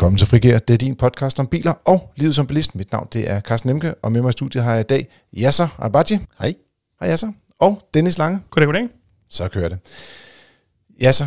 Velkommen 0.00 0.18
til 0.18 0.26
Frigær. 0.26 0.58
Det 0.58 0.74
er 0.74 0.78
din 0.78 0.96
podcast 0.96 1.38
om 1.38 1.46
biler 1.46 1.72
og 1.84 2.12
livet 2.16 2.34
som 2.34 2.46
bilist. 2.46 2.74
Mit 2.74 2.92
navn 2.92 3.08
det 3.12 3.30
er 3.30 3.40
Carsten 3.40 3.70
Nemke, 3.70 3.94
og 3.94 4.12
med 4.12 4.22
mig 4.22 4.28
i 4.28 4.32
studiet 4.32 4.64
har 4.64 4.72
jeg 4.72 4.80
i 4.80 4.88
dag 4.88 5.08
Yasser 5.38 5.68
Abaji. 5.78 6.18
Hej. 6.38 6.54
Hej 7.00 7.10
Yasser. 7.10 7.32
Og 7.58 7.82
Dennis 7.94 8.18
Lange. 8.18 8.40
Goddag, 8.50 8.66
goddag. 8.66 8.88
Så 9.28 9.48
kører 9.48 9.68
det. 9.68 9.78
Yasser, 11.02 11.26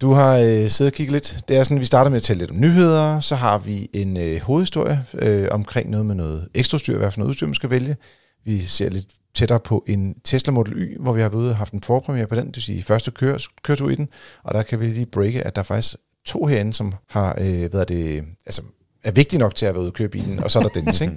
du 0.00 0.12
har 0.12 0.36
øh, 0.36 0.68
siddet 0.68 0.92
og 0.92 0.92
kigget 0.92 1.12
lidt. 1.12 1.38
Det 1.48 1.56
er 1.56 1.64
sådan, 1.64 1.80
vi 1.80 1.84
starter 1.84 2.10
med 2.10 2.16
at 2.16 2.22
tale 2.22 2.38
lidt 2.38 2.50
om 2.50 2.60
nyheder. 2.60 3.20
Så 3.20 3.34
har 3.34 3.58
vi 3.58 3.88
en 3.92 4.16
øh, 4.16 4.40
hovedhistorie 4.40 5.04
øh, 5.14 5.48
omkring 5.50 5.90
noget 5.90 6.06
med 6.06 6.14
noget 6.14 6.48
ekstra 6.54 6.78
styr, 6.78 6.98
hvad 6.98 7.10
for 7.10 7.18
noget 7.18 7.30
udstyr 7.30 7.46
man 7.46 7.54
skal 7.54 7.70
vælge. 7.70 7.96
Vi 8.44 8.60
ser 8.60 8.90
lidt 8.90 9.06
tættere 9.34 9.60
på 9.60 9.84
en 9.86 10.14
Tesla 10.24 10.52
Model 10.52 10.72
Y, 10.76 11.00
hvor 11.00 11.12
vi 11.12 11.20
har 11.20 11.28
været 11.28 11.40
ude 11.40 11.50
og 11.50 11.56
haft 11.56 11.72
en 11.72 11.82
forpremiere 11.82 12.26
på 12.26 12.34
den, 12.34 12.46
det 12.46 12.56
vil 12.56 12.62
sige 12.62 12.82
første 12.82 13.10
kør, 13.10 13.38
køretur 13.62 13.90
i 13.90 13.94
den. 13.94 14.08
Og 14.42 14.54
der 14.54 14.62
kan 14.62 14.80
vi 14.80 14.86
lige 14.86 15.06
breake, 15.06 15.42
at 15.42 15.56
der 15.56 15.62
faktisk 15.62 15.96
to 16.28 16.46
herinde, 16.46 16.74
som 16.74 16.94
har, 17.08 17.38
øh, 17.40 17.70
hvad 17.70 17.80
er 17.80 17.84
det, 17.84 18.24
altså 18.46 18.62
er 19.04 19.10
vigtige 19.10 19.40
nok 19.40 19.54
til 19.54 19.66
at 19.66 19.74
være 19.74 19.80
ude 19.80 19.88
og 19.88 19.94
køre 19.94 20.08
bilen, 20.08 20.44
og 20.44 20.50
så 20.50 20.58
er 20.58 20.62
der 20.62 20.68
Dennis, 20.68 21.00
ikke? 21.00 21.14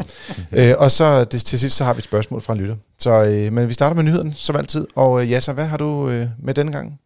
øh, 0.72 0.74
og 0.78 0.92
så 0.92 1.24
det, 1.24 1.42
til 1.42 1.60
sidst, 1.60 1.78
så 1.78 1.84
har 1.84 1.94
vi 1.94 1.98
et 1.98 2.04
spørgsmål 2.04 2.42
fra 2.42 2.54
en 2.54 2.60
lytter. 2.60 2.76
Så, 3.00 3.24
øh, 3.24 3.54
men 3.54 3.70
vi 3.70 3.74
starter 3.74 3.96
med 3.96 4.04
nyheden, 4.04 4.34
som 4.36 4.56
altid. 4.56 4.88
Og 4.96 5.22
øh, 5.22 5.32
Jasser, 5.32 5.54
hvad 5.54 5.66
har 5.66 5.78
du 5.78 6.10
øh, 6.10 6.28
med 6.40 6.54
denne 6.54 6.72
gang? 6.72 7.00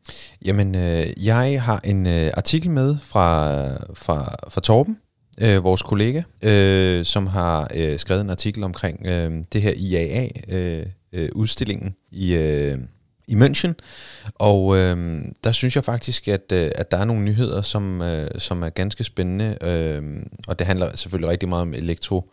Jamen, 0.46 0.76
øh, 0.76 1.26
jeg 1.26 1.62
har 1.62 1.80
en 1.84 2.08
øh, 2.08 2.32
artikel 2.34 2.72
med 2.72 2.98
fra, 3.02 3.60
fra, 3.94 4.36
fra 4.50 4.62
Torben, 4.62 4.98
øh, 5.42 5.64
vores 5.64 5.82
kollega, 5.82 6.22
øh, 6.42 7.06
som 7.06 7.28
har 7.28 7.68
øh, 7.76 8.00
skrevet 8.00 8.22
en 8.22 8.30
artikel 8.30 8.64
omkring 8.64 9.06
øh, 9.06 9.32
det 9.54 9.62
her 9.62 9.74
IAA-udstillingen 9.76 11.88
øh, 11.88 11.94
øh, 12.14 12.22
i... 12.22 12.36
Øh, 12.36 12.78
i 13.28 13.36
München, 13.36 13.74
og 14.36 14.78
øh, 14.78 15.22
der 15.44 15.52
synes 15.52 15.76
jeg 15.76 15.86
faktisk, 15.86 16.28
at, 16.28 16.52
øh, 16.54 16.72
at 16.76 16.92
der 16.92 16.98
er 16.98 17.06
nogle 17.06 17.24
nyheder, 17.24 17.62
som, 17.62 18.02
øh, 18.02 18.30
som 18.38 18.64
er 18.64 18.70
ganske 18.70 19.04
spændende, 19.04 19.58
øh, 19.62 20.02
og 20.48 20.60
det 20.60 20.68
handler 20.68 20.96
selvfølgelig 20.96 21.30
rigtig 21.30 21.50
meget 21.50 21.62
om 21.62 21.74
elektro, 21.74 22.32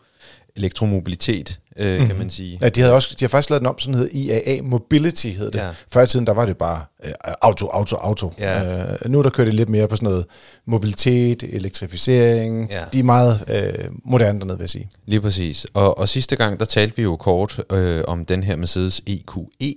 elektromobilitet, 0.55 1.59
øh, 1.77 1.85
mm-hmm. 1.85 2.07
kan 2.07 2.15
mhm. 2.15 2.17
man 2.17 2.29
sige. 2.29 2.57
Ja, 2.61 2.69
de, 2.69 2.81
havde 2.81 2.93
også, 2.93 3.15
de 3.19 3.25
har 3.25 3.29
faktisk 3.29 3.49
lavet 3.49 3.61
den 3.61 3.67
om, 3.67 3.79
sådan 3.79 3.93
hed 3.93 4.09
IAA 4.11 4.61
Mobility, 4.61 5.27
hed 5.27 5.51
det. 5.51 5.59
Ja. 5.59 5.69
Før 5.93 6.03
i 6.03 6.07
tiden, 6.07 6.27
der 6.27 6.33
var 6.33 6.45
det 6.45 6.57
bare 6.57 6.85
øh, 7.03 7.11
auto, 7.41 7.67
auto, 7.67 7.95
auto. 7.95 8.33
Ja. 8.39 8.83
Øh, 8.91 8.97
nu 9.05 9.23
der 9.23 9.29
kører 9.29 9.45
det 9.45 9.53
lidt 9.53 9.69
mere 9.69 9.87
på 9.87 9.95
sådan 9.95 10.09
noget 10.09 10.25
mobilitet, 10.65 11.43
elektrificering. 11.43 12.69
Ja. 12.69 12.83
De 12.93 12.99
er 12.99 13.03
meget 13.03 13.43
øh, 13.49 13.89
moderne 14.05 14.39
dernede, 14.39 14.57
vil 14.57 14.63
jeg 14.63 14.69
sige. 14.69 14.89
Lige 15.05 15.21
præcis. 15.21 15.65
Og, 15.73 15.97
og 15.97 16.09
sidste 16.09 16.35
gang, 16.35 16.59
der 16.59 16.65
talte 16.65 16.95
vi 16.95 17.03
jo 17.03 17.15
kort 17.15 17.61
øh, 17.71 18.03
om 18.07 18.25
den 18.25 18.43
her 18.43 18.55
Mercedes 18.55 19.01
EQE, 19.07 19.75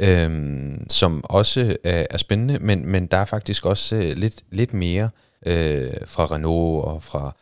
øhm, 0.00 0.86
som 0.88 1.24
også 1.24 1.76
er, 1.84 2.06
er 2.10 2.16
spændende, 2.16 2.58
men, 2.58 2.86
men 2.86 3.06
der 3.06 3.16
er 3.16 3.24
faktisk 3.24 3.66
også 3.66 3.96
øh, 3.96 4.16
lidt, 4.16 4.42
lidt 4.50 4.74
mere 4.74 5.10
øh, 5.46 5.90
fra 6.06 6.24
Renault 6.24 6.84
og 6.84 7.02
fra 7.02 7.36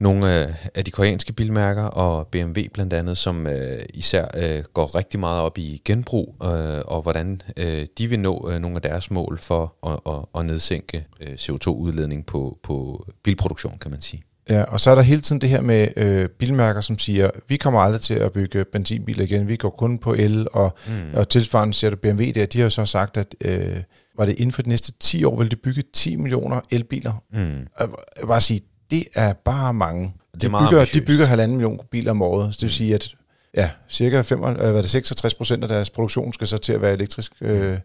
nogle 0.00 0.42
øh, 0.42 0.54
af 0.74 0.84
de 0.84 0.90
koreanske 0.90 1.32
bilmærker 1.32 1.82
og 1.82 2.26
BMW 2.26 2.60
blandt 2.72 2.92
andet, 2.92 3.18
som 3.18 3.46
øh, 3.46 3.82
især 3.94 4.26
øh, 4.34 4.64
går 4.72 4.96
rigtig 4.96 5.20
meget 5.20 5.42
op 5.42 5.58
i 5.58 5.82
genbrug 5.84 6.36
øh, 6.42 6.80
og 6.84 7.02
hvordan 7.02 7.42
øh, 7.56 7.86
de 7.98 8.08
vil 8.08 8.20
nå 8.20 8.50
øh, 8.52 8.58
nogle 8.58 8.76
af 8.76 8.82
deres 8.82 9.10
mål 9.10 9.38
for 9.38 9.74
at, 9.86 10.14
at, 10.14 10.40
at 10.40 10.46
nedsænke 10.46 11.06
øh, 11.20 11.34
CO2-udledning 11.34 12.26
på, 12.26 12.58
på 12.62 13.06
bilproduktion, 13.22 13.78
kan 13.78 13.90
man 13.90 14.00
sige. 14.00 14.22
Ja, 14.50 14.62
og 14.62 14.80
så 14.80 14.90
er 14.90 14.94
der 14.94 15.02
hele 15.02 15.20
tiden 15.20 15.40
det 15.40 15.48
her 15.48 15.60
med 15.60 15.88
øh, 15.96 16.28
bilmærker, 16.28 16.80
som 16.80 16.98
siger, 16.98 17.30
vi 17.48 17.56
kommer 17.56 17.80
aldrig 17.80 18.00
til 18.00 18.14
at 18.14 18.32
bygge 18.32 18.64
benzinbiler 18.64 19.24
igen, 19.24 19.48
vi 19.48 19.56
går 19.56 19.70
kun 19.70 19.98
på 19.98 20.14
el, 20.14 20.46
og, 20.52 20.76
mm. 20.86 20.92
og 21.14 21.28
tilsvarende 21.28 21.74
ser 21.74 21.90
du 21.90 21.96
BMW 21.96 22.24
der, 22.34 22.46
de 22.46 22.60
har 22.60 22.68
så 22.68 22.86
sagt, 22.86 23.16
at 23.16 23.34
øh, 23.40 23.76
var 24.18 24.24
det 24.24 24.32
inden 24.32 24.52
for 24.52 24.62
de 24.62 24.68
næste 24.68 24.92
10 25.00 25.24
år, 25.24 25.38
vil 25.38 25.50
de 25.50 25.56
bygge 25.56 25.82
10 25.92 26.16
millioner 26.16 26.60
elbiler. 26.70 27.22
Mm. 27.32 27.66
Jeg 27.80 27.88
vil 28.20 28.26
bare 28.26 28.40
sige, 28.40 28.60
det 28.90 29.04
er 29.14 29.32
bare 29.32 29.74
mange. 29.74 30.04
De, 30.04 30.40
det 30.40 30.44
er 30.44 30.48
bygger, 30.48 30.58
ambitiøst. 30.58 30.94
de 30.94 31.00
bygger 31.00 31.26
halvanden 31.26 31.56
million 31.56 31.80
biler 31.90 32.10
om 32.10 32.22
året, 32.22 32.54
så 32.54 32.58
det 32.58 32.62
vil 32.62 32.66
mm. 32.66 32.70
sige, 32.70 32.94
at 32.94 33.14
ja, 33.56 33.70
cirka 33.88 34.20
5, 34.20 34.44
øh, 34.44 34.54
hvad 34.54 34.82
det, 34.82 34.90
66 34.90 35.34
procent 35.34 35.62
af 35.62 35.68
deres 35.68 35.90
produktion 35.90 36.32
skal 36.32 36.46
så 36.46 36.58
til 36.58 36.72
at 36.72 36.82
være 36.82 36.92
elektrisk. 36.92 37.32
Øh, 37.40 37.78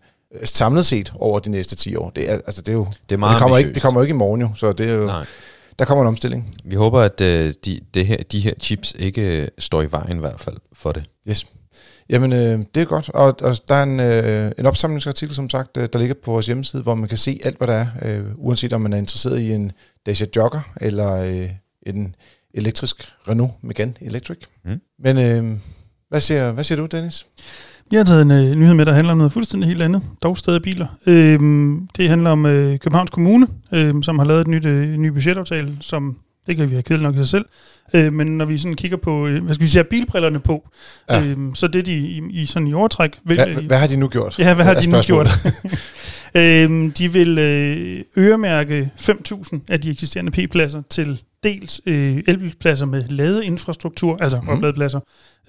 samlet 0.43 0.85
set 0.85 1.13
over 1.15 1.39
de 1.39 1.49
næste 1.49 1.75
10 1.75 1.95
år. 1.95 2.09
Det 2.09 2.31
er, 2.31 2.33
altså, 2.33 2.61
det 2.61 2.69
er 2.69 2.73
jo, 2.73 2.87
det, 3.09 3.15
er 3.15 3.19
meget 3.19 3.33
det, 3.33 3.41
kommer 3.41 3.57
ikke, 3.57 3.73
det 3.73 3.81
kommer 3.81 4.01
ikke 4.01 4.11
i 4.11 4.15
morgen 4.15 4.41
jo, 4.41 4.49
så 4.55 4.71
det 4.71 4.89
er 4.89 4.93
jo... 4.93 5.05
Nej 5.05 5.25
der 5.79 5.85
kommer 5.85 6.03
en 6.03 6.07
omstilling. 6.07 6.55
Vi 6.63 6.75
håber, 6.75 6.99
at 6.99 7.21
øh, 7.21 7.53
de, 7.65 7.79
det 7.93 8.07
her, 8.07 8.17
de 8.31 8.39
her 8.39 8.53
chips 8.61 8.95
ikke 8.99 9.41
øh, 9.41 9.47
står 9.57 9.81
i 9.81 9.91
vejen 9.91 10.17
i 10.17 10.19
hvert 10.19 10.41
fald 10.41 10.57
for 10.73 10.91
det. 10.91 11.03
Yes. 11.29 11.45
Jamen, 12.09 12.33
øh, 12.33 12.59
det 12.75 12.81
er 12.81 12.85
godt. 12.85 13.09
Og, 13.09 13.35
og 13.41 13.57
der 13.67 13.75
er 13.75 13.83
en, 13.83 13.99
øh, 13.99 14.51
en 14.57 14.65
opsamlingsartikel, 14.65 15.35
som 15.35 15.49
sagt, 15.49 15.77
øh, 15.77 15.87
der 15.93 15.99
ligger 15.99 16.15
på 16.23 16.31
vores 16.31 16.45
hjemmeside, 16.45 16.83
hvor 16.83 16.95
man 16.95 17.09
kan 17.09 17.17
se 17.17 17.39
alt, 17.43 17.57
hvad 17.57 17.67
der 17.67 17.73
er, 17.73 17.87
øh, 18.01 18.25
uanset 18.35 18.73
om 18.73 18.81
man 18.81 18.93
er 18.93 18.97
interesseret 18.97 19.39
i 19.39 19.51
en 19.51 19.71
Dacia 20.05 20.27
Jogger 20.35 20.61
eller 20.81 21.11
øh, 21.13 21.49
en 21.83 22.15
elektrisk 22.53 23.13
Renault 23.27 23.51
Megane 23.61 23.93
Electric. 24.01 24.37
Mm. 24.65 24.81
Men 24.99 25.17
øh, 25.17 25.59
hvad, 26.09 26.21
siger, 26.21 26.51
hvad 26.51 26.63
siger 26.63 26.77
du, 26.77 26.85
Dennis? 26.85 27.25
Jeg 27.91 27.99
har 27.99 28.03
taget 28.05 28.21
en 28.21 28.31
øh, 28.31 28.55
nyhed 28.55 28.73
med, 28.73 28.85
der 28.85 28.93
handler 28.93 29.11
om 29.11 29.17
noget 29.17 29.31
fuldstændig 29.31 29.67
helt 29.67 29.81
andet, 29.81 30.01
dog 30.23 30.37
stadig 30.37 30.61
biler. 30.61 30.87
Øh, 31.07 31.39
det 31.97 32.09
handler 32.09 32.29
om 32.29 32.45
øh, 32.45 32.79
Københavns 32.79 33.11
Kommune, 33.11 33.47
øh, 33.73 33.93
som 34.03 34.19
har 34.19 34.25
lavet 34.25 34.41
et 34.41 34.47
nyt, 34.47 34.65
øh, 34.65 34.97
ny 34.97 35.07
budgetaftale, 35.07 35.77
som 35.81 36.17
det 36.49 36.57
kan 36.57 36.69
vi 36.69 36.75
have 36.75 36.83
kedeligt 36.83 37.03
nok 37.03 37.15
i 37.15 37.17
sig 37.17 37.27
selv. 37.27 37.45
Øh, 37.93 38.13
men 38.13 38.37
når 38.37 38.45
vi 38.45 38.57
sådan 38.57 38.75
kigger 38.75 38.97
på, 38.97 39.27
øh, 39.27 39.43
hvad 39.43 39.53
skal 39.53 39.63
vi 39.63 39.69
sige, 39.69 39.83
bilbrillerne 39.83 40.39
på, 40.39 40.69
ja. 41.09 41.23
øh, 41.23 41.37
så 41.53 41.67
det 41.67 41.85
de 41.85 41.93
i, 41.93 42.21
i, 42.29 42.45
sådan 42.45 42.67
i 42.67 42.73
overtræk... 42.73 43.19
Vil, 43.23 43.35
hvad, 43.35 43.63
hvad 43.63 43.77
har 43.77 43.87
de 43.87 43.97
nu 43.97 44.07
gjort? 44.07 44.39
Ja, 44.39 44.53
hvad 44.53 44.65
har 44.65 44.73
de 44.73 44.89
nu 44.89 45.01
gjort? 45.01 45.27
øh, 46.35 46.91
de 46.97 47.13
vil 47.13 47.37
øh, 47.37 48.03
øremærke 48.17 48.91
5.000 48.99 49.59
af 49.69 49.81
de 49.81 49.91
eksisterende 49.91 50.31
P-pladser 50.31 50.81
til 50.89 51.21
dels 51.43 51.81
øh, 51.85 52.23
elbilpladser 52.27 52.85
med 52.85 53.03
ladeinfrastruktur, 53.09 54.17
altså 54.21 54.41
mm. 54.41 54.49
opladepladser, 54.49 54.99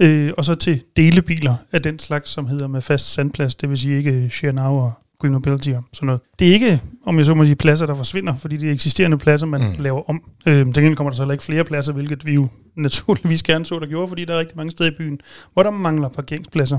øh, 0.00 0.30
og 0.36 0.44
så 0.44 0.54
til 0.54 0.82
delebiler 0.96 1.54
af 1.72 1.82
den 1.82 1.98
slags, 1.98 2.30
som 2.30 2.46
hedder 2.46 2.66
med 2.66 2.80
fast 2.80 3.12
sandplads, 3.12 3.54
det 3.54 3.68
vil 3.68 3.78
sige 3.78 3.98
ikke 3.98 4.30
share 4.32 4.52
now 4.52 4.74
og 4.74 4.92
green 5.20 5.32
mobility 5.32 5.70
og 5.70 5.84
sådan 5.92 6.06
noget. 6.06 6.20
Det 6.38 6.48
er 6.48 6.52
ikke, 6.52 6.80
om 7.06 7.18
jeg 7.18 7.26
så 7.26 7.34
må 7.34 7.44
sige, 7.44 7.56
pladser, 7.56 7.86
der 7.86 7.94
forsvinder, 7.94 8.34
fordi 8.38 8.56
det 8.56 8.68
er 8.68 8.72
eksisterende 8.72 9.18
pladser, 9.18 9.46
man 9.46 9.60
mm. 9.60 9.82
laver 9.82 10.10
om. 10.10 10.22
Øh, 10.46 10.64
til 10.64 10.74
gengæld 10.74 10.96
kommer 10.96 11.10
der 11.10 11.16
så 11.16 11.22
heller 11.22 11.32
ikke 11.32 11.44
flere 11.44 11.64
pladser, 11.64 11.92
hvilket 11.92 12.26
vi 12.26 12.34
jo 12.34 12.48
naturligvis 12.76 13.42
gerne 13.42 13.66
så, 13.66 13.78
der 13.78 13.86
gjorde, 13.86 14.08
fordi 14.08 14.24
der 14.24 14.34
er 14.34 14.38
rigtig 14.38 14.56
mange 14.56 14.72
steder 14.72 14.90
i 14.90 14.94
byen, 14.98 15.20
hvor 15.52 15.62
der 15.62 15.70
mangler 15.70 16.08
parkeringspladser. 16.08 16.78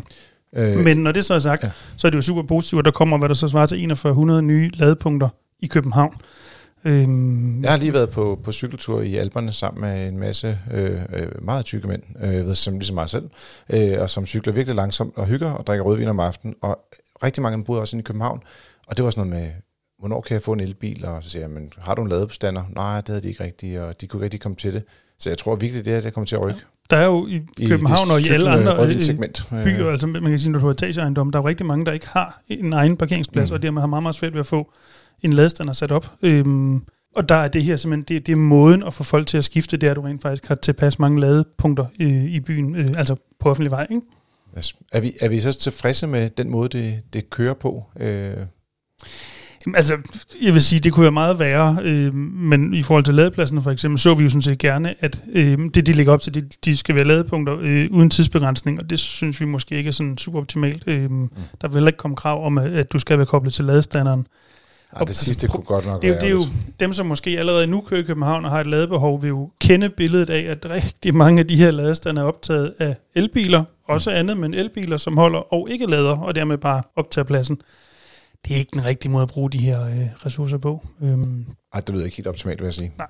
Øh, 0.55 0.77
Men 0.77 0.97
når 0.97 1.11
det 1.11 1.25
så 1.25 1.33
er 1.33 1.39
sagt, 1.39 1.63
ja. 1.63 1.69
så 1.97 2.07
er 2.07 2.09
det 2.09 2.15
jo 2.15 2.21
super 2.21 2.41
positivt, 2.41 2.79
at 2.79 2.85
der 2.85 2.91
kommer, 2.91 3.17
hvad 3.17 3.29
der 3.29 3.35
så 3.35 3.47
svarer 3.47 3.65
til 3.65 3.77
4100 3.77 4.41
nye 4.41 4.69
ladepunkter 4.73 5.29
i 5.59 5.67
København. 5.67 6.13
Øhm, 6.85 7.63
jeg 7.63 7.71
har 7.71 7.77
lige 7.77 7.93
været 7.93 8.09
på, 8.09 8.39
på 8.43 8.51
cykeltur 8.51 9.01
i 9.01 9.15
Alperne 9.15 9.53
sammen 9.53 9.81
med 9.81 10.07
en 10.07 10.19
masse 10.19 10.59
øh, 10.71 11.01
øh 11.13 11.27
meget 11.41 11.65
tykke 11.65 11.87
mænd, 11.87 12.03
øh, 12.23 12.45
ved, 12.45 12.55
som 12.55 12.73
ligesom 12.73 12.93
mig 12.93 13.09
selv, 13.09 13.29
øh, 13.69 13.99
og 13.99 14.09
som 14.09 14.25
cykler 14.25 14.53
virkelig 14.53 14.75
langsomt 14.75 15.17
og 15.17 15.27
hygger 15.27 15.51
og 15.51 15.67
drikker 15.67 15.85
rødvin 15.85 16.07
om 16.07 16.19
aftenen. 16.19 16.55
Og 16.61 16.79
rigtig 17.23 17.43
mange 17.43 17.63
boede 17.63 17.81
også 17.81 17.95
inde 17.95 18.01
i 18.01 18.03
København, 18.03 18.43
og 18.87 18.97
det 18.97 19.05
var 19.05 19.11
sådan 19.11 19.29
noget 19.29 19.43
med, 19.43 19.51
hvornår 19.99 20.21
kan 20.21 20.33
jeg 20.33 20.41
få 20.41 20.53
en 20.53 20.59
elbil? 20.59 21.05
Og 21.05 21.23
så 21.23 21.29
siger 21.29 21.43
jeg, 21.43 21.49
men 21.49 21.71
har 21.77 21.95
du 21.95 22.01
en 22.01 22.09
ladebestander? 22.09 22.63
Nej, 22.75 22.97
det 22.97 23.07
havde 23.07 23.21
de 23.21 23.27
ikke 23.27 23.43
rigtigt, 23.43 23.79
og 23.79 24.01
de 24.01 24.07
kunne 24.07 24.17
ikke 24.17 24.23
rigtig 24.23 24.41
komme 24.41 24.55
til 24.55 24.73
det. 24.73 24.83
Så 25.19 25.29
jeg 25.29 25.37
tror 25.37 25.55
virkelig, 25.55 25.85
det 25.85 25.93
her 25.93 26.01
det 26.01 26.13
kommer 26.13 26.25
til 26.25 26.35
at 26.35 26.45
rykke. 26.45 26.59
Der 26.89 26.97
er 26.97 27.05
jo 27.05 27.27
i 27.57 27.67
København 27.67 28.07
I 28.07 28.11
og 28.11 28.21
i 28.21 28.29
alle 28.29 28.49
andre 28.49 28.87
øh, 28.87 29.01
segment. 29.01 29.45
byer, 29.49 29.91
altså 29.91 30.07
man 30.07 30.23
kan 30.23 30.39
sige, 30.39 30.51
når 30.51 30.59
du 30.59 30.65
har 30.65 30.73
etageejendom, 30.73 31.31
der 31.31 31.39
er 31.39 31.43
jo 31.43 31.47
rigtig 31.47 31.65
mange, 31.65 31.85
der 31.85 31.91
ikke 31.91 32.07
har 32.07 32.41
en 32.47 32.73
egen 32.73 32.97
parkeringsplads, 32.97 33.49
mm. 33.49 33.53
og 33.53 33.61
dermed 33.61 33.81
har 33.81 33.87
meget, 33.87 34.03
meget 34.03 34.15
svært 34.15 34.33
ved 34.33 34.39
at 34.39 34.45
få 34.45 34.73
en 35.21 35.33
ladestander 35.33 35.73
sat 35.73 35.91
op. 35.91 36.11
Øhm, 36.21 36.81
og 37.15 37.29
der 37.29 37.35
er 37.35 37.47
det 37.47 37.63
her 37.63 37.75
simpelthen, 37.75 38.15
det, 38.17 38.27
det 38.27 38.31
er 38.31 38.37
måden 38.37 38.83
at 38.83 38.93
få 38.93 39.03
folk 39.03 39.27
til 39.27 39.37
at 39.37 39.43
skifte, 39.43 39.77
det 39.77 39.87
er, 39.87 39.91
at 39.91 39.95
du 39.95 40.01
rent 40.01 40.21
faktisk 40.21 40.47
har 40.47 40.55
tilpas 40.55 40.99
mange 40.99 41.19
ladepunkter 41.19 41.85
øh, 41.99 42.25
i 42.25 42.39
byen, 42.39 42.75
øh, 42.75 42.93
altså 42.97 43.15
på 43.39 43.49
offentlig 43.49 43.71
vej, 43.71 43.87
ikke? 43.89 44.01
Er, 44.91 44.99
vi, 45.01 45.13
er 45.21 45.29
vi 45.29 45.39
så 45.39 45.53
tilfredse 45.53 46.07
med 46.07 46.29
den 46.29 46.49
måde, 46.49 46.69
det, 46.77 47.01
det 47.13 47.29
kører 47.29 47.53
på? 47.53 47.83
Øh? 47.99 48.33
Altså, 49.75 49.97
jeg 50.41 50.53
vil 50.53 50.61
sige, 50.61 50.79
det 50.79 50.93
kunne 50.93 51.01
være 51.01 51.11
meget 51.11 51.39
værre, 51.39 51.77
øh, 51.83 52.13
men 52.13 52.73
i 52.73 52.83
forhold 52.83 53.03
til 53.03 53.13
ladepladsen 53.13 53.63
for 53.63 53.71
eksempel, 53.71 53.99
så 53.99 54.13
vi 54.13 54.23
jo 54.23 54.29
sådan 54.29 54.41
set 54.41 54.57
gerne, 54.57 54.95
at 54.99 55.23
øh, 55.33 55.57
det, 55.73 55.87
de 55.87 55.93
ligger 55.93 56.13
op 56.13 56.21
til, 56.21 56.33
de, 56.33 56.49
de 56.65 56.77
skal 56.77 56.95
være 56.95 57.03
ladepunkter 57.03 57.57
øh, 57.61 57.87
uden 57.91 58.09
tidsbegrænsning, 58.09 58.79
og 58.79 58.89
det 58.89 58.99
synes 58.99 59.41
vi 59.41 59.45
måske 59.45 59.75
ikke 59.75 59.87
er 59.87 59.91
sådan 59.91 60.17
super 60.17 60.39
optimalt. 60.39 60.83
Øh, 60.87 61.11
mm. 61.11 61.29
Der 61.61 61.67
vil 61.67 61.73
heller 61.73 61.89
ikke 61.89 61.97
komme 61.97 62.17
krav 62.17 62.45
om, 62.45 62.57
at, 62.57 62.71
at 62.71 62.93
du 62.93 62.99
skal 62.99 63.17
være 63.17 63.27
koblet 63.27 63.53
til 63.53 63.65
ladestanderen. 63.65 64.27
Ja, 64.95 64.99
det 64.99 65.09
altså, 65.09 65.25
sidste 65.25 65.47
kunne 65.47 65.63
godt 65.63 65.85
nok 65.85 66.01
det, 66.01 66.09
være. 66.09 66.19
Det 66.19 66.27
er 66.27 66.31
jo 66.31 66.43
dem, 66.79 66.93
som 66.93 67.05
måske 67.05 67.39
allerede 67.39 67.67
nu 67.67 67.81
kører 67.81 68.01
i 68.01 68.03
København 68.03 68.45
og 68.45 68.51
har 68.51 68.61
et 68.61 68.67
ladebehov, 68.67 69.21
vil 69.21 69.29
jo 69.29 69.49
kende 69.61 69.89
billedet 69.89 70.29
af, 70.29 70.51
at 70.51 70.69
rigtig 70.69 71.15
mange 71.15 71.39
af 71.39 71.47
de 71.47 71.55
her 71.55 71.71
ladestander 71.71 72.21
er 72.21 72.25
optaget 72.25 72.73
af 72.79 72.95
elbiler, 73.15 73.63
også 73.87 74.11
andet, 74.11 74.37
men 74.37 74.53
elbiler, 74.53 74.97
som 74.97 75.17
holder 75.17 75.53
og 75.53 75.69
ikke 75.69 75.85
lader, 75.85 76.17
og 76.17 76.35
dermed 76.35 76.57
bare 76.57 76.81
optager 76.95 77.25
pladsen. 77.25 77.61
Det 78.47 78.53
er 78.53 78.57
ikke 78.57 78.71
den 78.73 78.85
rigtige 78.85 79.11
måde 79.11 79.23
at 79.23 79.29
bruge 79.29 79.51
de 79.51 79.57
her 79.57 79.85
øh, 79.85 80.25
ressourcer 80.25 80.57
på. 80.57 80.87
Øhm. 81.03 81.45
Ej, 81.73 81.79
det 81.79 81.95
lyder 81.95 82.05
ikke 82.05 82.17
helt 82.17 82.27
optimalt, 82.27 82.59
vil 82.59 82.65
jeg 82.65 82.73
sige. 82.73 82.91
Nej. 82.97 83.07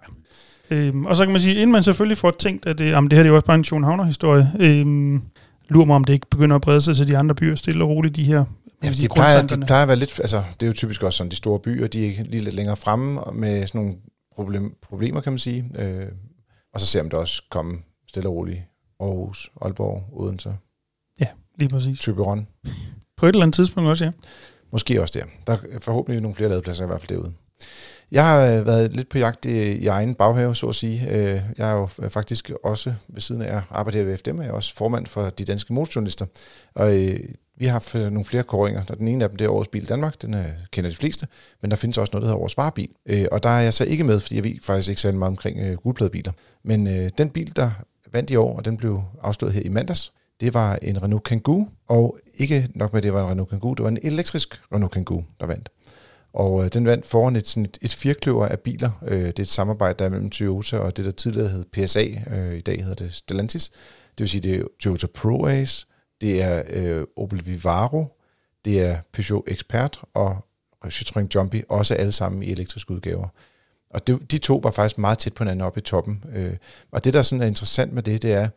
Øhm, 0.71 1.05
og 1.05 1.15
så 1.15 1.25
kan 1.25 1.31
man 1.31 1.41
sige, 1.41 1.55
inden 1.55 1.71
man 1.71 1.83
selvfølgelig 1.83 2.17
får 2.17 2.31
tænkt, 2.31 2.65
at 2.65 2.77
det, 2.77 2.89
jamen, 2.89 3.11
det 3.11 3.17
her 3.17 3.23
det 3.23 3.27
er 3.27 3.31
jo 3.31 3.35
også 3.35 3.45
bare 3.45 3.55
en 3.55 3.63
Københavner-historie, 3.63 4.51
øhm, 4.59 5.21
lurer 5.69 5.85
mig, 5.85 5.95
om 5.95 6.03
det 6.03 6.13
ikke 6.13 6.27
begynder 6.29 6.55
at 6.55 6.61
brede 6.61 6.81
sig 6.81 6.95
til 6.95 7.07
de 7.07 7.17
andre 7.17 7.35
byer 7.35 7.55
stille 7.55 7.83
og 7.83 7.89
roligt, 7.89 8.15
de 8.15 8.23
her 8.23 8.45
Ja, 8.83 8.89
de, 8.89 8.95
de, 9.01 9.07
plejer, 9.13 9.41
de 9.41 9.65
plejer 9.65 9.81
at 9.81 9.87
være 9.87 9.97
lidt, 9.97 10.19
altså 10.19 10.43
det 10.59 10.65
er 10.65 10.67
jo 10.67 10.73
typisk 10.73 11.03
også 11.03 11.17
sådan, 11.17 11.31
de 11.31 11.35
store 11.35 11.59
byer, 11.59 11.87
de 11.87 12.07
er 12.07 12.23
lige 12.23 12.43
lidt 12.43 12.55
længere 12.55 12.75
fremme 12.75 13.21
med 13.33 13.67
sådan 13.67 13.81
nogle 13.81 13.95
problem, 14.35 14.75
problemer, 14.81 15.21
kan 15.21 15.31
man 15.31 15.39
sige. 15.39 15.71
Øh, 15.75 16.07
og 16.73 16.79
så 16.79 16.85
ser 16.85 17.03
man 17.03 17.11
det 17.11 17.19
også 17.19 17.43
komme 17.49 17.79
stille 18.07 18.29
og 18.29 18.35
roligt. 18.35 18.61
Aarhus, 18.99 19.51
Aalborg, 19.61 20.09
Odense, 20.13 20.53
Ja, 21.19 21.27
lige 21.57 21.69
præcis. 21.69 21.99
Thyborøn. 21.99 22.47
På 23.17 23.25
et 23.25 23.29
eller 23.29 23.41
andet 23.41 23.55
tidspunkt 23.55 23.89
også, 23.89 24.05
ja. 24.05 24.11
Måske 24.71 25.01
også 25.01 25.19
der. 25.19 25.25
Der 25.47 25.57
er 25.71 25.79
forhåbentlig 25.79 26.21
nogle 26.21 26.35
flere 26.35 26.49
ladepladser 26.49 26.83
i 26.83 26.87
hvert 26.87 27.01
fald 27.01 27.09
derude. 27.09 27.33
Jeg 28.11 28.27
har 28.27 28.45
øh, 28.45 28.65
været 28.65 28.95
lidt 28.95 29.09
på 29.09 29.17
jagt 29.17 29.45
i, 29.45 29.71
i 29.71 29.87
egen 29.87 30.15
baghave, 30.15 30.55
så 30.55 30.67
at 30.67 30.75
sige. 30.75 31.09
Øh, 31.09 31.41
jeg 31.57 31.71
er 31.71 31.73
jo 31.73 32.09
faktisk 32.09 32.51
også 32.63 32.93
ved 33.07 33.21
siden 33.21 33.41
af 33.41 33.57
at 33.57 33.63
arbejde 33.69 33.97
her 33.97 34.05
ved 34.05 34.17
FDM, 34.17 34.39
er 34.39 34.43
jeg 34.43 34.51
også 34.51 34.75
formand 34.75 35.07
for 35.07 35.29
de 35.29 35.45
danske 35.45 35.73
motorjournalister. 35.73 36.25
Og 36.75 37.05
øh, 37.05 37.19
vi 37.57 37.65
har 37.65 37.71
haft 37.71 37.95
øh, 37.95 38.11
nogle 38.11 38.25
flere 38.25 38.43
kåringer. 38.43 38.83
Den 38.83 39.07
ene 39.07 39.23
af 39.23 39.29
dem 39.29 39.37
det 39.37 39.45
er 39.45 39.49
Årets 39.49 39.67
Bil 39.67 39.89
Danmark, 39.89 40.21
den 40.21 40.33
øh, 40.33 40.45
kender 40.71 40.89
de 40.89 40.95
fleste, 40.95 41.27
men 41.61 41.71
der 41.71 41.77
findes 41.77 41.97
også 41.97 42.11
noget, 42.13 42.21
der 42.21 42.27
hedder 42.27 42.41
Årets 42.41 42.57
Varebil. 42.57 42.89
Øh, 43.05 43.25
og 43.31 43.43
der 43.43 43.49
er 43.49 43.61
jeg 43.61 43.73
så 43.73 43.85
ikke 43.85 44.03
med, 44.03 44.19
fordi 44.19 44.35
jeg 44.35 44.43
ved 44.43 44.55
faktisk 44.61 44.89
ikke 44.89 45.01
særlig 45.01 45.19
meget 45.19 45.31
omkring 45.31 45.59
øh, 45.59 45.77
gulpladebiler. 45.77 46.31
Men 46.63 46.87
øh, 46.87 47.09
den 47.17 47.29
bil, 47.29 47.55
der 47.55 47.71
vandt 48.13 48.29
i 48.29 48.35
år, 48.35 48.57
og 48.57 48.65
den 48.65 48.77
blev 48.77 49.01
afsløret 49.21 49.53
her 49.53 49.61
i 49.61 49.69
mandags, 49.69 50.13
det 50.39 50.53
var 50.53 50.75
en 50.75 51.03
Renault 51.03 51.23
Kangoo, 51.23 51.67
og 51.87 52.17
ikke 52.37 52.69
nok 52.75 52.93
med, 52.93 52.99
at 52.99 53.03
det 53.03 53.13
var 53.13 53.23
en 53.23 53.29
Renault 53.29 53.49
Kangoo, 53.49 53.73
det 53.73 53.83
var 53.83 53.89
en 53.89 53.99
elektrisk 54.03 54.61
Renault 54.73 54.93
Kangoo, 54.93 55.23
der 55.39 55.45
vandt. 55.45 55.69
Og 56.33 56.65
øh, 56.65 56.69
den 56.73 56.85
vandt 56.85 57.05
foran 57.05 57.35
et, 57.35 57.47
sådan 57.47 57.65
et, 57.65 57.77
et 57.81 57.93
firkløver 57.93 58.45
af 58.45 58.59
biler. 58.59 58.91
Øh, 59.07 59.21
det 59.21 59.39
er 59.39 59.43
et 59.43 59.47
samarbejde, 59.47 59.99
der 59.99 60.05
er 60.05 60.09
mellem 60.09 60.29
Toyota 60.29 60.77
og 60.77 60.97
det, 60.97 61.05
der 61.05 61.11
tidligere 61.11 61.49
hed 61.49 61.65
PSA. 61.65 62.05
Øh, 62.35 62.57
I 62.57 62.61
dag 62.61 62.79
hedder 62.83 63.03
det 63.03 63.13
Stellantis. 63.13 63.69
Det 64.17 64.19
vil 64.19 64.29
sige, 64.29 64.41
det 64.41 64.59
er 64.59 64.63
Toyota 64.79 65.07
ProAce, 65.07 65.87
det 66.21 66.41
er 66.41 66.63
øh, 66.69 67.07
Opel 67.15 67.45
Vivaro, 67.45 68.17
det 68.65 68.81
er 68.81 68.97
Peugeot 69.13 69.43
Expert 69.47 70.01
og 70.13 70.45
Citroën 70.85 71.27
Jumpy, 71.35 71.63
også 71.69 71.93
alle 71.93 72.11
sammen 72.11 72.43
i 72.43 72.51
elektriske 72.51 72.91
udgaver. 72.91 73.27
Og 73.89 74.07
det, 74.07 74.31
de 74.31 74.37
to 74.37 74.59
var 74.63 74.71
faktisk 74.71 74.97
meget 74.97 75.17
tæt 75.17 75.33
på 75.33 75.43
hinanden 75.43 75.61
oppe 75.61 75.79
i 75.79 75.83
toppen. 75.83 76.23
Øh, 76.33 76.57
og 76.91 77.03
det, 77.03 77.13
der 77.13 77.21
sådan 77.21 77.41
er 77.41 77.47
interessant 77.47 77.93
med 77.93 78.03
det, 78.03 78.21
det 78.21 78.33
er, 78.33 78.49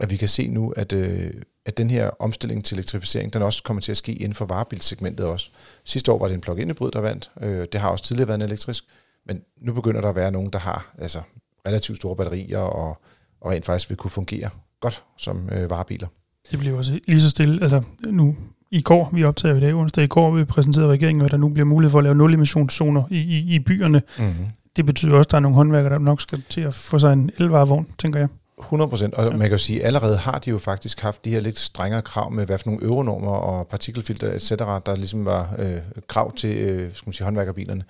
at 0.00 0.10
vi 0.10 0.16
kan 0.16 0.28
se 0.28 0.48
nu, 0.48 0.70
at, 0.70 0.92
øh, 0.92 1.32
at 1.66 1.76
den 1.76 1.90
her 1.90 2.10
omstilling 2.18 2.64
til 2.64 2.74
elektrificering, 2.74 3.32
den 3.32 3.42
også 3.42 3.62
kommer 3.62 3.80
til 3.80 3.92
at 3.92 3.96
ske 3.96 4.12
inden 4.12 4.34
for 4.34 4.46
varebilsegmentet 4.46 5.26
også. 5.26 5.50
Sidste 5.84 6.12
år 6.12 6.18
var 6.18 6.26
det 6.26 6.34
en 6.34 6.40
plug-in 6.40 6.68
hybrid, 6.68 6.90
der 6.90 7.00
vandt. 7.00 7.30
Øh, 7.40 7.66
det 7.72 7.80
har 7.80 7.90
også 7.90 8.04
tidligere 8.04 8.28
været 8.28 8.38
en 8.38 8.48
elektrisk. 8.48 8.84
Men 9.26 9.42
nu 9.60 9.72
begynder 9.72 10.00
der 10.00 10.08
at 10.08 10.16
være 10.16 10.30
nogen, 10.30 10.50
der 10.50 10.58
har 10.58 10.94
altså, 10.98 11.22
relativt 11.66 11.96
store 11.96 12.16
batterier 12.16 12.58
og, 12.58 12.98
og 13.40 13.50
rent 13.50 13.66
faktisk 13.66 13.90
vil 13.90 13.96
kunne 13.96 14.10
fungere 14.10 14.50
godt 14.80 15.04
som 15.16 15.48
øh, 15.52 15.70
varebiler. 15.70 16.08
Det 16.50 16.58
bliver 16.58 16.76
også 16.76 16.98
lige 17.06 17.20
så 17.20 17.30
stille. 17.30 17.62
Altså 17.62 17.82
nu 18.06 18.36
i 18.70 18.80
går, 18.80 19.10
vi 19.12 19.24
optager 19.24 19.56
i 19.56 19.60
dag 19.60 19.74
onsdag, 19.74 20.04
i 20.04 20.06
går 20.06 20.30
vi 20.30 20.44
præsenterede 20.44 20.88
regeringen, 20.88 21.24
at 21.24 21.30
der 21.30 21.36
nu 21.36 21.48
bliver 21.48 21.66
mulighed 21.66 21.90
for 21.90 21.98
at 21.98 22.04
lave 22.04 22.14
nul-emissionszoner 22.14 23.02
i, 23.10 23.16
i, 23.16 23.54
i 23.54 23.58
byerne. 23.58 24.02
Mm-hmm. 24.18 24.46
Det 24.76 24.86
betyder 24.86 25.16
også, 25.16 25.26
at 25.26 25.30
der 25.30 25.36
er 25.36 25.40
nogle 25.40 25.56
håndværkere, 25.56 25.92
der 25.92 25.98
nok 25.98 26.20
skal 26.20 26.42
til 26.48 26.60
at 26.60 26.74
få 26.74 26.98
sig 26.98 27.12
en 27.12 27.30
elvarevogn, 27.38 27.86
tænker 27.98 28.18
jeg. 28.18 28.28
100 28.58 28.88
procent, 28.88 29.14
og 29.14 29.32
man 29.32 29.40
kan 29.40 29.50
jo 29.50 29.58
sige, 29.58 29.80
at 29.80 29.86
allerede 29.86 30.16
har 30.16 30.38
de 30.38 30.50
jo 30.50 30.58
faktisk 30.58 31.00
haft 31.00 31.24
de 31.24 31.30
her 31.30 31.40
lidt 31.40 31.58
strengere 31.58 32.02
krav 32.02 32.32
med, 32.32 32.46
hvad 32.46 32.58
for 32.58 32.70
nogle 32.70 32.84
euronormer 32.84 33.30
og 33.30 33.68
partikelfilter, 33.68 34.32
etc., 34.32 34.50
der 34.50 34.96
ligesom 34.96 35.24
var 35.24 35.56
øh, 35.58 35.76
krav 36.08 36.36
til 36.36 36.56
øh, 36.56 36.94
skal 36.94 37.08
man 37.08 37.12
sige, 37.12 37.24
håndværkerbilerne. 37.24 37.84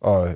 Og 0.00 0.28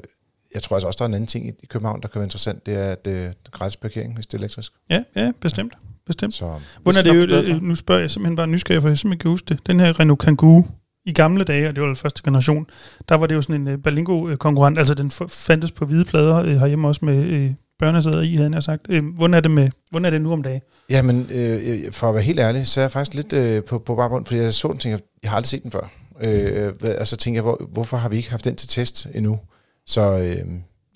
jeg 0.54 0.62
tror 0.62 0.76
altså 0.76 0.86
også, 0.86 0.98
der 0.98 1.04
er 1.04 1.08
en 1.08 1.14
anden 1.14 1.26
ting 1.26 1.48
i 1.48 1.66
København, 1.66 2.02
der 2.02 2.08
kan 2.08 2.18
være 2.18 2.26
interessant, 2.26 2.66
det 2.66 2.74
er, 2.74 2.92
at 2.92 3.06
øh, 3.06 3.32
gratis 3.50 3.76
parkering, 3.76 4.14
hvis 4.14 4.26
det 4.26 4.34
er 4.34 4.38
elektrisk. 4.38 4.72
Ja, 4.90 5.02
ja, 5.16 5.32
bestemt. 5.40 5.72
Bestemt. 6.06 6.34
Så 6.34 6.60
Hvordan 6.82 7.06
er 7.06 7.12
det 7.12 7.48
jo, 7.48 7.54
øh, 7.54 7.62
nu 7.62 7.74
spørger 7.74 8.00
jeg 8.00 8.10
simpelthen 8.10 8.36
bare 8.36 8.46
nysgerrig, 8.46 8.82
for 8.82 8.88
jeg 8.88 8.98
simpelthen 8.98 9.18
kan 9.18 9.30
huske 9.30 9.46
det. 9.48 9.66
Den 9.66 9.80
her 9.80 10.00
Renault 10.00 10.20
Kangoo, 10.20 10.64
i 11.06 11.12
gamle 11.12 11.44
dage, 11.44 11.68
og 11.68 11.74
det 11.74 11.80
var 11.80 11.86
den 11.86 11.96
første 11.96 12.22
generation, 12.24 12.66
der 13.08 13.14
var 13.14 13.26
det 13.26 13.34
jo 13.34 13.42
sådan 13.42 13.68
en 13.68 13.74
uh, 13.74 13.80
Berlingo-konkurrent, 13.82 14.78
altså 14.78 14.94
den 14.94 15.10
fandtes 15.28 15.72
på 15.72 15.84
hvide 15.84 16.04
plader 16.04 16.40
uh, 16.40 16.48
herhjemme 16.48 16.88
også 16.88 17.04
med 17.04 17.44
uh, 17.44 17.54
børnesæder 17.78 18.20
i, 18.20 18.34
havde 18.34 18.52
jeg 18.52 18.62
sagt. 18.62 18.88
Uh, 18.88 19.14
hvordan, 19.14 19.34
er 19.34 19.40
det 19.40 19.50
med, 19.50 19.70
hvordan 19.90 20.04
er 20.04 20.10
det 20.10 20.22
nu 20.22 20.32
om 20.32 20.42
dagen? 20.42 20.60
Jamen, 20.90 21.28
øh, 21.30 21.92
for 21.92 22.08
at 22.08 22.14
være 22.14 22.22
helt 22.22 22.40
ærlig, 22.40 22.66
så 22.66 22.80
er 22.80 22.84
jeg 22.84 22.92
faktisk 22.92 23.14
lidt 23.14 23.32
øh, 23.32 23.64
på, 23.64 23.78
på 23.78 23.94
baggrund, 23.94 24.26
fordi 24.26 24.40
jeg 24.40 24.54
så 24.54 24.68
den, 24.68 24.78
tænker, 24.78 24.98
jeg 25.22 25.30
har 25.30 25.36
aldrig 25.36 25.48
set 25.48 25.62
den 25.62 25.70
før. 25.70 25.90
Øh, 26.20 26.72
og 27.00 27.06
så 27.06 27.16
tænker 27.16 27.36
jeg, 27.36 27.42
hvor, 27.42 27.68
hvorfor 27.72 27.96
har 27.96 28.08
vi 28.08 28.16
ikke 28.16 28.30
haft 28.30 28.44
den 28.44 28.56
til 28.56 28.68
test 28.68 29.06
endnu? 29.14 29.38
Så 29.86 30.18
øh, 30.18 30.38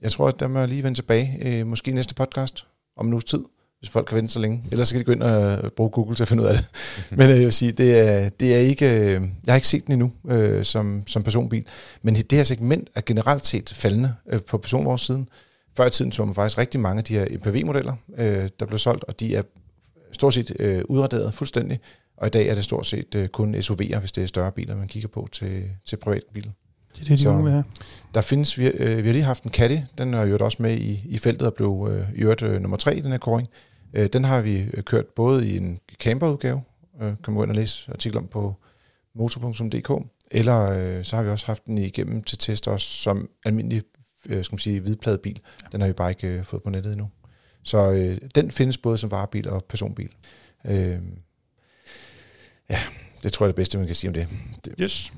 jeg 0.02 0.12
tror, 0.12 0.28
at 0.28 0.40
der 0.40 0.48
må 0.48 0.58
jeg 0.58 0.68
lige 0.68 0.82
vende 0.82 0.98
tilbage, 0.98 1.38
øh, 1.42 1.66
måske 1.66 1.92
næste 1.92 2.14
podcast 2.14 2.66
om 2.96 3.06
en 3.06 3.12
uges 3.12 3.24
tid, 3.24 3.44
hvis 3.78 3.90
folk 3.90 4.06
kan 4.06 4.16
vente 4.16 4.32
så 4.32 4.38
længe. 4.38 4.64
Ellers 4.70 4.92
kan 4.92 4.98
de 5.00 5.04
gå 5.04 5.12
ind 5.12 5.22
og 5.22 5.72
bruge 5.72 5.90
Google 5.90 6.16
til 6.16 6.24
at 6.24 6.28
finde 6.28 6.42
ud 6.42 6.48
af 6.48 6.54
det. 6.56 6.64
Men 7.10 7.20
øh, 7.30 7.36
jeg 7.36 7.44
vil 7.44 7.52
sige, 7.52 7.72
det 7.72 7.98
er, 7.98 8.28
det 8.28 8.54
er 8.54 8.58
ikke, 8.58 8.90
øh, 8.90 9.10
jeg 9.12 9.52
har 9.52 9.54
ikke 9.54 9.68
set 9.68 9.86
den 9.86 9.92
endnu 9.92 10.12
øh, 10.28 10.64
som, 10.64 11.02
som 11.06 11.22
personbil. 11.22 11.64
Men 12.02 12.14
det 12.14 12.32
her 12.32 12.42
segment 12.42 12.88
er 12.94 13.00
generelt 13.06 13.46
set 13.46 13.72
faldende 13.76 14.14
øh, 14.32 14.42
på 14.42 14.58
personvognssiden. 14.58 15.28
Før 15.76 15.86
i 15.86 15.90
tiden 15.90 16.12
så 16.12 16.24
man 16.24 16.34
faktisk 16.34 16.58
rigtig 16.58 16.80
mange 16.80 16.98
af 16.98 17.04
de 17.04 17.14
her 17.14 17.26
MPV-modeller, 17.30 17.94
øh, 18.18 18.48
der 18.60 18.66
blev 18.66 18.78
solgt, 18.78 19.04
og 19.04 19.20
de 19.20 19.36
er 19.36 19.42
stort 20.12 20.34
set 20.34 20.52
øh, 20.58 20.82
udraderet 20.88 21.34
fuldstændig. 21.34 21.80
Og 22.16 22.26
i 22.26 22.30
dag 22.30 22.48
er 22.48 22.54
det 22.54 22.64
stort 22.64 22.86
set 22.86 23.14
øh, 23.14 23.28
kun 23.28 23.54
SUV'er, 23.54 23.98
hvis 23.98 24.12
det 24.12 24.22
er 24.22 24.26
større 24.26 24.52
biler, 24.52 24.76
man 24.76 24.88
kigger 24.88 25.08
på 25.08 25.28
til, 25.32 25.62
til 25.88 25.96
privatbiler. 25.96 26.50
Det 26.94 27.00
er 27.00 27.04
det, 27.04 27.18
de 27.18 27.22
Så- 27.22 27.36
vil 27.36 27.52
have. 27.52 27.64
Der 28.14 28.20
findes, 28.20 28.58
vi, 28.58 28.66
øh, 28.66 28.96
vi 28.98 29.08
har 29.08 29.12
lige 29.12 29.22
haft 29.22 29.42
en 29.42 29.50
Caddy, 29.50 29.78
den 29.98 30.14
er 30.14 30.22
jo 30.24 30.38
også 30.40 30.56
med 30.60 30.76
i, 30.78 31.02
i 31.08 31.18
feltet 31.18 31.46
og 31.46 31.54
blev 31.54 31.88
øh, 31.90 32.18
i 32.18 32.20
øvrigt 32.22 32.42
øh, 32.42 32.60
nummer 32.60 32.76
tre 32.76 32.96
i 32.96 33.00
den 33.00 33.10
her 33.10 33.18
kåring. 33.18 33.48
Øh, 33.48 33.67
den 33.92 34.24
har 34.24 34.40
vi 34.40 34.58
øh, 34.74 34.82
kørt 34.82 35.06
både 35.06 35.48
i 35.48 35.56
en 35.56 35.80
camperudgave, 36.00 36.62
øh, 37.00 37.08
kan 37.08 37.16
man 37.26 37.34
gå 37.34 37.42
ind 37.42 37.50
og 37.50 37.56
læse 37.56 37.92
artikler 37.92 38.20
om 38.20 38.26
på 38.26 38.54
motor.dk, 39.14 40.06
eller 40.30 40.70
øh, 40.70 41.04
så 41.04 41.16
har 41.16 41.22
vi 41.22 41.28
også 41.28 41.46
haft 41.46 41.66
den 41.66 41.78
igennem 41.78 42.22
til 42.22 42.38
test 42.38 42.68
også 42.68 42.86
som 42.86 43.30
almindelig 43.44 43.82
øh, 44.26 44.44
skal 44.44 44.54
man 44.54 44.58
sige, 44.58 44.80
hvidpladebil. 44.80 45.40
Den 45.72 45.80
har 45.80 45.88
vi 45.88 45.92
bare 45.92 46.10
ikke 46.10 46.28
øh, 46.28 46.44
fået 46.44 46.62
på 46.62 46.70
nettet 46.70 46.92
endnu. 46.92 47.10
Så 47.62 47.90
øh, 47.90 48.18
den 48.34 48.50
findes 48.50 48.78
både 48.78 48.98
som 48.98 49.10
varebil 49.10 49.48
og 49.48 49.64
personbil. 49.64 50.10
Øh, 50.64 50.98
ja, 52.70 52.80
det 53.22 53.32
tror 53.32 53.46
jeg 53.46 53.48
er 53.48 53.52
det 53.52 53.56
bedste, 53.56 53.78
man 53.78 53.86
kan 53.86 53.94
sige 53.94 54.10
om 54.10 54.14
det. 54.14 54.28
det 54.64 54.74
Yes. 54.80 55.12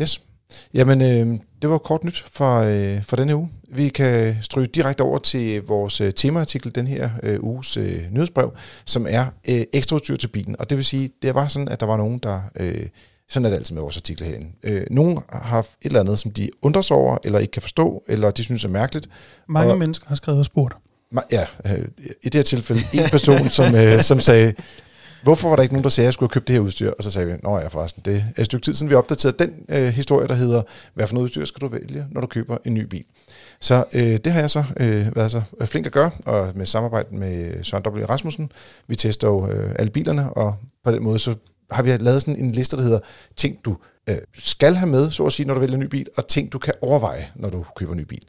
Yes. 0.00 0.29
Jamen, 0.74 1.02
øh, 1.02 1.38
det 1.62 1.70
var 1.70 1.78
kort 1.78 2.04
nyt 2.04 2.24
for, 2.32 2.58
øh, 2.60 3.02
for 3.02 3.16
denne 3.16 3.36
uge. 3.36 3.48
Vi 3.72 3.88
kan 3.88 4.36
stryge 4.40 4.66
direkte 4.66 5.02
over 5.02 5.18
til 5.18 5.62
vores 5.62 6.00
øh, 6.00 6.12
temaartikel, 6.16 6.74
den 6.74 6.86
her 6.86 7.10
øh, 7.22 7.42
uges 7.42 7.76
øh, 7.76 8.02
nyhedsbrev, 8.10 8.52
som 8.84 9.06
er 9.08 9.26
øh, 9.48 9.62
ekstra 9.72 9.96
udstyr 9.96 10.16
til 10.16 10.28
bilen. 10.28 10.56
Og 10.58 10.70
det 10.70 10.76
vil 10.76 10.84
sige, 10.84 11.10
det 11.22 11.34
var 11.34 11.48
sådan, 11.48 11.68
at 11.68 11.80
der 11.80 11.86
var 11.86 11.96
nogen, 11.96 12.18
der... 12.18 12.42
Øh, 12.60 12.86
sådan 13.28 13.46
er 13.46 13.50
det 13.50 13.56
altid 13.56 13.74
med 13.74 13.82
vores 13.82 13.96
artikler 13.96 14.26
herinde. 14.26 14.46
Øh, 14.62 14.82
nogen 14.90 15.18
har 15.32 15.58
et 15.58 15.66
eller 15.82 16.00
andet, 16.00 16.18
som 16.18 16.30
de 16.30 16.50
undrer 16.62 16.82
sig 16.82 16.96
over, 16.96 17.16
eller 17.24 17.38
ikke 17.38 17.50
kan 17.50 17.62
forstå, 17.62 18.02
eller 18.08 18.30
de 18.30 18.44
synes 18.44 18.64
er 18.64 18.68
mærkeligt. 18.68 19.08
Mange 19.48 19.72
Og- 19.72 19.78
mennesker 19.78 20.06
har 20.08 20.14
skrevet 20.14 20.38
og 20.38 20.44
spurgt. 20.44 20.74
Ja, 21.32 21.44
øh, 21.66 21.78
i 22.22 22.24
det 22.24 22.34
her 22.34 22.42
tilfælde 22.42 22.82
en 22.94 23.08
person, 23.10 23.48
som, 23.48 23.74
øh, 23.74 24.02
som 24.02 24.20
sagde, 24.20 24.54
hvorfor 25.22 25.48
var 25.48 25.56
der 25.56 25.62
ikke 25.62 25.74
nogen, 25.74 25.84
der 25.84 25.90
sagde, 25.90 26.04
at 26.04 26.06
jeg 26.06 26.14
skulle 26.14 26.30
købe 26.30 26.44
det 26.46 26.54
her 26.54 26.60
udstyr? 26.60 26.90
Og 26.90 27.04
så 27.04 27.10
sagde 27.10 27.28
vi, 27.28 27.38
nå 27.42 27.58
ja, 27.58 27.68
forresten, 27.68 28.02
det 28.04 28.24
er 28.36 28.40
et 28.40 28.46
stykke 28.46 28.64
tid 28.64 28.74
siden, 28.74 28.90
vi 28.90 28.94
opdaterede 28.94 29.44
den 29.44 29.64
øh, 29.68 29.88
historie, 29.88 30.28
der 30.28 30.34
hedder, 30.34 30.62
hvad 30.94 31.06
for 31.06 31.14
noget 31.14 31.24
udstyr 31.24 31.44
skal 31.44 31.60
du 31.60 31.68
vælge, 31.68 32.06
når 32.10 32.20
du 32.20 32.26
køber 32.26 32.56
en 32.64 32.74
ny 32.74 32.82
bil? 32.82 33.04
Så 33.60 33.84
øh, 33.92 34.02
det 34.02 34.26
har 34.26 34.40
jeg 34.40 34.50
så 34.50 34.64
øh, 34.80 35.16
været 35.16 35.30
så 35.30 35.42
øh, 35.60 35.66
flink 35.66 35.86
at 35.86 35.92
gøre, 35.92 36.10
og 36.26 36.52
med 36.54 36.66
samarbejde 36.66 37.16
med 37.16 37.64
Søren 37.64 37.84
W. 37.86 38.04
Rasmussen. 38.04 38.52
Vi 38.86 38.96
tester 38.96 39.28
jo 39.28 39.48
øh, 39.48 39.74
alle 39.78 39.90
bilerne, 39.90 40.32
og 40.32 40.54
på 40.84 40.92
den 40.92 41.02
måde 41.02 41.18
så 41.18 41.34
har 41.70 41.82
vi 41.82 41.96
lavet 41.96 42.20
sådan 42.20 42.36
en 42.36 42.52
liste, 42.52 42.76
der 42.76 42.82
hedder 42.82 43.00
ting, 43.36 43.58
du 43.64 43.76
øh, 44.06 44.16
skal 44.38 44.74
have 44.74 44.90
med, 44.90 45.10
så 45.10 45.24
at 45.24 45.32
sige, 45.32 45.46
når 45.46 45.54
du 45.54 45.60
vælger 45.60 45.74
en 45.74 45.80
ny 45.80 45.86
bil, 45.86 46.06
og 46.16 46.28
ting, 46.28 46.52
du 46.52 46.58
kan 46.58 46.74
overveje, 46.80 47.28
når 47.34 47.50
du 47.50 47.64
køber 47.76 47.92
en 47.92 47.98
ny 47.98 48.04
bil. 48.04 48.22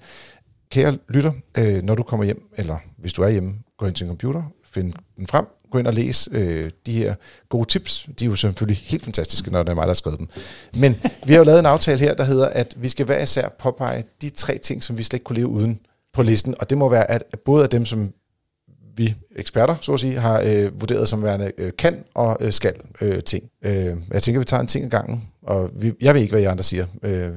Kære 0.70 0.98
lytter, 1.10 1.32
øh, 1.58 1.84
når 1.84 1.96
du 1.96 2.04
kommer 2.04 2.26
hjem, 2.26 2.44
eller 2.58 2.78
hvis 2.98 3.14
du 3.14 3.22
er 3.22 3.30
hjemme, 3.30 3.56
gå 3.78 3.86
ind 3.86 3.96
til 3.96 4.04
en 4.04 4.10
computer, 4.10 4.44
find 4.66 4.94
den 5.18 5.28
frem, 5.28 5.46
gå 5.72 5.78
ind 5.78 5.88
og 5.88 5.94
læs 5.94 6.30
øh, 6.32 6.72
de 6.86 6.92
her 6.92 7.16
gode 7.50 7.68
tips. 7.68 8.10
De 8.20 8.26
er 8.26 8.30
jo 8.30 8.36
selvfølgelig 8.36 8.84
helt 8.86 9.04
fantastiske, 9.04 9.52
når 9.52 9.64
det 9.64 9.70
er 9.70 9.76
mig, 9.76 9.82
der 9.82 9.90
har 9.90 9.94
skrevet 9.94 10.20
dem. 10.20 10.28
Men 10.74 10.96
vi 11.26 11.34
har 11.34 11.40
jo 11.40 11.44
lavet 11.44 11.60
en 11.60 11.66
aftale 11.66 12.00
her, 12.00 12.14
der 12.14 12.24
hedder, 12.24 12.48
at 12.48 12.74
vi 12.78 12.90
skal 12.90 13.06
hver 13.06 13.24
især 13.24 13.50
påpege 13.60 14.04
de 14.22 14.30
tre 14.30 14.58
ting, 14.58 14.84
som 14.84 14.98
vi 14.98 15.04
slet 15.04 15.14
ikke 15.14 15.24
kunne 15.24 15.36
leve 15.36 15.48
uden 15.48 15.80
på 16.14 16.24
listen. 16.24 16.56
Og 16.60 16.70
det 16.70 16.78
må 16.78 16.90
være, 16.90 17.12
at 17.12 17.24
både 17.46 17.64
af 17.64 17.70
dem, 17.70 17.86
som 17.86 18.14
vi 18.96 19.16
eksperter, 19.36 19.76
så 19.82 19.94
at 19.94 20.00
sige, 20.00 20.20
har 20.20 20.42
øh, 20.46 20.82
vurderet 20.82 21.10
som 21.10 21.24
værende 21.24 21.52
øh, 21.58 21.72
kan 21.78 22.04
og 22.14 22.38
øh, 22.40 22.52
skal 22.52 22.74
øh, 23.02 23.24
ting. 23.24 23.50
Øh, 23.62 23.98
jeg 24.14 24.24
tænker, 24.24 24.40
vi 24.40 24.46
tager 24.46 24.62
en 24.62 24.68
ting 24.68 24.86
ad 24.86 24.90
gangen, 24.90 25.30
og 25.42 25.70
vi, 25.76 25.94
jeg 26.02 26.14
ved 26.14 26.22
ikke, 26.22 26.32
hvad 26.32 26.42
I 26.42 26.46
andre 26.46 26.64
siger. 26.64 26.86
Øh, 27.04 27.32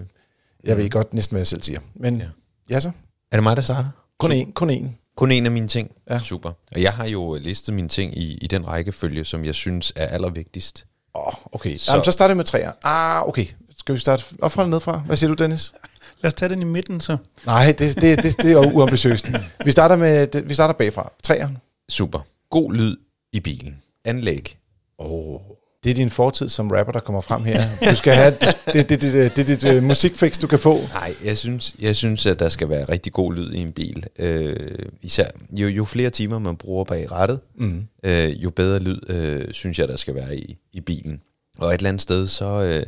jeg 0.64 0.76
ved 0.76 0.90
godt 0.90 1.14
næsten, 1.14 1.34
hvad 1.34 1.40
jeg 1.40 1.46
selv 1.46 1.62
siger. 1.62 1.80
Men 1.94 2.18
ja, 2.18 2.26
ja 2.70 2.80
så. 2.80 2.90
Er 3.32 3.36
det 3.36 3.42
mig, 3.42 3.56
der 3.56 3.62
starter? 3.62 3.88
Kun 4.18 4.32
én, 4.32 4.52
kun 4.52 4.70
én. 4.70 5.03
Kun 5.16 5.32
en 5.32 5.46
af 5.46 5.52
mine 5.52 5.68
ting. 5.68 5.90
Ja. 6.10 6.18
Super. 6.18 6.52
Og 6.74 6.82
jeg 6.82 6.92
har 6.92 7.06
jo 7.06 7.34
listet 7.34 7.74
mine 7.74 7.88
ting 7.88 8.18
i, 8.18 8.38
i 8.42 8.46
den 8.46 8.68
rækkefølge, 8.68 9.24
som 9.24 9.44
jeg 9.44 9.54
synes 9.54 9.92
er 9.96 10.06
allervigtigst. 10.06 10.86
Åh, 11.14 11.26
oh, 11.26 11.32
okay. 11.52 11.76
Så-. 11.76 11.92
Jamen, 11.92 12.04
så 12.04 12.12
starter 12.12 12.34
vi 12.34 12.36
med 12.36 12.44
træer. 12.44 12.72
Ah, 12.82 13.28
okay. 13.28 13.46
Skal 13.76 13.94
vi 13.94 14.00
starte 14.00 14.24
op 14.42 14.52
fra 14.52 14.62
eller 14.62 14.70
ned 14.70 14.80
fra? 14.80 14.96
Hvad 15.06 15.16
siger 15.16 15.34
du, 15.34 15.34
Dennis? 15.34 15.72
Lad 16.22 16.28
os 16.28 16.34
tage 16.34 16.48
den 16.48 16.62
i 16.62 16.64
midten, 16.64 17.00
så. 17.00 17.16
Nej, 17.46 17.74
det, 17.78 18.00
det, 18.00 18.22
det, 18.22 18.36
det 18.36 18.46
er 18.46 18.52
jo 18.52 18.70
uambitiøst. 18.70 19.30
Vi 19.64 19.70
starter, 19.70 19.96
med, 19.96 20.42
vi 20.42 20.54
starter 20.54 20.74
bagfra. 20.74 21.12
Træer. 21.22 21.48
Super. 21.88 22.20
God 22.50 22.72
lyd 22.72 22.96
i 23.32 23.40
bilen. 23.40 23.82
Anlæg. 24.04 24.58
Åh, 24.98 25.10
oh, 25.10 25.40
Det 25.84 25.90
er 25.90 25.94
din 25.94 26.10
fortid 26.10 26.48
som 26.48 26.70
rapper, 26.70 26.92
der 26.92 27.00
kommer 27.00 27.20
frem 27.20 27.44
her. 27.44 27.62
Du 27.90 27.96
skal 27.96 28.14
have 28.14 28.34
det, 28.40 28.88
det, 28.88 28.88
det, 28.88 29.00
det, 29.12 29.36
det, 29.36 29.46
det, 29.46 29.62
det 29.62 29.82
musikfix, 29.82 30.38
du 30.38 30.46
kan 30.46 30.58
få. 30.58 30.80
Nej, 30.92 31.14
jeg 31.24 31.38
synes, 31.38 31.74
jeg 31.80 31.96
synes, 31.96 32.26
at 32.26 32.38
der 32.38 32.48
skal 32.48 32.68
være 32.68 32.84
rigtig 32.84 33.12
god 33.12 33.34
lyd 33.34 33.52
i 33.52 33.58
en 33.58 33.72
bil. 33.72 34.06
Øh, 34.18 34.56
især 35.02 35.28
jo, 35.50 35.68
jo 35.68 35.84
flere 35.84 36.10
timer 36.10 36.38
man 36.38 36.56
bruger 36.56 36.84
bag 36.84 37.12
rattet, 37.12 37.40
Mm. 37.56 37.86
øh, 38.04 38.42
jo 38.42 38.50
bedre 38.50 38.78
lyd 38.78 39.00
øh, 39.10 39.52
synes 39.52 39.78
jeg, 39.78 39.88
der 39.88 39.96
skal 39.96 40.14
være 40.14 40.36
i, 40.36 40.56
i 40.72 40.80
bilen. 40.80 41.20
Og 41.58 41.68
et 41.74 41.78
eller 41.78 41.88
andet 41.88 42.02
sted, 42.02 42.26
så... 42.26 42.44
Øh, 42.62 42.86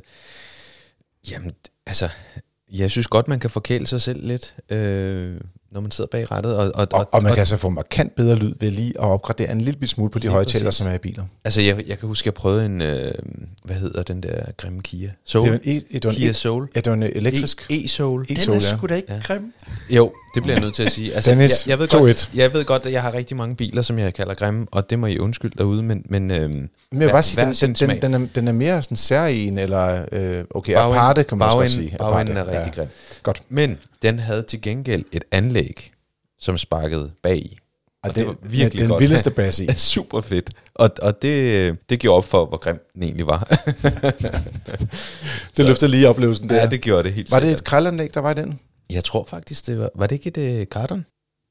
jamen, 1.31 1.53
altså... 1.87 2.09
Jeg 2.73 2.91
synes 2.91 3.07
godt, 3.07 3.29
man 3.29 3.41
kan 3.41 3.51
forkæle 3.51 3.87
sig 3.87 4.01
selv 4.01 4.27
lidt, 4.27 4.55
øh, 4.71 5.41
når 5.77 5.81
man 5.81 5.91
sidder 5.91 6.09
bag 6.11 6.31
rattet. 6.31 6.57
Og, 6.57 6.73
og, 6.75 6.87
Og, 6.93 7.09
og 7.13 7.23
man 7.23 7.33
kan 7.33 7.39
altså 7.39 7.57
få 7.57 7.69
markant 7.69 8.15
bedre 8.15 8.37
lyd 8.37 8.55
ved 8.61 8.71
lige 8.71 8.91
at 8.91 9.05
opgradere 9.05 9.53
en 9.53 9.61
lille 9.61 9.87
smule 9.87 10.11
på 10.11 10.19
de 10.19 10.29
præcis. 10.29 10.75
som 10.75 10.87
er 10.87 10.93
i 10.93 10.99
biler. 10.99 11.25
Altså, 11.45 11.63
jeg, 11.63 11.89
jeg 11.89 11.99
kan 11.99 12.09
huske, 12.09 12.27
jeg 12.27 12.35
prøvede 12.35 12.67
en... 12.67 12.81
Øh, 12.83 13.13
hvad 13.65 13.77
hedder 13.77 14.03
den 14.03 14.23
der 14.23 14.45
grimme 14.57 14.83
Kia? 14.83 15.11
Soul? 15.25 15.45
Det 15.45 15.53
var 15.53 15.59
en, 15.65 15.83
e, 15.91 16.07
en, 16.07 16.11
Kia 16.11 16.31
e, 16.31 16.35
Soul? 16.35 16.69
ja, 16.75 16.81
det 16.81 16.91
var 16.91 16.95
en 16.95 17.03
elektrisk 17.03 17.61
E- 17.61 17.75
E-Soul. 17.75 18.25
Den 18.29 18.37
er 18.37 18.53
ja. 18.53 18.61
sgu 18.61 18.87
da 18.87 18.95
ikke 18.95 19.13
ja. 19.13 19.21
grim. 19.25 19.53
Jo, 19.91 20.13
det 20.37 20.43
bliver 20.43 20.55
jeg 20.57 20.61
nødt 20.63 20.75
til 20.75 20.83
at 20.83 20.93
sige. 20.93 21.15
Altså, 21.15 21.31
Dennis, 21.31 21.67
jeg, 21.67 21.71
jeg, 21.71 21.79
ved 21.79 21.95
2-1. 21.95 21.99
godt, 21.99 22.31
jeg 22.35 22.53
ved 22.53 22.65
godt, 22.65 22.87
at 22.87 22.93
jeg 22.93 23.03
har 23.03 23.15
rigtig 23.15 23.37
mange 23.37 23.57
biler, 23.57 23.83
som 23.83 23.99
jeg 23.99 24.15
kalder 24.15 24.35
grimme, 24.35 24.67
og 24.73 24.91
det 24.91 24.99
må 24.99 25.07
I 25.07 25.19
undskylde 25.19 25.55
derude, 25.59 25.83
men, 25.83 26.03
men 26.09 26.31
øhm, 26.31 26.51
Men 26.53 26.69
jeg 26.93 27.01
vil 27.01 27.09
bare 27.09 27.23
sige, 27.23 27.45
den, 27.45 27.55
den, 27.75 27.91
den, 27.91 28.03
den, 28.03 28.15
er, 28.15 28.27
den 28.35 28.49
er 28.49 28.53
mere 28.53 28.83
sådan 28.83 28.97
særlig 28.97 29.59
eller 29.59 30.05
øh, 30.13 30.45
okay, 30.55 30.73
Bagenden- 30.75 30.97
aparte 30.97 31.25
kan 31.25 31.39
man 31.39 31.47
også 31.47 31.57
godt 31.57 31.67
bagenden- 31.71 31.89
sige. 31.89 31.99
bagenden 31.99 32.37
er 32.37 32.49
rigtig 32.59 32.73
grim. 32.75 32.87
Godt. 33.23 33.43
Men 33.49 33.79
den 34.03 34.19
havde 34.19 34.43
til 34.43 34.61
gengæld 34.61 35.05
et 35.13 35.25
anlæg, 35.33 35.91
som 36.41 36.59
sparkede 36.59 37.11
bag 37.23 37.37
i. 37.37 37.59
Og 38.03 38.09
Og 38.11 38.15
det, 38.15 38.21
det 38.21 38.27
var 38.27 38.37
virkelig 38.43 38.81
den 38.81 38.89
godt. 38.91 39.01
vildeste 39.01 39.31
bas 39.31 39.59
i. 39.59 39.69
Super 39.95 40.21
fedt. 40.21 40.51
Og, 40.75 40.91
og 41.03 41.23
det, 41.23 41.77
det 41.91 41.99
gjorde 41.99 42.17
op 42.17 42.25
for, 42.25 42.47
hvor 42.47 42.57
grim 42.57 42.79
den 42.95 43.03
egentlig 43.03 43.27
var. 43.27 43.49
Det 45.57 45.65
løftede 45.65 45.91
lige 45.91 46.09
oplevelsen 46.09 46.49
der. 46.49 46.57
ja, 46.57 46.67
det 46.67 46.81
gjorde 46.81 47.03
det 47.03 47.13
helt 47.13 47.31
var 47.31 47.37
det 47.39 47.47
sikkert. 47.47 47.61
et 47.61 47.65
kraldanlæg, 47.67 48.15
der 48.15 48.21
var 48.21 48.31
i 48.31 48.35
den? 48.35 48.59
Jeg 48.93 49.05
tror 49.05 49.25
faktisk, 49.25 49.67
det 49.67 49.79
var... 49.79 49.91
Var 49.95 50.07
det 50.07 50.27
ikke 50.27 50.41
et 50.57 50.61
uh, 50.61 50.67
Cardon? 50.67 51.05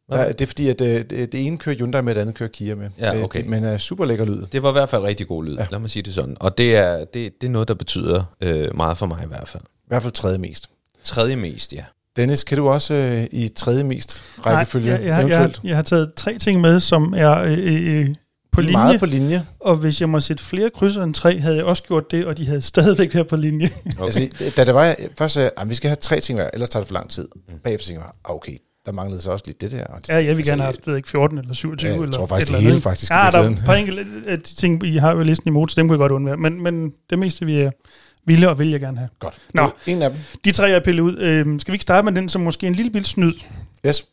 Var 0.09 0.19
Ja, 0.19 0.27
det? 0.27 0.41
er 0.41 0.45
fordi, 0.45 0.69
at 0.69 0.81
øh, 0.81 1.05
det, 1.09 1.31
det 1.31 1.45
ene 1.45 1.57
kører 1.57 1.75
Hyundai 1.75 2.01
med, 2.01 2.15
det 2.15 2.21
andet 2.21 2.35
kører 2.35 2.49
Kia 2.49 2.75
med. 2.75 2.89
Ja, 2.99 3.15
Øh, 3.15 3.23
okay. 3.23 3.43
men 3.45 3.63
er 3.63 3.77
super 3.77 4.05
lækker 4.05 4.25
lyd. 4.25 4.45
Det 4.51 4.63
var 4.63 4.69
i 4.69 4.71
hvert 4.71 4.89
fald 4.89 5.03
rigtig 5.03 5.27
god 5.27 5.45
lyd, 5.45 5.55
Ja. 5.57 5.67
lad 5.71 5.79
mig 5.79 5.89
sige 5.89 6.03
det 6.03 6.13
sådan. 6.13 6.37
Og 6.39 6.57
det 6.57 6.75
er, 6.75 6.97
det, 7.05 7.41
det 7.41 7.47
er 7.47 7.51
noget, 7.51 7.67
der 7.67 7.73
betyder 7.73 8.23
øh, 8.41 8.75
meget 8.77 8.97
for 8.97 9.05
mig 9.05 9.23
i 9.23 9.27
hvert 9.27 9.47
fald. 9.47 9.63
I 9.63 9.87
hvert 9.87 10.01
fald 10.01 10.13
tredje 10.13 10.37
mest. 10.37 10.69
Tredje 11.03 11.35
mest, 11.35 11.73
ja. 11.73 11.83
Dennis, 12.15 12.43
kan 12.43 12.57
du 12.57 12.69
også 12.69 12.93
øh, 12.93 13.27
i 13.31 13.47
tredje 13.47 13.83
mest 13.83 14.23
rækkefølge 14.45 14.89
Nej, 14.89 14.95
jeg, 14.95 15.03
jeg, 15.05 15.09
jeg, 15.11 15.21
eventuelt? 15.21 15.61
jeg 15.63 15.75
har 15.75 15.83
taget 15.83 16.13
tre 16.15 16.37
ting 16.37 16.61
med, 16.61 16.79
som 16.79 17.13
er 17.17 17.37
øh, 17.43 17.57
øh, 17.99 18.15
på 18.55 18.61
linje. 18.61 18.73
Meget 18.73 18.99
på 18.99 19.05
linje. 19.05 19.45
Og 19.59 19.75
hvis 19.75 20.01
jeg 20.01 20.09
må 20.09 20.19
sætte 20.19 20.43
flere 20.43 20.69
krydser 20.69 21.03
end 21.03 21.13
tre, 21.13 21.39
havde 21.39 21.55
jeg 21.55 21.65
også 21.65 21.83
gjort 21.83 22.11
det, 22.11 22.25
og 22.25 22.37
de 22.37 22.45
havde 22.47 22.61
stadigvæk 22.61 23.13
været 23.15 23.27
på 23.27 23.35
linje. 23.35 23.69
Okay. 23.85 24.01
Altså, 24.05 24.53
da 24.57 24.65
det 24.65 24.73
var, 24.73 24.83
jeg 24.83 24.95
først 25.17 25.33
sagde, 25.33 25.51
at 25.57 25.69
vi 25.69 25.75
skal 25.75 25.87
have 25.89 25.95
tre 25.95 26.19
ting 26.19 26.39
hver, 26.39 26.49
ellers 26.53 26.69
tager 26.69 26.81
det 26.81 26.87
for 26.87 26.93
lang 26.93 27.09
tid. 27.09 27.27
Bagefter 27.63 27.87
tænkte 27.87 28.03
jeg, 28.03 28.11
ah, 28.25 28.35
okay, 28.35 28.57
der 28.85 28.91
manglede 28.91 29.21
så 29.21 29.31
også 29.31 29.43
lidt 29.47 29.61
det 29.61 29.71
der. 29.71 29.85
Og 29.85 30.01
det, 30.01 30.09
Ja, 30.09 30.15
jeg 30.25 30.37
vil 30.37 30.45
gerne 30.45 30.61
have 30.61 30.67
altså, 30.67 30.79
haft, 30.81 30.87
ved 30.87 30.93
jeg 30.93 30.97
ikke, 30.97 31.09
14 31.09 31.37
eller 31.37 31.53
27 31.53 31.89
Ja, 31.89 31.95
jeg 31.95 32.03
eller 32.03 32.17
tror 32.17 32.25
faktisk, 32.25 32.47
eller 32.47 32.57
det 32.57 32.63
hele 32.63 32.71
andet. 32.73 32.83
faktisk 32.83 33.11
Ja, 33.11 33.29
der 33.31 33.39
er 33.39 33.49
et 33.49 33.63
par 33.65 33.73
enkelte 33.73 34.05
af 34.27 34.37
de 34.39 34.55
ting, 34.55 34.83
I 34.85 34.97
har 34.97 35.15
ved 35.15 35.25
listen 35.25 35.47
i 35.47 35.51
motor, 35.51 35.73
dem 35.75 35.87
kunne 35.87 35.93
jeg 35.95 35.99
godt 35.99 36.11
undvære. 36.11 36.37
Men, 36.37 36.63
men 36.63 36.93
det 37.09 37.19
meste, 37.19 37.45
vi 37.45 37.59
er 37.61 37.71
ville 38.27 38.49
og 38.49 38.59
vil 38.59 38.69
jeg 38.69 38.79
gerne 38.79 38.97
have. 38.97 39.09
Godt. 39.19 39.35
Nå. 39.53 39.69
En 39.87 40.01
af 40.01 40.09
dem. 40.09 40.19
De 40.45 40.51
tre, 40.51 40.63
jeg 40.63 40.83
pillet 40.83 41.03
ud. 41.03 41.17
Øh, 41.17 41.59
skal 41.59 41.71
vi 41.71 41.75
ikke 41.75 41.83
starte 41.83 42.05
med 42.05 42.13
den, 42.21 42.29
som 42.29 42.41
måske 42.41 42.65
er 42.65 42.69
en 42.69 42.75
lille 42.75 42.91
bil 42.91 43.05
snyd? 43.05 43.33
Yes. 43.87 44.05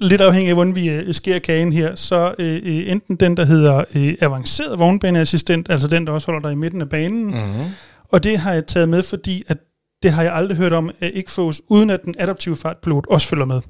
Lidt 0.00 0.20
afhængig 0.20 0.48
af, 0.48 0.54
hvordan 0.56 0.74
vi 0.74 0.88
øh, 0.90 1.14
skærer 1.14 1.38
kagen 1.38 1.72
her, 1.72 1.94
så 1.94 2.34
øh, 2.38 2.54
øh, 2.64 2.90
enten 2.90 3.16
den, 3.16 3.36
der 3.36 3.44
hedder 3.44 3.84
øh, 3.94 4.14
avanceret 4.20 4.78
vognbaneassistent, 4.78 5.70
altså 5.70 5.88
den, 5.88 6.06
der 6.06 6.12
også 6.12 6.26
holder 6.26 6.48
dig 6.48 6.52
i 6.52 6.56
midten 6.56 6.80
af 6.80 6.88
banen, 6.88 7.24
mm. 7.24 7.30
Mm-hmm. 7.32 7.64
og 8.08 8.22
det 8.22 8.38
har 8.38 8.52
jeg 8.52 8.66
taget 8.66 8.88
med, 8.88 9.02
fordi 9.02 9.42
at 9.48 9.58
det 10.02 10.12
har 10.12 10.22
jeg 10.22 10.34
aldrig 10.34 10.56
hørt 10.56 10.72
om, 10.72 10.90
at 11.00 11.10
ikke 11.14 11.30
fås, 11.30 11.60
uden 11.68 11.90
at 11.90 12.00
den 12.04 12.14
adaptive 12.18 12.56
fartpilot 12.56 13.06
også 13.10 13.26
følger 13.28 13.44
med. 13.44 13.60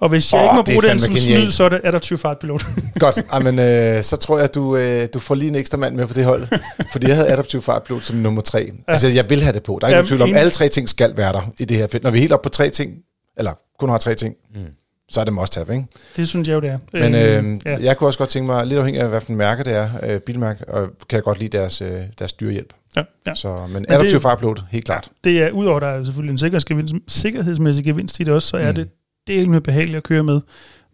Og 0.00 0.08
hvis 0.08 0.32
jeg 0.32 0.40
Åh, 0.40 0.44
ikke 0.44 0.54
må 0.56 0.62
bruge 0.62 0.82
den 0.90 0.98
som 0.98 1.14
genialt. 1.14 1.42
snyd, 1.42 1.52
så 1.52 1.64
er 1.64 1.68
det 1.68 1.80
adaptiv 1.84 2.18
fartpilot. 2.18 2.66
Godt. 3.00 3.22
Amen, 3.30 3.58
øh, 3.58 4.02
så 4.04 4.16
tror 4.16 4.36
jeg, 4.38 4.44
at 4.44 4.54
du, 4.54 4.76
øh, 4.76 5.08
du 5.14 5.18
får 5.18 5.34
lige 5.34 5.48
en 5.48 5.54
ekstra 5.54 5.76
mand 5.78 5.94
med 5.94 6.06
på 6.06 6.14
det 6.14 6.24
hold. 6.24 6.46
fordi 6.92 7.06
jeg 7.06 7.16
havde 7.16 7.28
adaptiv 7.28 7.62
fartpilot 7.62 8.02
som 8.04 8.16
nummer 8.16 8.42
tre. 8.42 8.70
Ja. 8.88 8.92
Altså, 8.92 9.08
jeg 9.08 9.30
vil 9.30 9.42
have 9.42 9.52
det 9.52 9.62
på. 9.62 9.78
Der 9.80 9.86
er 9.86 9.90
ikke 9.90 9.96
nogen 9.96 10.06
tvivl 10.06 10.22
om, 10.22 10.34
alle 10.34 10.50
tre 10.50 10.68
ting 10.68 10.88
skal 10.88 11.16
være 11.16 11.32
der 11.32 11.52
i 11.58 11.64
det 11.64 11.76
her 11.76 11.86
felt. 11.86 12.04
Når 12.04 12.10
vi 12.10 12.18
er 12.18 12.20
helt 12.20 12.32
op 12.32 12.42
på 12.42 12.48
tre 12.48 12.70
ting, 12.70 12.92
eller 13.38 13.52
kun 13.78 13.88
har 13.88 13.98
tre 13.98 14.14
ting, 14.14 14.34
Mm. 14.54 14.60
Så 15.08 15.20
er 15.20 15.24
det 15.24 15.32
must 15.34 15.54
have, 15.54 15.72
ikke? 15.74 15.86
det 16.16 16.28
synes 16.28 16.48
jeg 16.48 16.54
jo, 16.54 16.60
det 16.60 16.70
er. 16.70 16.78
Men 16.92 17.14
øh, 17.14 17.60
ja. 17.66 17.70
ja. 17.72 17.78
jeg 17.84 17.96
kunne 17.96 18.08
også 18.08 18.18
godt 18.18 18.30
tænke 18.30 18.46
mig, 18.46 18.66
lidt 18.66 18.78
afhængig 18.78 19.02
af, 19.02 19.08
hvilken 19.08 19.36
mærke 19.36 19.64
det 19.64 19.72
er, 19.72 19.88
øh, 20.02 20.20
bilmærke, 20.20 20.68
og 20.68 20.88
kan 21.08 21.16
jeg 21.16 21.22
godt 21.22 21.38
lide 21.38 21.58
deres, 21.58 21.82
øh, 21.82 22.02
deres 22.18 22.30
styrhjælp. 22.30 22.72
Ja, 22.96 23.02
ja. 23.26 23.34
Så, 23.34 23.56
men, 23.62 23.72
men 23.72 23.86
er 23.88 23.94
adaptiv 23.98 24.20
fartpilot, 24.20 24.64
helt 24.70 24.84
klart. 24.84 25.10
Det 25.24 25.42
er, 25.42 25.50
udover 25.50 25.76
at 25.76 25.82
der 25.82 25.88
er 25.88 26.04
selvfølgelig 26.04 26.32
en 26.32 26.38
sikkerhedsgevinst, 26.38 26.94
sikkerhedsmæssig 27.08 27.84
gevinst 27.84 28.20
i 28.20 28.24
det 28.24 28.34
også, 28.34 28.48
så 28.48 28.56
er 28.56 28.68
Mm. 28.68 28.74
det 28.74 28.88
del 29.26 29.50
med 29.50 29.60
behageligt 29.60 29.96
at 29.96 30.02
køre 30.02 30.22
med. 30.22 30.40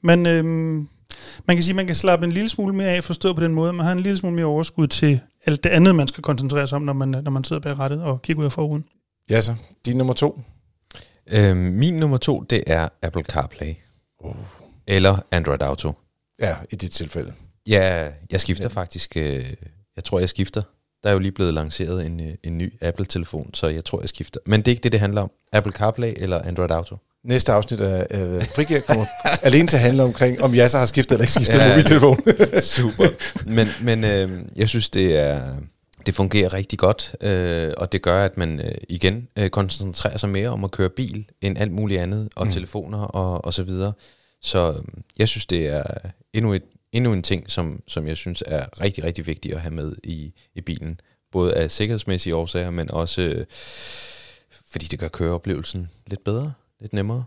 Men 0.03 0.27
øhm, 0.27 0.89
man 1.47 1.57
kan 1.57 1.63
sige, 1.63 1.73
at 1.73 1.77
man 1.77 1.87
kan 1.87 1.95
slappe 1.95 2.27
en 2.27 2.33
lille 2.33 2.49
smule 2.49 2.75
mere 2.75 2.89
af, 2.89 3.05
forstået 3.05 3.37
på 3.37 3.45
den 3.45 3.55
måde, 3.55 3.73
man 3.73 3.85
har 3.87 3.93
en 3.93 4.01
lille 4.01 4.19
smule 4.19 4.35
mere 4.37 4.45
overskud 4.47 4.87
til 4.87 5.21
alt 5.47 5.65
det 5.65 5.71
andet, 5.71 5.95
man 5.95 6.09
skal 6.09 6.23
koncentrere 6.23 6.67
sig 6.67 6.77
om, 6.77 6.83
når 6.83 6.93
man, 6.93 7.09
når 7.09 7.31
man 7.31 7.45
sidder 7.45 7.63
bag 7.63 7.79
rattet 7.79 8.03
og 8.03 8.23
kigger 8.23 8.41
ud 8.41 8.45
af 8.45 8.53
forruden. 8.53 8.85
Ja, 9.31 9.41
så. 9.41 9.55
Din 9.87 9.97
nummer 9.97 10.15
to. 10.15 10.41
Øhm, 11.33 11.57
min 11.57 11.95
nummer 11.95 12.17
to, 12.17 12.41
det 12.51 12.63
er 12.67 12.89
Apple 13.03 13.23
CarPlay. 13.23 13.75
Oh. 14.25 14.35
Eller 14.87 15.19
Android 15.31 15.63
Auto. 15.63 15.93
Ja, 16.41 16.57
i 16.71 16.77
dit 16.77 16.91
tilfælde. 16.91 17.33
Ja, 17.67 18.09
jeg 18.33 18.41
skifter 18.41 18.65
Ja. 18.65 18.69
faktisk. 18.69 19.17
Øh, 19.17 19.45
jeg 19.97 20.05
tror, 20.05 20.19
jeg 20.19 20.29
skifter. 20.29 20.63
Der 21.03 21.09
er 21.09 21.13
jo 21.13 21.19
lige 21.19 21.33
blevet 21.33 21.55
lanceret 21.55 22.07
en, 22.07 22.21
øh, 22.21 22.35
en 22.43 22.59
ny 22.59 22.73
Apple-telefon, 22.83 23.51
så 23.55 23.69
jeg 23.69 23.85
tror, 23.85 24.01
jeg 24.01 24.09
skifter. 24.09 24.41
Men 24.47 24.61
det 24.61 24.69
er 24.69 24.71
ikke 24.73 24.83
det, 24.83 24.93
det 24.93 25.01
handler 25.01 25.21
om. 25.23 25.31
Apple 25.53 25.73
CarPlay 25.73 26.13
eller 26.17 26.43
Android 26.43 26.71
Auto. 26.71 26.97
Næste 27.25 27.53
afsnit 27.53 27.81
af 27.81 28.07
øh, 28.11 28.47
Frigir 28.47 28.81
kommer 28.81 29.07
alene 29.43 29.69
til 29.69 29.77
at 29.77 29.83
handle 29.83 30.03
omkring, 30.03 30.43
om 30.43 30.55
jeg 30.55 30.71
så 30.71 30.79
har 30.79 30.87
skiftet 30.87 31.13
eller 31.13 31.23
ikke 31.23 31.33
skiftet. 31.33 31.59
Ja. 31.59 31.69
mobiltelefon. 31.69 32.19
Super. 32.63 33.05
Men, 33.47 33.67
men 33.83 34.05
øh, 34.05 34.43
jeg 34.57 34.69
synes, 34.69 34.91
det 34.91 35.17
er 35.21 35.57
det 36.07 36.15
fungerer 36.15 36.53
rigtig 36.53 36.79
godt, 36.79 37.17
øh, 37.21 37.73
og 37.77 37.93
det 37.93 38.03
gør, 38.03 38.25
at 38.25 38.37
man 38.37 38.61
øh, 38.61 38.75
igen 38.89 39.29
øh, 39.39 39.51
koncentrerer 39.51 40.17
sig 40.17 40.29
mere 40.29 40.49
om 40.49 40.65
at 40.65 40.71
køre 40.71 40.91
bil, 40.91 41.31
end 41.41 41.59
alt 41.59 41.73
muligt 41.73 42.01
andet, 42.01 42.29
og 42.37 42.47
Mm. 42.47 42.53
telefoner 42.53 42.99
og, 42.99 43.45
og 43.45 43.55
så 43.55 43.63
videre. 43.63 43.93
Så 44.43 44.73
øh, 44.73 44.83
jeg 45.19 45.29
synes, 45.29 45.47
det 45.47 45.67
er 45.67 45.83
endnu, 46.33 46.53
et, 46.53 46.63
endnu 46.93 47.13
en 47.13 47.23
ting, 47.23 47.51
som, 47.51 47.83
som 47.89 48.07
jeg 48.07 48.17
synes 48.17 48.43
er 48.47 48.81
rigtig, 48.81 49.05
rigtig 49.05 49.27
vigtigt 49.27 49.55
at 49.55 49.61
have 49.61 49.75
med 49.75 49.93
i, 50.05 50.33
i 50.55 50.61
bilen. 50.61 51.01
Både 51.33 51.55
af 51.55 51.71
sikkerhedsmæssige 51.71 52.37
årsager, 52.37 52.71
men 52.71 52.91
også 52.91 53.21
øh, 53.23 53.47
fordi 54.71 54.87
det 54.87 54.99
gør 54.99 55.09
køreoplevelsen 55.09 55.91
lidt 56.07 56.25
bedre, 56.25 56.53
lidt 56.81 56.93
nemmere. 56.93 57.25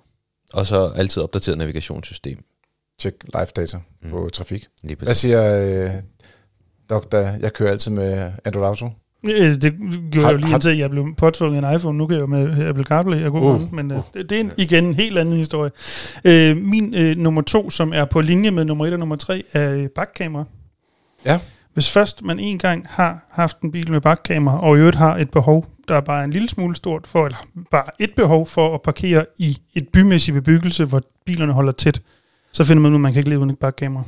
Og 0.53 0.65
så 0.67 0.91
altid 0.96 1.22
opdateret 1.24 1.57
navigationssystem. 1.57 2.43
Tjek 3.00 3.13
live 3.24 3.46
data 3.55 3.77
Mm. 4.01 4.10
på 4.10 4.29
trafik. 4.34 4.67
Hvad 5.05 5.13
siger 5.13 5.43
øh, 5.86 5.89
doktor? 6.89 7.17
Jeg 7.17 7.53
kører 7.53 7.72
altid 7.72 7.91
med 7.91 8.32
Android 8.46 8.65
Auto. 8.67 8.89
Øh, 9.29 9.56
Det 9.56 9.74
gjorde 10.12 10.15
Har- 10.15 10.22
jeg 10.22 10.32
jo 10.32 10.38
lige 10.38 10.48
har- 10.48 10.53
indtil 10.56 10.77
jeg 10.77 10.89
blev 10.89 11.15
påtvunget 11.17 11.63
en 11.65 11.75
iPhone. 11.75 11.98
Nu 11.98 12.08
kan 12.08 12.13
jeg 12.13 12.22
jo 12.22 12.27
med 12.27 12.67
Apple 12.67 12.84
CarPlay 12.84 13.24
og 13.25 13.32
gå 13.32 13.39
Uh. 13.39 13.62
uh. 13.63 13.74
men 13.74 13.91
øh, 13.91 14.00
det, 14.13 14.29
det 14.29 14.36
er 14.36 14.39
en, 14.39 14.51
igen 14.58 14.86
en 14.86 14.94
helt 14.94 15.17
anden 15.17 15.36
historie. 15.38 15.72
Øh, 16.25 16.58
min 16.58 16.94
øh, 16.94 17.17
nummer 17.17 17.41
to, 17.41 17.70
som 17.70 17.94
er 17.96 18.06
på 18.06 18.22
linje 18.22 18.51
med 18.51 18.65
nummer 18.65 18.86
et 18.86 18.94
og 18.94 19.00
nummer 19.00 19.15
tre, 19.15 19.44
er 19.53 19.88
bakkamera. 19.96 20.44
Ja. 21.25 21.39
Hvis 21.74 21.89
først 21.91 22.22
man 22.24 22.39
en 22.39 22.58
gang 22.58 22.86
har 22.89 23.25
haft 23.32 23.62
en 23.62 23.72
bil 23.72 23.91
med 23.91 24.01
bakkamera, 24.01 24.60
og 24.62 24.75
i 24.75 24.79
øvrigt 24.79 24.98
har 24.98 25.17
et 25.17 25.29
behov, 25.32 25.65
der 25.88 25.96
er 25.96 26.01
bare 26.01 26.24
en 26.24 26.32
lille 26.32 26.50
smule 26.50 26.75
stort 26.75 27.08
for, 27.08 27.25
eller 27.25 27.38
bare 27.72 27.84
et 28.00 28.12
behov 28.15 28.48
for 28.48 28.74
at 28.75 28.82
parkere 28.82 29.25
i 29.38 29.58
et 29.74 29.88
bymæssig 29.94 30.34
bebyggelse, 30.34 30.86
hvor 30.86 31.01
bilerne 31.25 31.53
holder 31.53 31.72
tæt, 31.72 32.01
så 32.51 32.63
finder 32.63 32.82
man 32.82 32.91
ud, 32.91 32.96
at 32.96 33.01
man 33.01 33.12
kan 33.13 33.20
ikke 33.20 33.29
leve 33.29 33.39
uden 33.39 33.50
et 33.50 33.60
bakkamera. 33.60 34.03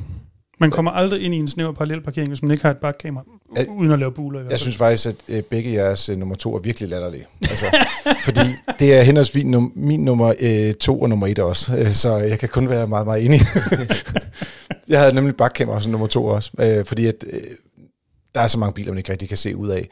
Man 0.60 0.70
kommer 0.70 0.90
aldrig 0.90 1.22
ind 1.22 1.34
i 1.34 1.36
en 1.36 1.48
snæver 1.48 1.72
parallel 1.72 2.00
parkering, 2.00 2.28
hvis 2.28 2.42
man 2.42 2.50
ikke 2.50 2.62
har 2.62 2.70
et 2.70 2.76
bakkamera, 2.76 3.24
uden 3.68 3.92
at 3.92 3.98
lave 3.98 4.12
buler. 4.12 4.40
Jeg 4.50 4.58
synes 4.58 4.76
faktisk, 4.76 5.06
at 5.06 5.14
øh, 5.28 5.42
begge 5.42 5.72
jeres 5.72 6.08
øh, 6.08 6.18
nummer 6.18 6.34
to 6.34 6.54
er 6.54 6.58
virkelig 6.58 6.88
latterlige. 6.88 7.26
Altså, 7.42 7.66
fordi 8.24 8.40
det 8.78 8.94
er 8.94 9.02
henholdsvis 9.02 9.44
num- 9.44 9.72
min 9.74 10.04
nummer 10.04 10.34
øh, 10.40 10.74
to 10.74 11.00
og 11.00 11.08
nummer 11.08 11.26
et 11.26 11.38
også. 11.38 11.76
Øh, 11.76 11.92
så 11.92 12.16
jeg 12.16 12.38
kan 12.38 12.48
kun 12.48 12.68
være 12.68 12.86
meget, 12.86 13.06
meget 13.06 13.24
enig. 13.24 13.40
jeg 14.88 15.00
havde 15.00 15.14
nemlig 15.14 15.36
bakkamera 15.36 15.80
som 15.80 15.92
nummer 15.92 16.06
to 16.06 16.26
også. 16.26 16.50
Øh, 16.58 16.84
fordi 16.84 17.06
at, 17.06 17.24
øh, 17.32 17.40
der 18.34 18.40
er 18.40 18.46
så 18.46 18.58
mange 18.58 18.72
biler, 18.72 18.92
man 18.92 18.98
ikke 18.98 19.12
rigtig 19.12 19.28
kan 19.28 19.38
se 19.38 19.56
ud 19.56 19.68
af. 19.68 19.88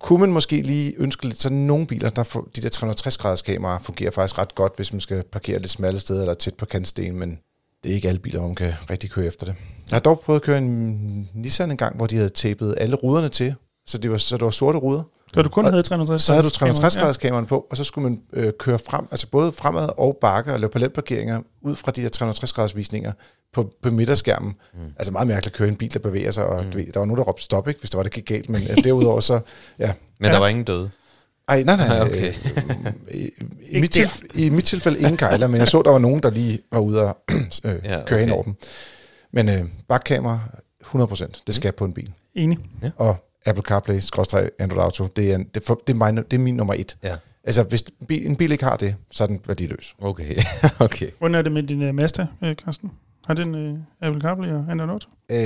Kunne 0.00 0.20
man 0.20 0.32
måske 0.32 0.62
lige 0.62 0.94
ønske 0.98 1.26
lidt 1.26 1.40
sådan 1.40 1.58
nogle 1.58 1.86
biler, 1.86 2.10
der 2.10 2.22
får, 2.22 2.48
de 2.56 2.62
der 2.62 2.68
360 2.68 3.18
graders 3.18 3.42
kameraer 3.42 3.78
fungerer 3.78 4.10
faktisk 4.10 4.38
ret 4.38 4.54
godt, 4.54 4.72
hvis 4.76 4.92
man 4.92 5.00
skal 5.00 5.22
parkere 5.32 5.58
lidt 5.58 5.70
smalle 5.70 6.00
steder 6.00 6.20
eller 6.20 6.34
tæt 6.34 6.54
på 6.54 6.66
kantsten, 6.66 7.18
men 7.18 7.38
det 7.84 7.90
er 7.90 7.94
ikke 7.94 8.08
alle 8.08 8.20
biler, 8.20 8.38
hvor 8.38 8.48
man 8.48 8.54
kan 8.54 8.72
rigtig 8.90 9.10
køre 9.10 9.26
efter 9.26 9.46
det. 9.46 9.54
Jeg 9.90 9.94
har 9.96 10.00
dog 10.00 10.20
prøvet 10.20 10.40
at 10.40 10.44
køre 10.44 10.58
en 10.58 11.28
Nissan 11.34 11.70
en 11.70 11.76
gang, 11.76 11.96
hvor 11.96 12.06
de 12.06 12.16
havde 12.16 12.28
tapet 12.28 12.74
alle 12.78 12.96
ruderne 12.96 13.28
til, 13.28 13.54
så 13.86 13.98
det 13.98 14.10
var, 14.10 14.16
så 14.16 14.36
det 14.36 14.44
var 14.44 14.50
sorte 14.50 14.78
ruder. 14.78 15.02
Så 15.34 15.42
du 15.42 15.48
kun 15.48 15.64
havde 15.64 15.82
360 15.82 16.22
Så 16.22 16.32
havde 16.32 16.44
du 16.44 16.50
kamera, 16.58 16.74
360 16.74 16.96
graders 17.02 17.16
kameraen 17.16 17.46
på, 17.46 17.66
og 17.70 17.76
så 17.76 17.84
skulle 17.84 18.08
man 18.08 18.20
øh, 18.32 18.52
køre 18.58 18.78
frem, 18.78 19.06
altså 19.10 19.30
både 19.30 19.52
fremad 19.52 19.88
og 19.96 20.18
bakke 20.20 20.52
og 20.52 20.60
lave 20.60 20.70
parallelparkeringer 20.70 21.40
ud 21.62 21.74
fra 21.76 21.90
de 21.92 22.00
her 22.00 22.08
360 22.08 22.52
graders 22.52 22.76
visninger 22.76 23.12
på, 23.54 23.70
på 23.82 23.90
midterskærmen. 23.90 24.54
Mm. 24.74 24.80
Altså 24.98 25.12
meget 25.12 25.28
mærkeligt 25.28 25.54
at 25.54 25.58
køre 25.58 25.68
en 25.68 25.76
bil, 25.76 25.92
der 25.92 25.98
bevæger 25.98 26.30
sig, 26.30 26.46
og 26.46 26.64
mm. 26.64 26.70
du 26.70 26.78
ved, 26.78 26.86
der 26.92 27.00
var 27.00 27.06
nogen, 27.06 27.18
der 27.18 27.24
råbte 27.24 27.42
stop, 27.42 27.68
ikke, 27.68 27.80
hvis 27.80 27.90
det 27.90 27.96
var, 27.96 28.02
det 28.02 28.12
gik 28.12 28.26
galt, 28.26 28.48
men 28.48 28.62
øh, 28.70 28.84
derudover 28.84 29.20
så, 29.20 29.40
ja. 29.78 29.92
Men 30.20 30.26
Ja. 30.26 30.32
der 30.32 30.38
var 30.38 30.48
ingen 30.48 30.64
døde. 30.64 30.90
Ej, 31.48 31.62
nej, 31.62 31.76
nej. 31.76 32.00
Okay. 32.08 32.28
Øh, 32.28 32.34
i, 33.14 33.30
i, 33.70 33.80
mit 33.80 33.96
tilf- 33.98 34.22
I 34.34 34.48
mit 34.50 34.64
tilfælde 34.64 34.98
ingen 34.98 35.16
kejler, 35.16 35.46
men 35.46 35.60
jeg 35.60 35.68
så, 35.68 35.82
der 35.82 35.90
var 35.90 35.98
nogen, 35.98 36.22
der 36.22 36.30
lige 36.30 36.58
var 36.72 36.78
ude 36.80 37.02
og 37.06 37.16
øh, 37.64 37.74
Ja, 37.84 37.90
ja, 37.98 38.04
køre 38.04 38.22
ind 38.22 38.30
okay. 38.30 38.34
over 38.36 38.42
dem. 38.42 38.54
Men 39.32 39.48
øh, 39.48 39.64
bakkamera, 39.88 40.40
100%, 40.84 41.42
det 41.46 41.54
skal 41.54 41.72
på 41.72 41.84
en 41.84 41.92
bil. 41.92 42.12
Enig. 42.34 42.58
Og 42.96 43.16
Apple 43.46 43.62
CarPlay, 43.62 43.98
skråstreg 43.98 44.50
Android 44.58 44.82
Auto, 44.84 45.06
det 45.16 45.30
er, 45.30 45.34
en, 45.34 45.44
det, 45.54 45.64
for, 45.64 45.80
det, 45.86 45.92
er 46.00 46.12
min, 46.12 46.16
det 46.16 46.32
er 46.32 46.38
min 46.38 46.54
nummer 46.56 46.74
et. 46.74 46.96
Ja. 47.02 47.16
Altså, 47.44 47.62
hvis 47.62 47.82
en 48.00 48.06
bil, 48.06 48.26
en 48.26 48.36
bil 48.36 48.52
ikke 48.52 48.64
har 48.64 48.76
det, 48.76 48.94
så 49.10 49.24
er 49.24 49.26
den 49.28 49.40
værdiløs. 49.46 49.94
Okay, 49.98 50.36
okay. 50.78 51.10
Hvordan 51.18 51.34
er 51.34 51.42
det 51.42 51.52
med 51.52 51.62
din 51.62 51.88
uh, 51.88 51.94
Mazda, 51.94 52.26
Carsten? 52.64 52.90
Har 53.28 53.34
den 53.34 53.54
uh, 53.54 53.78
Apple 54.00 54.22
CarPlay 54.22 54.48
og 54.48 54.64
Android 54.70 54.90
Auto? 54.90 55.08
Øh, 55.30 55.38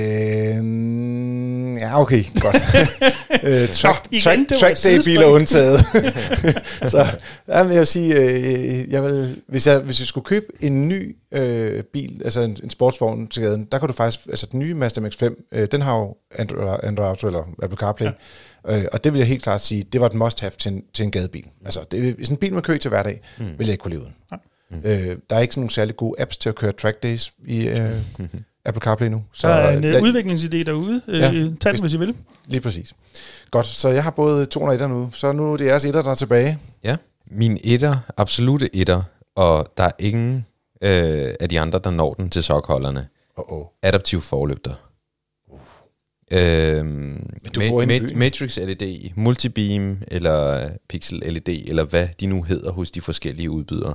ja, 1.77 2.01
okay, 2.01 2.23
godt. 2.41 2.55
øh, 3.47 3.67
track, 3.67 4.07
igen, 4.11 4.45
track, 4.45 4.59
track 4.59 4.83
day 4.83 5.03
biler 5.05 5.25
undtaget. 5.25 5.79
så 6.91 7.05
ja, 7.47 7.63
men 7.63 7.71
jeg 7.71 7.79
vil 7.79 7.87
sige, 7.87 8.15
øh, 8.15 8.91
jeg 8.91 9.03
vil, 9.03 9.41
hvis, 9.47 9.67
jeg, 9.67 9.79
hvis 9.79 9.99
jeg 9.99 10.07
skulle 10.07 10.25
købe 10.25 10.45
en 10.59 10.87
ny 10.87 11.15
øh, 11.31 11.83
bil, 11.83 12.21
altså 12.23 12.41
en, 12.41 12.57
en 12.63 12.69
sportsvogn 12.69 13.27
til 13.27 13.43
gaden, 13.43 13.67
der 13.71 13.79
kan 13.79 13.87
du 13.87 13.93
faktisk, 13.93 14.25
altså 14.27 14.47
den 14.51 14.59
nye 14.59 14.73
Mazda 14.73 15.01
MX-5, 15.01 15.47
øh, 15.51 15.67
den 15.71 15.81
har 15.81 15.97
jo 15.97 16.15
Android, 16.35 16.79
Android 16.83 17.09
Auto 17.09 17.27
eller 17.27 17.43
Apple 17.63 17.77
CarPlay, 17.77 18.09
ja. 18.67 18.79
øh, 18.79 18.85
og 18.91 19.03
det 19.03 19.13
vil 19.13 19.19
jeg 19.19 19.27
helt 19.27 19.43
klart 19.43 19.61
sige, 19.61 19.83
det 19.83 20.01
var 20.01 20.07
et 20.07 20.13
must-have 20.13 20.51
til 20.57 20.71
en, 20.71 20.83
til 20.93 21.03
en 21.03 21.11
gadebil. 21.11 21.45
Altså, 21.65 21.79
det, 21.91 22.13
hvis 22.13 22.29
en 22.29 22.37
bil 22.37 22.53
med 22.53 22.61
kø 22.61 22.77
til 22.77 22.89
hverdag, 22.89 23.21
mm. 23.37 23.45
vil 23.45 23.67
jeg 23.67 23.71
ikke 23.71 23.81
kunne 23.81 23.93
leve 23.93 24.01
uden. 24.01 24.15
Nej. 24.31 24.39
Øh, 24.83 25.17
der 25.29 25.35
er 25.35 25.39
ikke 25.39 25.53
sådan 25.53 25.61
nogle 25.61 25.71
særlig 25.71 25.95
gode 25.95 26.21
apps 26.21 26.37
til 26.37 26.49
at 26.49 26.55
køre 26.55 26.71
track 26.71 27.03
days 27.03 27.33
i 27.47 27.67
øh, 27.67 27.91
Apple 28.65 28.81
CarPlay 28.81 29.07
nu. 29.07 29.23
Så 29.33 29.47
der 29.47 29.53
er 29.53 29.77
en 29.77 29.83
uh, 29.83 29.89
jeg- 29.91 30.01
udviklingsidé 30.03 30.63
derude. 30.63 31.01
Uh, 31.07 31.13
Ja, 31.13 31.29
Tag 31.59 31.73
den, 31.73 31.81
hvis- 31.81 31.93
I 31.93 31.97
vil. 31.97 32.15
Lige 32.45 32.61
præcis. 32.61 32.93
Godt, 33.51 33.65
så 33.65 33.89
jeg 33.89 34.03
har 34.03 34.11
både 34.11 34.45
201 34.45 34.89
nu, 34.89 35.09
så 35.13 35.31
nu 35.31 35.53
er 35.53 35.57
det 35.57 35.65
jeres 35.65 35.85
etter, 35.85 36.01
der 36.01 36.11
er 36.11 36.15
tilbage. 36.15 36.57
Ja. 36.83 36.95
Min 37.31 37.57
etter, 37.63 37.97
absolute 38.17 38.75
etter, 38.75 39.01
og 39.35 39.73
der 39.77 39.83
er 39.83 39.91
ingen 39.99 40.45
øh, 40.81 41.33
af 41.39 41.49
de 41.49 41.59
andre, 41.59 41.79
der 41.83 41.91
når 41.91 42.13
den 42.13 42.29
til 42.29 42.43
sokholderne. 42.43 43.07
Oh, 43.37 43.57
oh. 43.59 43.65
Adaptiv 43.81 44.21
forlygter. 44.21 44.73
Øhm, 46.31 47.29
inde 47.55 47.65
i 47.65 47.69
Ma- 47.69 47.99
byen. 48.07 48.19
Matrix 48.19 48.57
LED, 48.57 49.09
Multibeam 49.15 49.97
eller 50.07 50.69
Pixel 50.89 51.19
LED, 51.19 51.49
eller 51.67 51.83
hvad 51.83 52.07
de 52.19 52.25
nu 52.27 52.43
hedder 52.43 52.71
hos 52.71 52.91
de 52.91 53.01
forskellige 53.01 53.49
udbydere. 53.51 53.93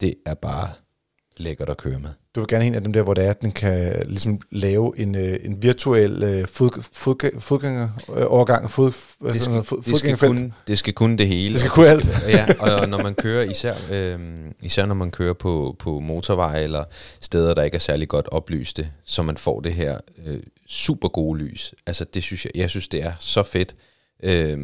Det 0.00 0.14
er 0.26 0.34
bare 0.34 0.70
lækkert 1.36 1.68
at 1.68 1.76
køre 1.76 1.98
med. 1.98 2.10
Du 2.34 2.40
vil 2.40 2.48
gerne 2.48 2.64
have 2.64 2.68
en 2.68 2.74
af 2.74 2.82
dem 2.82 2.92
der, 2.92 3.02
hvor 3.02 3.14
det 3.14 3.24
er, 3.24 3.30
at 3.30 3.42
den 3.42 3.52
kan 3.52 4.02
ligesom 4.06 4.40
lave 4.50 4.98
en, 4.98 5.14
øh, 5.14 5.38
en 5.42 5.62
virtuel 5.62 6.22
øh, 6.22 6.48
fod, 6.48 6.82
fod, 6.92 7.40
fodgængerovergang, 7.40 8.70
fod, 8.70 8.92
hvad 9.20 9.32
Det 9.32 9.40
skal, 9.40 9.50
noget, 9.50 9.66
fod, 9.66 9.82
det, 9.82 9.98
skal 9.98 10.16
kunne, 10.16 10.52
det 10.66 10.78
skal 10.78 10.92
kunne 10.92 11.18
det 11.18 11.28
hele. 11.28 11.52
Det 11.52 11.60
skal 11.60 11.70
kunne 11.70 11.88
alt. 11.88 12.08
ja, 12.28 12.46
og 12.60 12.88
når 12.88 13.02
man 13.02 13.14
kører, 13.14 13.42
især, 13.42 13.74
øh, 13.92 14.36
især 14.62 14.86
når 14.86 14.94
man 14.94 15.10
kører 15.10 15.32
på, 15.32 15.76
på 15.78 16.00
motorveje 16.00 16.62
eller 16.62 16.84
steder, 17.20 17.54
der 17.54 17.62
ikke 17.62 17.74
er 17.74 17.80
særlig 17.80 18.08
godt 18.08 18.28
oplyste, 18.28 18.90
så 19.04 19.22
man 19.22 19.36
får 19.36 19.60
det 19.60 19.72
her 19.72 19.98
øh, 20.26 20.40
super 20.66 21.08
gode 21.08 21.38
lys. 21.38 21.74
Altså 21.86 22.04
det 22.04 22.22
synes 22.22 22.44
jeg, 22.44 22.52
jeg 22.54 22.70
synes 22.70 22.88
det 22.88 23.02
er 23.02 23.12
så 23.18 23.42
fedt 23.42 23.76
øh, 24.22 24.58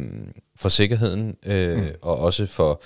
for 0.55 0.69
sikkerheden, 0.69 1.35
øh, 1.45 1.77
mm. 1.77 1.87
og 2.01 2.17
også 2.19 2.45
for, 2.45 2.81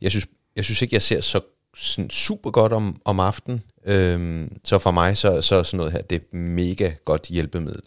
jeg 0.00 0.10
synes, 0.10 0.26
jeg 0.56 0.64
synes 0.64 0.82
ikke, 0.82 0.94
jeg 0.94 1.02
ser 1.02 1.20
så 1.20 1.40
sådan 1.76 2.10
super 2.10 2.50
godt 2.50 2.72
om, 2.72 3.00
om 3.04 3.20
aftenen, 3.20 3.62
øh, 3.86 4.48
så 4.64 4.78
for 4.78 4.90
mig 4.90 5.16
så, 5.16 5.42
så 5.42 5.56
er 5.56 5.62
sådan 5.62 5.76
noget 5.78 5.92
her, 5.92 6.02
det 6.02 6.16
er 6.22 6.36
mega 6.36 6.92
godt 7.04 7.26
hjælpemiddel. 7.26 7.82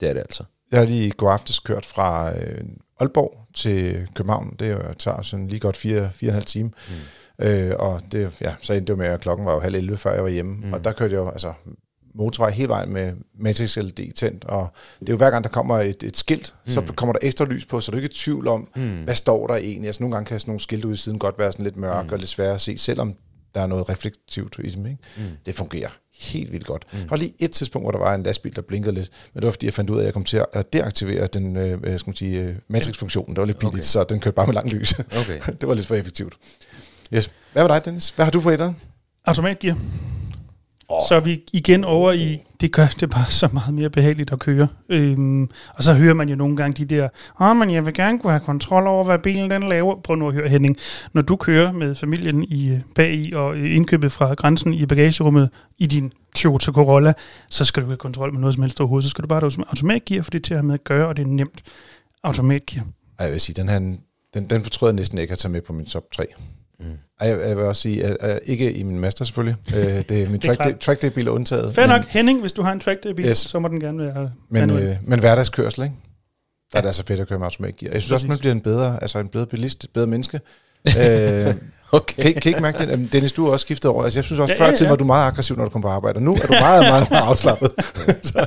Det 0.00 0.08
er 0.08 0.12
det 0.12 0.20
altså. 0.20 0.44
Jeg 0.70 0.78
har 0.80 0.86
lige 0.86 1.06
i 1.06 1.10
går 1.10 1.30
aftes 1.30 1.60
kørt 1.60 1.86
fra 1.86 2.38
øh, 2.38 2.64
Aalborg 3.00 3.46
til 3.54 4.08
København. 4.14 4.56
Det 4.58 4.72
jo- 4.72 4.94
tager 4.98 5.22
sådan 5.22 5.46
lige 5.48 5.60
godt 5.60 5.76
fire, 5.76 6.10
fire 6.12 6.28
og 6.30 6.32
en 6.32 6.34
halv 6.34 6.44
time. 6.46 6.70
Mm. 7.38 7.44
Øh, 7.44 7.76
og 7.78 8.00
det, 8.12 8.32
ja, 8.40 8.54
så 8.62 8.72
endte 8.72 8.92
det 8.92 8.98
med, 8.98 9.06
at 9.06 9.20
klokken 9.20 9.46
var 9.46 9.52
jo 9.54 9.60
halv 9.60 9.74
11, 9.74 9.96
før 9.98 10.14
jeg 10.14 10.22
var 10.22 10.28
hjemme. 10.30 10.54
Mm. 10.66 10.72
Og 10.72 10.84
der 10.84 10.92
kørte 10.92 11.14
jeg 11.14 11.20
jo 11.20 11.30
altså, 11.30 11.52
motorvej 12.14 12.50
hele 12.50 12.68
vejen 12.68 12.92
med 12.92 13.12
Matrix 13.38 13.76
LED 13.76 14.12
tændt. 14.12 14.44
Og 14.44 14.68
det 15.00 15.08
er 15.08 15.12
jo 15.12 15.16
hver 15.16 15.30
gang, 15.30 15.44
der 15.44 15.50
kommer 15.50 15.78
et, 15.78 16.02
et 16.02 16.16
skilt, 16.16 16.54
mm. 16.66 16.72
så 16.72 16.80
kommer 16.96 17.12
der 17.12 17.18
ekstra 17.22 17.44
lys 17.44 17.64
på, 17.64 17.80
så 17.80 17.90
du 17.90 17.96
er 17.96 18.02
ikke 18.02 18.12
i 18.12 18.16
tvivl 18.16 18.48
om, 18.48 18.68
mm. 18.76 19.02
hvad 19.04 19.14
står 19.14 19.46
der 19.46 19.54
egentlig. 19.54 19.86
Altså 19.86 20.02
nogle 20.02 20.16
gange 20.16 20.26
kan 20.26 20.40
sådan 20.40 20.50
nogle 20.50 20.60
skilte 20.60 20.86
ude 20.86 20.94
i 20.94 20.96
siden 20.96 21.18
godt 21.18 21.38
være 21.38 21.52
sådan 21.52 21.64
lidt 21.64 21.76
mørke 21.76 22.06
mm. 22.06 22.12
og 22.12 22.18
lidt 22.18 22.30
svære 22.30 22.54
at 22.54 22.60
se, 22.60 22.78
selvom 22.78 23.14
der 23.54 23.60
er 23.60 23.66
noget 23.66 23.88
reflektivt 23.88 24.56
i 24.64 24.68
dem. 24.68 24.86
Ikke? 24.86 24.98
Mm. 25.16 25.22
Det 25.46 25.54
fungerer 25.54 25.88
helt 26.20 26.52
vildt 26.52 26.66
godt. 26.66 26.86
Mm. 26.92 26.98
Der 26.98 27.08
var 27.08 27.16
lige 27.16 27.34
et 27.38 27.50
tidspunkt, 27.50 27.84
hvor 27.84 27.90
der 27.90 27.98
var 27.98 28.14
en 28.14 28.22
lastbil, 28.22 28.56
der 28.56 28.62
blinkede 28.62 28.94
lidt, 28.94 29.10
men 29.34 29.40
det 29.40 29.46
var 29.46 29.50
fordi, 29.50 29.66
jeg 29.66 29.74
fandt 29.74 29.90
ud 29.90 29.96
af, 29.96 30.00
at 30.00 30.06
jeg 30.06 30.14
kom 30.14 30.24
til 30.24 30.44
at 30.52 30.72
deaktivere 30.72 31.26
den 31.26 31.56
øh, 31.56 31.78
skal 31.80 32.08
man 32.08 32.16
sige, 32.16 32.42
øh, 32.42 32.56
matrix-funktionen. 32.68 33.36
Det 33.36 33.40
var 33.40 33.46
lidt 33.46 33.58
billigt, 33.58 33.74
okay. 33.74 33.78
Okay. 33.78 33.84
så 33.84 34.04
den 34.04 34.20
kørte 34.20 34.34
bare 34.34 34.46
med 34.46 34.54
lang 34.54 34.70
lys. 34.70 34.98
Okay. 34.98 35.40
det 35.60 35.68
var 35.68 35.74
lidt 35.74 35.86
for 35.86 35.94
effektivt. 35.94 36.34
Yes. 37.14 37.30
Hvad 37.52 37.62
med 37.62 37.68
dig, 37.68 37.84
Dennis? 37.84 38.10
Hvad 38.10 38.26
har 38.26 38.30
du 38.30 38.40
på 38.40 38.50
etteren? 38.50 38.76
Automatgear. 39.24 39.76
Oh. 40.88 41.00
Så 41.08 41.14
er 41.14 41.20
vi 41.20 41.42
igen 41.52 41.84
over 41.84 42.12
i, 42.12 42.42
det 42.60 42.72
gør 42.72 42.86
det 43.00 43.10
bare 43.10 43.30
så 43.30 43.48
meget 43.52 43.74
mere 43.74 43.90
behageligt 43.90 44.32
at 44.32 44.38
køre. 44.38 44.68
Øhm, 44.88 45.50
og 45.74 45.82
så 45.82 45.94
hører 45.94 46.14
man 46.14 46.28
jo 46.28 46.36
nogle 46.36 46.56
gange 46.56 46.84
de 46.84 46.94
der, 46.94 47.08
åh, 47.40 47.46
oh, 47.46 47.56
men 47.56 47.70
jeg 47.70 47.86
vil 47.86 47.94
gerne 47.94 48.18
kunne 48.18 48.30
have 48.30 48.40
kontrol 48.40 48.86
over, 48.86 49.04
hvad 49.04 49.18
bilen 49.18 49.50
den 49.50 49.68
laver. 49.68 50.00
Prøv 50.00 50.16
nu 50.16 50.28
at 50.28 50.34
høre, 50.34 50.48
Henning. 50.48 50.76
Når 51.12 51.22
du 51.22 51.36
kører 51.36 51.72
med 51.72 51.94
familien 51.94 52.44
i 52.44 52.68
øh, 52.68 52.80
bag 52.94 53.14
i 53.14 53.32
og 53.32 53.56
øh, 53.56 53.76
indkøbet 53.76 54.12
fra 54.12 54.34
grænsen 54.34 54.74
i 54.74 54.86
bagagerummet 54.86 55.50
i 55.78 55.86
din 55.86 56.12
Toyota 56.36 56.72
Corolla, 56.72 57.12
så 57.50 57.64
skal 57.64 57.82
du 57.82 57.86
ikke 57.86 57.90
have 57.90 57.96
kontrol 57.96 58.32
med 58.32 58.40
noget 58.40 58.54
som 58.54 58.62
helst 58.62 58.80
overhovedet. 58.80 59.04
Så 59.04 59.10
skal 59.10 59.22
du 59.22 59.28
bare 59.28 59.40
have 59.40 59.64
automatgear, 59.68 60.22
for 60.22 60.30
det 60.30 60.38
er 60.38 60.42
til 60.42 60.54
at 60.54 60.58
have 60.58 60.66
med 60.66 60.74
at 60.74 60.84
gøre, 60.84 61.08
og 61.08 61.16
det 61.16 61.22
er 61.22 61.26
nemt. 61.26 61.62
Automatgear. 62.22 62.84
Jeg 63.20 63.32
vil 63.32 63.40
sige, 63.40 63.54
den 63.54 63.68
her, 63.68 63.78
den, 64.34 64.50
den 64.50 64.62
fortrød 64.62 64.88
jeg 64.88 64.94
næsten 64.94 65.18
ikke 65.18 65.32
at 65.32 65.38
tage 65.38 65.52
med 65.52 65.60
på 65.60 65.72
min 65.72 65.86
top 65.86 66.02
3. 66.12 66.26
Mm. 66.82 66.88
Ej, 67.20 67.28
jeg, 67.28 67.48
jeg 67.48 67.56
vil 67.56 67.64
også 67.64 67.82
sige, 67.82 68.04
at, 68.04 68.16
at 68.20 68.40
ikke 68.44 68.72
i 68.72 68.82
min 68.82 68.98
master 69.00 69.24
selvfølgelig. 69.24 69.56
øh, 69.76 69.84
det 69.84 70.10
er 70.22 70.26
min 70.30 70.32
Det 70.32 70.42
track, 70.42 70.60
klart. 70.60 70.78
track 70.78 71.02
day 71.02 71.08
bil 71.08 71.26
er 71.26 71.30
undtaget. 71.30 71.74
Fair 71.74 71.86
men, 71.86 71.96
nok, 71.96 72.06
Henning, 72.08 72.40
hvis 72.40 72.52
du 72.52 72.62
har 72.62 72.72
en 72.72 72.80
track 72.80 73.04
day 73.04 73.10
bil, 73.10 73.26
Yes. 73.28 73.38
så 73.38 73.58
må 73.58 73.68
den 73.68 73.80
gerne 73.80 73.98
være 73.98 74.30
Men, 74.50 74.60
manuel. 74.68 74.84
øh, 74.84 74.96
men 75.02 75.20
hverdagskørsel, 75.20 75.82
ikke? 75.82 75.94
Der 76.72 76.78
er 76.78 76.78
Ja. 76.78 76.80
det 76.82 76.86
altså 76.86 77.04
fedt 77.06 77.20
at 77.20 77.28
køre 77.28 77.38
med 77.38 77.46
automatgear. 77.46 77.92
Jeg 77.92 78.00
synes 78.02 78.12
også, 78.12 78.26
man 78.26 78.38
bliver 78.38 78.52
en 78.52 78.60
bedre, 78.60 79.02
altså 79.02 79.18
en 79.18 79.28
bedre 79.28 79.46
bilist, 79.46 79.84
et 79.84 79.90
bedre 79.90 80.06
menneske. 80.06 80.40
øh, 80.98 81.54
Okay. 81.94 82.22
kan, 82.22 82.34
kan 82.34 82.50
ikke 82.50 82.62
mærke 82.62 82.78
det? 82.86 83.12
Dennis, 83.12 83.32
du 83.32 83.44
har 83.44 83.52
også 83.52 83.64
skiftet 83.64 83.90
over. 83.90 84.04
Altså, 84.04 84.18
jeg 84.18 84.24
synes 84.24 84.38
også, 84.40 84.52
Ja, 84.52 84.56
ja, 84.56 84.60
før 84.62 84.66
ja, 84.66 84.72
i 84.72 84.76
tiden 84.76 84.86
ja. 84.88 84.90
var 84.92 84.96
du 84.96 85.04
meget 85.04 85.26
aggressiv, 85.26 85.56
når 85.56 85.64
du 85.64 85.70
kom 85.70 85.82
på 85.82 85.88
arbejde. 85.88 86.16
Og 86.16 86.22
nu 86.22 86.32
er 86.32 86.46
du 86.46 86.52
meget, 86.60 86.82
meget, 86.82 87.10
meget 87.10 87.22
afslappet. 87.24 87.70
så, 88.30 88.46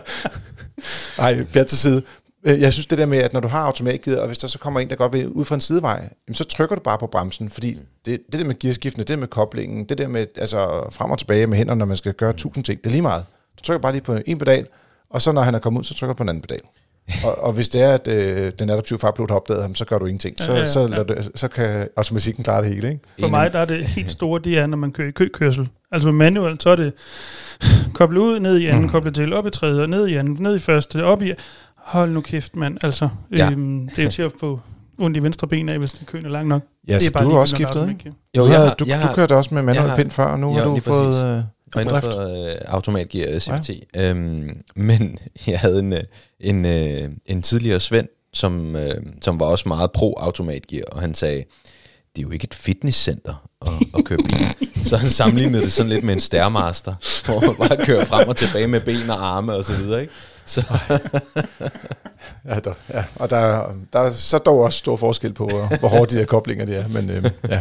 ej, 1.19 1.43
pjat 1.43 1.67
til 1.67 1.77
side. 1.77 2.01
Øh, 2.45 2.61
Jeg 2.61 2.73
synes 2.73 2.85
det 2.85 2.97
der 2.97 3.05
med, 3.05 3.17
at 3.17 3.33
når 3.33 3.39
du 3.39 3.47
har 3.47 3.59
automatgear, 3.59 4.17
og 4.21 4.27
hvis 4.27 4.37
der 4.37 4.47
så 4.47 4.59
kommer 4.59 4.79
en, 4.79 4.89
der 4.89 4.95
godt 4.95 5.13
vil 5.13 5.27
ud 5.27 5.45
fra 5.45 5.55
en 5.55 5.61
sidevej, 5.61 6.09
så 6.33 6.43
trykker 6.43 6.75
du 6.75 6.81
bare 6.81 6.97
på 6.97 7.07
bremsen, 7.07 7.49
fordi 7.49 7.73
det, 8.05 8.19
det 8.31 8.39
der 8.39 8.45
med 8.45 8.59
gearskiftene, 8.59 9.01
det 9.01 9.07
der 9.09 9.17
med 9.17 9.27
koblingen, 9.27 9.85
det 9.85 9.97
der 9.97 10.07
med 10.07 10.25
altså, 10.37 10.87
frem 10.91 11.11
og 11.11 11.19
tilbage 11.19 11.47
med 11.47 11.57
hænderne, 11.57 11.79
når 11.79 11.85
man 11.85 11.97
skal 11.97 12.13
gøre 12.13 12.33
tusind 12.33 12.63
ting, 12.63 12.79
det 12.83 12.85
er 12.85 12.91
lige 12.91 13.01
meget. 13.01 13.23
Du 13.57 13.63
trykker 13.63 13.81
bare 13.81 13.91
lige 13.91 14.01
på 14.01 14.17
en 14.25 14.37
pedal, 14.37 14.67
og 15.09 15.21
så 15.21 15.31
når 15.31 15.41
han 15.41 15.55
er 15.55 15.59
kommet 15.59 15.79
ud, 15.79 15.83
så 15.83 15.93
trykker 15.93 16.13
du 16.13 16.17
på 16.17 16.23
en 16.23 16.29
anden 16.29 16.41
pedal. 16.41 16.59
og, 17.25 17.43
og 17.43 17.53
hvis 17.53 17.69
det 17.69 17.81
er, 17.81 17.93
at 17.93 18.07
øh, 18.07 18.51
den 18.59 18.69
adaptive 18.69 18.99
farpilot 18.99 19.29
har 19.31 19.35
opdaget 19.35 19.61
ham, 19.61 19.75
så 19.75 19.85
gør 19.85 19.97
du 19.97 20.05
ingenting. 20.05 20.37
Så, 20.37 20.51
Ja, 20.51 20.53
ja, 20.53 20.59
ja. 20.59 20.65
så, 20.65 20.87
du, 20.87 21.15
så 21.35 21.47
kan 21.47 21.87
automatikken 21.97 22.43
klare 22.43 22.61
det 22.63 22.73
hele, 22.73 22.87
ikke? 22.89 23.01
For 23.19 23.27
mig 23.27 23.53
der 23.53 23.59
er 23.59 23.65
det 23.65 23.85
helt 23.85 24.11
store, 24.11 24.41
det 24.43 24.57
er, 24.57 24.65
når 24.65 24.77
man 24.77 24.91
kører 24.91 25.07
i 25.07 25.11
køkørsel. 25.11 25.69
Altså 25.91 26.07
med 26.07 26.13
manuel, 26.13 26.57
så 26.61 26.69
er 26.69 26.75
det 26.75 26.93
koble 27.93 28.19
ud, 28.21 28.39
ned 28.39 28.57
i 28.57 28.65
anden, 28.65 28.89
koble 28.89 29.11
til, 29.11 29.33
op 29.33 29.47
i 29.47 29.49
tredje, 29.49 29.81
og 29.81 29.89
ned 29.89 30.07
i 30.07 30.15
anden, 30.15 30.37
ned 30.39 30.55
i 30.55 30.59
første, 30.59 31.03
op 31.03 31.21
i... 31.21 31.33
Hold 31.85 32.11
nu 32.11 32.21
kæft, 32.21 32.55
mand. 32.55 32.77
Altså, 32.83 33.09
Ja. 33.31 33.37
ja. 33.37 33.51
øhm, 33.51 33.87
det 33.89 33.99
er 33.99 34.03
jo 34.03 34.09
til 34.09 34.21
at 34.21 34.31
få 34.39 34.59
ondt 35.01 35.17
i 35.17 35.23
venstre 35.23 35.47
ben 35.47 35.69
af, 35.69 35.77
hvis 35.79 35.91
den 35.91 36.05
køen 36.05 36.25
er 36.25 36.29
lang 36.29 36.47
nok. 36.47 36.61
Ja, 36.87 36.93
det 36.93 37.01
så 37.01 37.09
er 37.09 37.11
bare 37.11 37.23
du 37.25 37.29
har 37.31 37.39
også 37.39 37.55
skiftet, 37.55 37.89
ikke? 37.89 38.13
Jo, 38.37 38.43
du, 38.45 38.49
jeg 38.51 38.59
har, 38.59 38.65
har- 38.67 38.73
du, 38.75 38.85
jeg 38.87 39.07
du 39.09 39.13
kørte 39.15 39.35
også 39.35 39.53
med 39.53 39.61
manuel 39.61 39.87
jeg 39.87 39.95
pind 39.97 40.11
før, 40.11 40.25
og 40.25 40.39
nu 40.39 40.49
Ja, 40.51 40.57
har 40.57 40.63
du 40.63 40.73
lige 40.73 40.81
fået 40.83 41.05
præcis. 41.05 41.23
øh, 41.77 41.85
Og 41.85 41.89
drift. 41.89 42.05
for 42.13 42.49
øh, 42.51 42.55
automatgear 42.67 43.39
CVT. 43.39 43.69
Ja. 43.95 44.09
Øhm, 44.09 44.57
men 44.75 45.17
jeg 45.47 45.59
havde 45.59 45.79
en, 45.79 45.93
øh, 45.93 45.99
en, 46.39 46.65
øh, 46.65 47.09
en 47.25 47.41
tidligere 47.41 47.79
Svend, 47.79 48.07
som, 48.33 48.75
øh, 48.75 48.95
som 49.21 49.39
var 49.39 49.45
også 49.45 49.63
meget 49.67 49.91
pro-automatgear, 49.91 50.83
og 50.91 51.01
han 51.01 51.13
sagde, 51.13 51.43
det 52.15 52.21
er 52.21 52.27
jo 52.27 52.31
ikke 52.31 52.43
et 52.45 52.53
fitnesscenter 52.53 53.47
at, 53.61 53.67
at 53.97 54.05
køre 54.05 54.17
bil. 54.17 54.69
Så 54.89 54.97
han 54.97 55.09
sammenlignede 55.09 55.63
det 55.63 55.71
sådan 55.71 55.89
lidt 55.89 56.03
med 56.03 56.13
en 56.13 56.19
stærmaster, 56.19 56.93
hvor 57.25 57.41
man 57.41 57.69
bare 57.69 57.85
kører 57.85 58.05
frem 58.05 58.27
og 58.29 58.35
tilbage 58.35 58.67
med 58.67 58.81
ben 58.81 59.09
og 59.09 59.27
arme 59.37 59.53
og 59.53 59.63
så 59.65 59.71
videre, 59.73 60.01
ikke? 60.01 60.13
Så, 60.45 60.63
Ja, 62.45 62.59
der, 62.59 62.73
ja, 62.93 63.03
og 63.15 63.29
der, 63.29 63.69
der 63.93 63.99
er 63.99 64.09
så 64.11 64.37
dog 64.37 64.59
også 64.59 64.79
stor 64.79 64.95
forskel 64.95 65.33
på, 65.33 65.47
hvor- 65.47 65.79
hvor 65.79 65.89
hårde 65.89 66.11
de 66.11 66.19
her 66.19 66.25
koblinger 66.25 66.65
de 66.65 66.75
er. 66.75 66.87
Men 66.87 67.09
øh, 67.09 67.23
ja. 67.49 67.59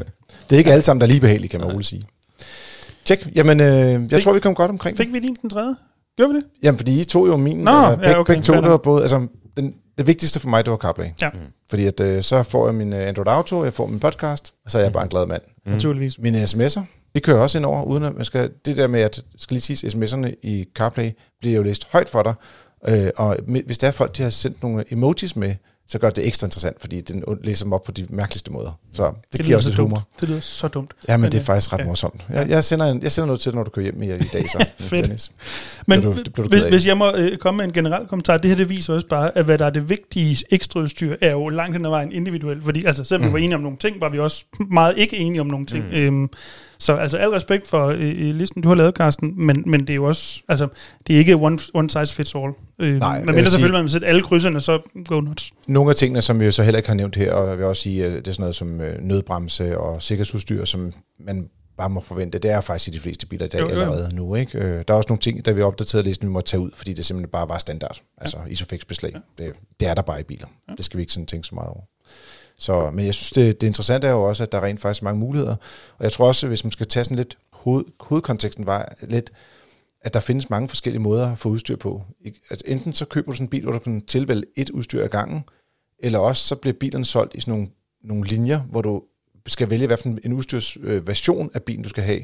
det 0.50 0.56
er 0.56 0.58
ikke 0.58 0.72
alle 0.72 0.82
sammen, 0.82 1.00
der 1.00 1.06
er 1.06 1.10
lige 1.10 1.20
behagelige, 1.20 1.48
kan 1.48 1.60
man 1.60 1.68
roligt 1.72 1.88
sige. 1.88 2.02
Tjek. 3.04 3.28
Jamen, 3.34 3.60
øh, 3.60 3.66
jeg 3.66 4.00
Fik- 4.10 4.22
tror, 4.24 4.32
vi 4.32 4.40
kom 4.40 4.54
godt 4.54 4.70
omkring. 4.70 4.96
Fik 4.96 5.12
vi 5.12 5.18
lige 5.18 5.36
den 5.42 5.50
tredje? 5.50 5.74
Gør 6.18 6.26
vi 6.28 6.34
det? 6.34 6.42
Jamen, 6.62 6.78
fordi 6.78 7.00
I 7.00 7.04
tog 7.04 7.26
jo 7.28 7.36
min. 7.36 7.56
Nå, 7.56 7.70
altså, 7.70 7.90
ja, 7.90 7.96
begge, 7.96 8.16
okay, 8.18 8.32
begge 8.32 8.42
to, 8.44 8.54
det 8.54 8.70
var 8.70 8.76
både... 8.76 9.02
Altså, 9.02 9.26
den, 9.56 9.74
det 9.98 10.06
vigtigste 10.06 10.40
for 10.40 10.48
mig, 10.48 10.64
det 10.64 10.70
var 10.70 10.76
CarPlay. 10.76 11.06
Ja. 11.22 11.30
Fordi 11.70 11.86
at, 11.86 12.00
øh, 12.00 12.22
så 12.22 12.42
får 12.42 12.66
jeg 12.66 12.74
min 12.74 12.92
øh, 12.92 13.08
Android 13.08 13.28
Auto, 13.28 13.64
jeg 13.64 13.74
får 13.74 13.86
min 13.86 14.00
podcast, 14.00 14.54
og 14.64 14.70
så 14.70 14.78
er 14.78 14.82
jeg 14.82 14.92
bare 14.92 15.02
en 15.02 15.08
glad 15.08 15.26
mand. 15.26 15.42
Mm. 15.66 15.72
Naturligvis. 15.72 16.18
Mine 16.18 16.42
sms'er, 16.44 16.80
de 17.14 17.20
kører 17.20 17.38
også 17.38 17.58
ind 17.58 17.64
over, 17.66 17.82
uden 17.82 18.04
at 18.04 18.14
man 18.14 18.24
skal... 18.24 18.50
Det 18.64 18.76
der 18.76 18.86
med, 18.86 19.00
at 19.00 19.22
skal 19.38 19.54
lige 19.54 19.76
sige, 19.76 19.88
sms'erne 19.90 20.30
i 20.42 20.64
CarPlay 20.76 21.10
bliver 21.40 21.56
jo 21.56 21.62
læst 21.62 21.86
højt 21.92 22.08
for 22.08 22.22
dig, 22.22 22.34
øh, 22.88 23.10
og 23.16 23.36
hvis 23.66 23.78
der 23.78 23.86
er 23.88 23.92
folk, 23.92 24.16
de 24.16 24.22
har 24.22 24.30
sendt 24.30 24.62
nogle 24.62 24.84
emojis 24.90 25.36
med, 25.36 25.54
så 25.88 25.98
gør 25.98 26.10
det 26.10 26.26
ekstra 26.26 26.46
interessant, 26.46 26.80
fordi 26.80 27.00
den 27.00 27.24
læser 27.42 27.64
dem 27.64 27.72
op 27.72 27.82
på 27.82 27.92
de 27.92 28.06
mærkeligste 28.10 28.52
måder. 28.52 28.78
Så 28.92 29.04
det, 29.06 29.14
det 29.32 29.44
giver 29.46 29.56
også 29.56 29.64
så 29.66 29.70
lidt 29.70 29.76
dumt. 29.78 29.88
humor. 29.90 30.02
Det 30.20 30.28
lyder 30.28 30.40
så 30.40 30.68
dumt. 30.68 30.90
Ja, 31.08 31.16
men 31.16 31.22
Men, 31.22 31.32
det 31.32 31.38
er 31.40 31.44
faktisk 31.44 31.72
ret 31.72 31.78
ja. 31.78 31.84
morsomt. 31.84 32.26
Jeg, 32.30 32.48
jeg, 32.48 32.64
sender 32.64 32.86
en, 32.86 33.02
jeg 33.02 33.12
sender 33.12 33.26
noget 33.26 33.40
til 33.40 33.52
dig, 33.52 33.56
når 33.56 33.64
du 33.64 33.70
kører 33.70 33.84
hjem 33.84 34.02
i, 34.02 34.06
i 34.06 34.18
dag, 34.32 34.50
så. 34.50 34.66
Fedt. 34.78 35.04
Dennis. 35.04 35.32
Men 35.86 35.98
Det 35.98 36.04
du- 36.04 36.22
det 36.22 36.36
du 36.36 36.42
hvis, 36.42 36.62
hvis 36.62 36.86
jeg 36.86 36.96
må 36.98 37.12
øh, 37.16 37.36
komme 37.38 37.56
med 37.56 37.64
en 37.64 37.72
generel 37.72 38.06
kommentar, 38.06 38.36
det 38.36 38.48
her 38.50 38.56
det 38.56 38.68
viser 38.68 38.94
også 38.94 39.06
bare, 39.06 39.38
at 39.38 39.44
hvad 39.44 39.58
der 39.58 39.66
er 39.66 39.70
det 39.70 39.90
vigtige 39.90 40.44
ekstraudstyr, 40.50 41.12
er 41.20 41.30
jo 41.30 41.48
langt 41.48 41.76
hen 41.76 41.84
ad 41.84 41.90
vejen 41.90 42.12
individuelt. 42.12 42.64
Fordi 42.64 42.84
altså, 42.84 43.04
selvom 43.04 43.28
vi 43.28 43.32
var 43.32 43.38
enige 43.38 43.54
om 43.56 43.62
nogle 43.62 43.78
ting, 43.78 44.00
var 44.00 44.08
vi 44.08 44.18
også 44.18 44.44
meget 44.70 44.94
ikke 44.98 45.16
enige 45.16 45.40
om 45.40 45.46
nogle 45.46 45.66
ting. 45.66 45.84
Mm. 45.84 45.92
Øhm, 45.94 46.30
så 46.84 46.96
altså 46.96 47.16
al 47.16 47.28
respekt 47.28 47.66
for 47.68 47.86
øh, 47.86 48.00
øh, 48.00 48.34
listen, 48.34 48.62
du 48.62 48.68
har 48.68 48.74
lavet, 48.74 48.94
Carsten, 48.94 49.46
men, 49.46 49.62
men 49.66 49.80
det 49.80 49.90
er 49.90 49.94
jo 49.94 50.04
også, 50.04 50.42
altså, 50.48 50.68
det 51.06 51.14
er 51.14 51.18
ikke 51.18 51.34
one, 51.34 51.58
one 51.74 51.90
size 51.90 52.14
fits 52.14 52.34
all. 52.34 52.52
Øh, 52.78 52.96
Nej, 52.96 53.24
men 53.24 53.34
mindre 53.34 53.50
selvfølgelig, 53.50 53.74
man 53.74 53.82
vil 53.82 53.90
sætte 53.90 54.06
alle 54.06 54.22
krydserne, 54.22 54.60
så 54.60 55.02
go 55.08 55.20
nuts. 55.20 55.52
Nogle 55.66 55.90
af 55.90 55.96
tingene, 55.96 56.22
som 56.22 56.40
vi 56.40 56.50
så 56.50 56.62
heller 56.62 56.78
ikke 56.78 56.88
har 56.88 56.96
nævnt 56.96 57.16
her, 57.16 57.32
og 57.32 57.48
jeg 57.48 57.58
vil 57.58 57.66
også 57.66 57.82
sige, 57.82 58.04
at 58.04 58.12
det 58.12 58.28
er 58.28 58.32
sådan 58.32 58.42
noget 58.42 58.54
som 58.54 58.80
øh, 58.80 59.00
nødbremse 59.00 59.78
og 59.78 60.02
sikkerhedsudstyr, 60.02 60.64
som 60.64 60.92
man 61.20 61.48
bare 61.78 61.90
må 61.90 62.00
forvente. 62.00 62.38
Det 62.38 62.50
er 62.50 62.60
faktisk 62.60 62.88
i 62.88 62.90
de 62.90 63.00
fleste 63.00 63.26
biler 63.26 63.46
i 63.46 63.48
dag 63.48 63.60
Jo, 63.60 63.68
jo, 63.68 63.80
allerede 63.80 64.16
nu. 64.16 64.34
Ikke? 64.34 64.58
Øh, 64.58 64.84
Der 64.88 64.94
er 64.94 64.98
også 64.98 65.08
nogle 65.08 65.20
ting, 65.20 65.44
der 65.44 65.52
vi 65.52 65.60
har 65.60 65.66
opdateret 65.66 66.04
listen, 66.04 66.28
vi 66.28 66.32
må 66.32 66.40
tage 66.40 66.60
ud, 66.60 66.70
fordi 66.74 66.92
det 66.92 67.04
simpelthen 67.04 67.30
bare 67.30 67.48
var 67.48 67.58
standard. 67.58 68.00
Altså 68.18 68.36
Isofix-beslag. 68.48 69.12
Det, 69.38 69.52
det 69.80 69.88
er 69.88 69.94
der 69.94 70.02
bare 70.02 70.20
i 70.20 70.22
biler. 70.22 70.46
Det 70.76 70.84
skal 70.84 70.96
vi 70.98 71.02
ikke 71.02 71.12
sådan 71.12 71.26
tænke 71.26 71.46
så 71.46 71.54
meget 71.54 71.68
over. 71.70 71.80
Så, 72.56 72.90
men 72.90 73.06
jeg 73.06 73.14
synes, 73.14 73.30
det, 73.30 73.60
det 73.60 73.66
interessante 73.66 74.06
er 74.06 74.10
jo 74.10 74.22
også, 74.22 74.42
at 74.42 74.52
der 74.52 74.58
er 74.58 74.62
rent 74.64 74.80
faktisk 74.80 75.02
mange 75.02 75.20
muligheder. 75.20 75.56
Og 75.98 76.04
jeg 76.04 76.12
tror 76.12 76.26
også, 76.26 76.48
hvis 76.48 76.64
man 76.64 76.70
skal 76.70 76.86
tage 76.86 77.04
sådan 77.04 77.16
lidt 77.16 77.38
hoved, 77.52 77.84
hovedkonteksten, 78.00 78.66
var 78.66 78.94
lidt, 79.02 79.32
at 80.00 80.14
der 80.14 80.20
findes 80.20 80.50
mange 80.50 80.68
forskellige 80.68 81.02
måder 81.02 81.32
at 81.32 81.38
få 81.38 81.48
udstyr 81.48 81.76
på. 81.76 82.02
Altså, 82.50 82.64
enten 82.66 82.92
så 82.92 83.04
køber 83.04 83.32
du 83.32 83.36
sådan 83.36 83.44
en 83.44 83.50
bil, 83.50 83.62
hvor 83.62 83.72
du 83.72 83.78
kan 83.78 84.06
tilvælge 84.06 84.44
et 84.56 84.70
udstyr 84.70 85.04
ad 85.04 85.08
gangen, 85.08 85.44
eller 85.98 86.18
også 86.18 86.46
så 86.46 86.54
bliver 86.56 86.74
bilerne 86.80 87.04
solgt 87.04 87.34
i 87.34 87.40
sådan 87.40 87.52
nogle, 87.54 87.68
nogle 88.04 88.24
linjer, 88.26 88.60
hvor 88.60 88.82
du 88.82 89.02
skal 89.46 89.70
vælge, 89.70 89.86
hvad 89.86 89.96
for 89.96 90.08
en- 90.24 90.32
udstyrsversion 90.32 90.86
øh, 90.86 91.06
version 91.08 91.50
af 91.54 91.62
bilen, 91.62 91.82
du 91.82 91.88
skal 91.88 92.04
have. 92.04 92.20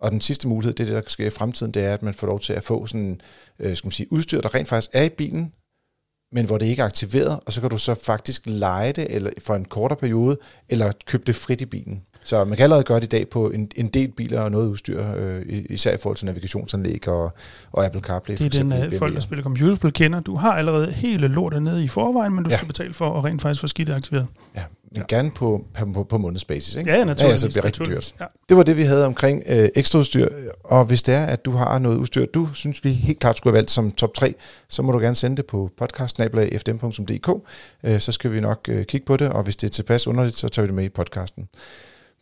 Og 0.00 0.10
den 0.10 0.20
sidste 0.20 0.48
mulighed, 0.48 0.74
det 0.74 0.80
er 0.80 0.86
det, 0.86 0.94
der 0.94 1.00
kan 1.00 1.10
ske 1.10 1.26
i 1.26 1.30
fremtiden, 1.30 1.72
det 1.72 1.84
er, 1.84 1.94
at 1.94 2.02
man 2.02 2.14
får 2.14 2.26
lov 2.26 2.40
til 2.40 2.52
at 2.52 2.64
få 2.64 2.86
sådan, 2.86 3.20
øh, 3.58 3.76
skal 3.76 3.86
man 3.86 3.92
sige, 3.92 4.12
udstyr, 4.12 4.40
der 4.40 4.54
rent 4.54 4.68
faktisk 4.68 4.90
er 4.92 5.02
i 5.02 5.08
bilen, 5.08 5.52
men 6.32 6.46
hvor 6.46 6.58
det 6.58 6.66
ikke 6.66 6.82
er 6.82 6.86
aktiveret, 6.86 7.40
og 7.46 7.52
så 7.52 7.60
kan 7.60 7.70
du 7.70 7.78
så 7.78 7.94
faktisk 8.04 8.42
lege 8.44 8.92
det 8.92 9.06
eller 9.14 9.30
for 9.44 9.54
en 9.54 9.64
kortere 9.64 9.98
periode, 9.98 10.38
eller 10.68 10.92
købe 11.06 11.22
det 11.26 11.34
frit 11.34 11.60
i 11.60 11.64
bilen. 11.66 12.02
Så 12.24 12.44
man 12.44 12.56
kan 12.56 12.64
allerede 12.64 12.84
gøre 12.84 13.00
det 13.00 13.04
i 13.04 13.08
dag 13.08 13.28
på 13.28 13.50
en, 13.50 13.70
en 13.76 13.88
del 13.88 14.08
biler 14.10 14.40
og 14.40 14.50
noget 14.50 14.68
udstyr, 14.68 15.04
øh, 15.16 15.42
især 15.70 15.94
i 15.94 15.96
forhold 16.02 16.16
til 16.16 16.26
navigationsanlæg 16.26 17.08
og, 17.08 17.32
og 17.72 17.84
Apple 17.86 18.00
CarPlay. 18.00 18.36
Det 18.36 18.44
er 18.44 18.48
den, 18.50 18.72
eksempel, 18.72 18.94
uh, 18.94 18.98
folk, 18.98 19.14
der 19.14 19.20
spiller 19.20 19.42
computerspil, 19.42 19.92
kender. 19.92 20.20
Du 20.20 20.36
har 20.36 20.52
allerede 20.52 20.92
hele 20.92 21.28
lortet 21.28 21.62
nede 21.62 21.84
i 21.84 21.88
forvejen, 21.88 22.34
men 22.34 22.44
du 22.44 22.50
Ja. 22.50 22.56
skal 22.56 22.66
betale 22.66 22.92
for 22.94 23.18
at 23.18 23.24
rent 23.24 23.42
faktisk 23.42 23.60
få 23.60 23.66
skidt 23.66 23.90
aktiveret. 23.90 24.26
Ja, 24.56 24.62
men 24.94 25.04
gerne 25.08 25.30
på, 25.30 25.64
på, 25.94 26.04
på 26.04 26.18
månedsbasis. 26.18 26.76
Ikke? 26.76 26.90
Ja, 26.90 26.98
ja, 26.98 27.04
naturligvis. 27.04 27.32
Ja, 27.32 27.36
så 27.36 27.46
det 27.46 27.54
bliver 27.54 27.64
rigtig 27.64 27.86
dyrt. 27.86 28.14
Ja. 28.20 28.24
Det 28.48 28.56
var 28.56 28.62
det, 28.62 28.76
vi 28.76 28.82
havde 28.82 29.06
omkring 29.06 29.42
øh, 29.46 29.68
ekstraudstyr. 29.74 30.28
Og 30.64 30.84
hvis 30.84 31.02
det 31.02 31.14
er, 31.14 31.24
at 31.24 31.44
du 31.44 31.50
har 31.50 31.78
noget 31.78 31.96
udstyr, 31.96 32.26
du 32.26 32.48
synes, 32.54 32.84
vi 32.84 32.92
helt 32.92 33.20
klart 33.20 33.36
skulle 33.36 33.52
have 33.52 33.56
valgt 33.56 33.70
som 33.70 33.92
top 33.92 34.14
3, 34.14 34.34
så 34.68 34.82
må 34.82 34.92
du 34.92 34.98
gerne 34.98 35.14
sende 35.14 35.36
det 35.36 35.46
på 35.46 35.70
podcast.fdm.dk. 35.78 37.28
Øh, 37.84 38.00
så 38.00 38.12
skal 38.12 38.32
vi 38.32 38.40
nok 38.40 38.60
øh, 38.68 38.84
kigge 38.84 39.06
på 39.06 39.16
det, 39.16 39.28
og 39.28 39.42
hvis 39.42 39.56
det 39.56 39.66
er 39.66 39.70
tilpas 39.70 40.06
underligt, 40.06 40.36
så 40.36 40.48
tager 40.48 40.64
vi 40.64 40.66
det 40.66 40.74
med 40.74 40.84
i 40.84 40.88
podcasten. 40.88 41.48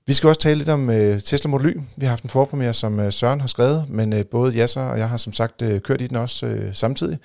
Vi 0.07 0.13
skal 0.13 0.29
også 0.29 0.41
tale 0.41 0.59
lidt 0.59 0.69
om 0.69 0.91
øh, 0.91 1.21
Tesla 1.21 1.51
Model 1.51 1.67
Y. 1.67 1.81
Vi 1.97 2.07
har 2.07 2.11
haft 2.11 2.25
en 2.25 2.31
forpremiere, 2.31 2.75
som 2.75 3.01
øh, 3.01 3.13
Søren 3.13 3.41
har 3.41 3.49
skrevet, 3.49 3.87
men 3.89 4.13
øh, 4.13 4.25
både 4.25 4.53
Jasser 4.53 4.81
og 4.81 4.99
jeg 4.99 5.09
har 5.09 5.17
som 5.17 5.33
sagt 5.33 5.63
øh, 5.63 5.81
kørt 5.81 6.01
i 6.01 6.07
den 6.07 6.17
også 6.17 6.47
øh, 6.47 6.75
samtidig. 6.75 7.19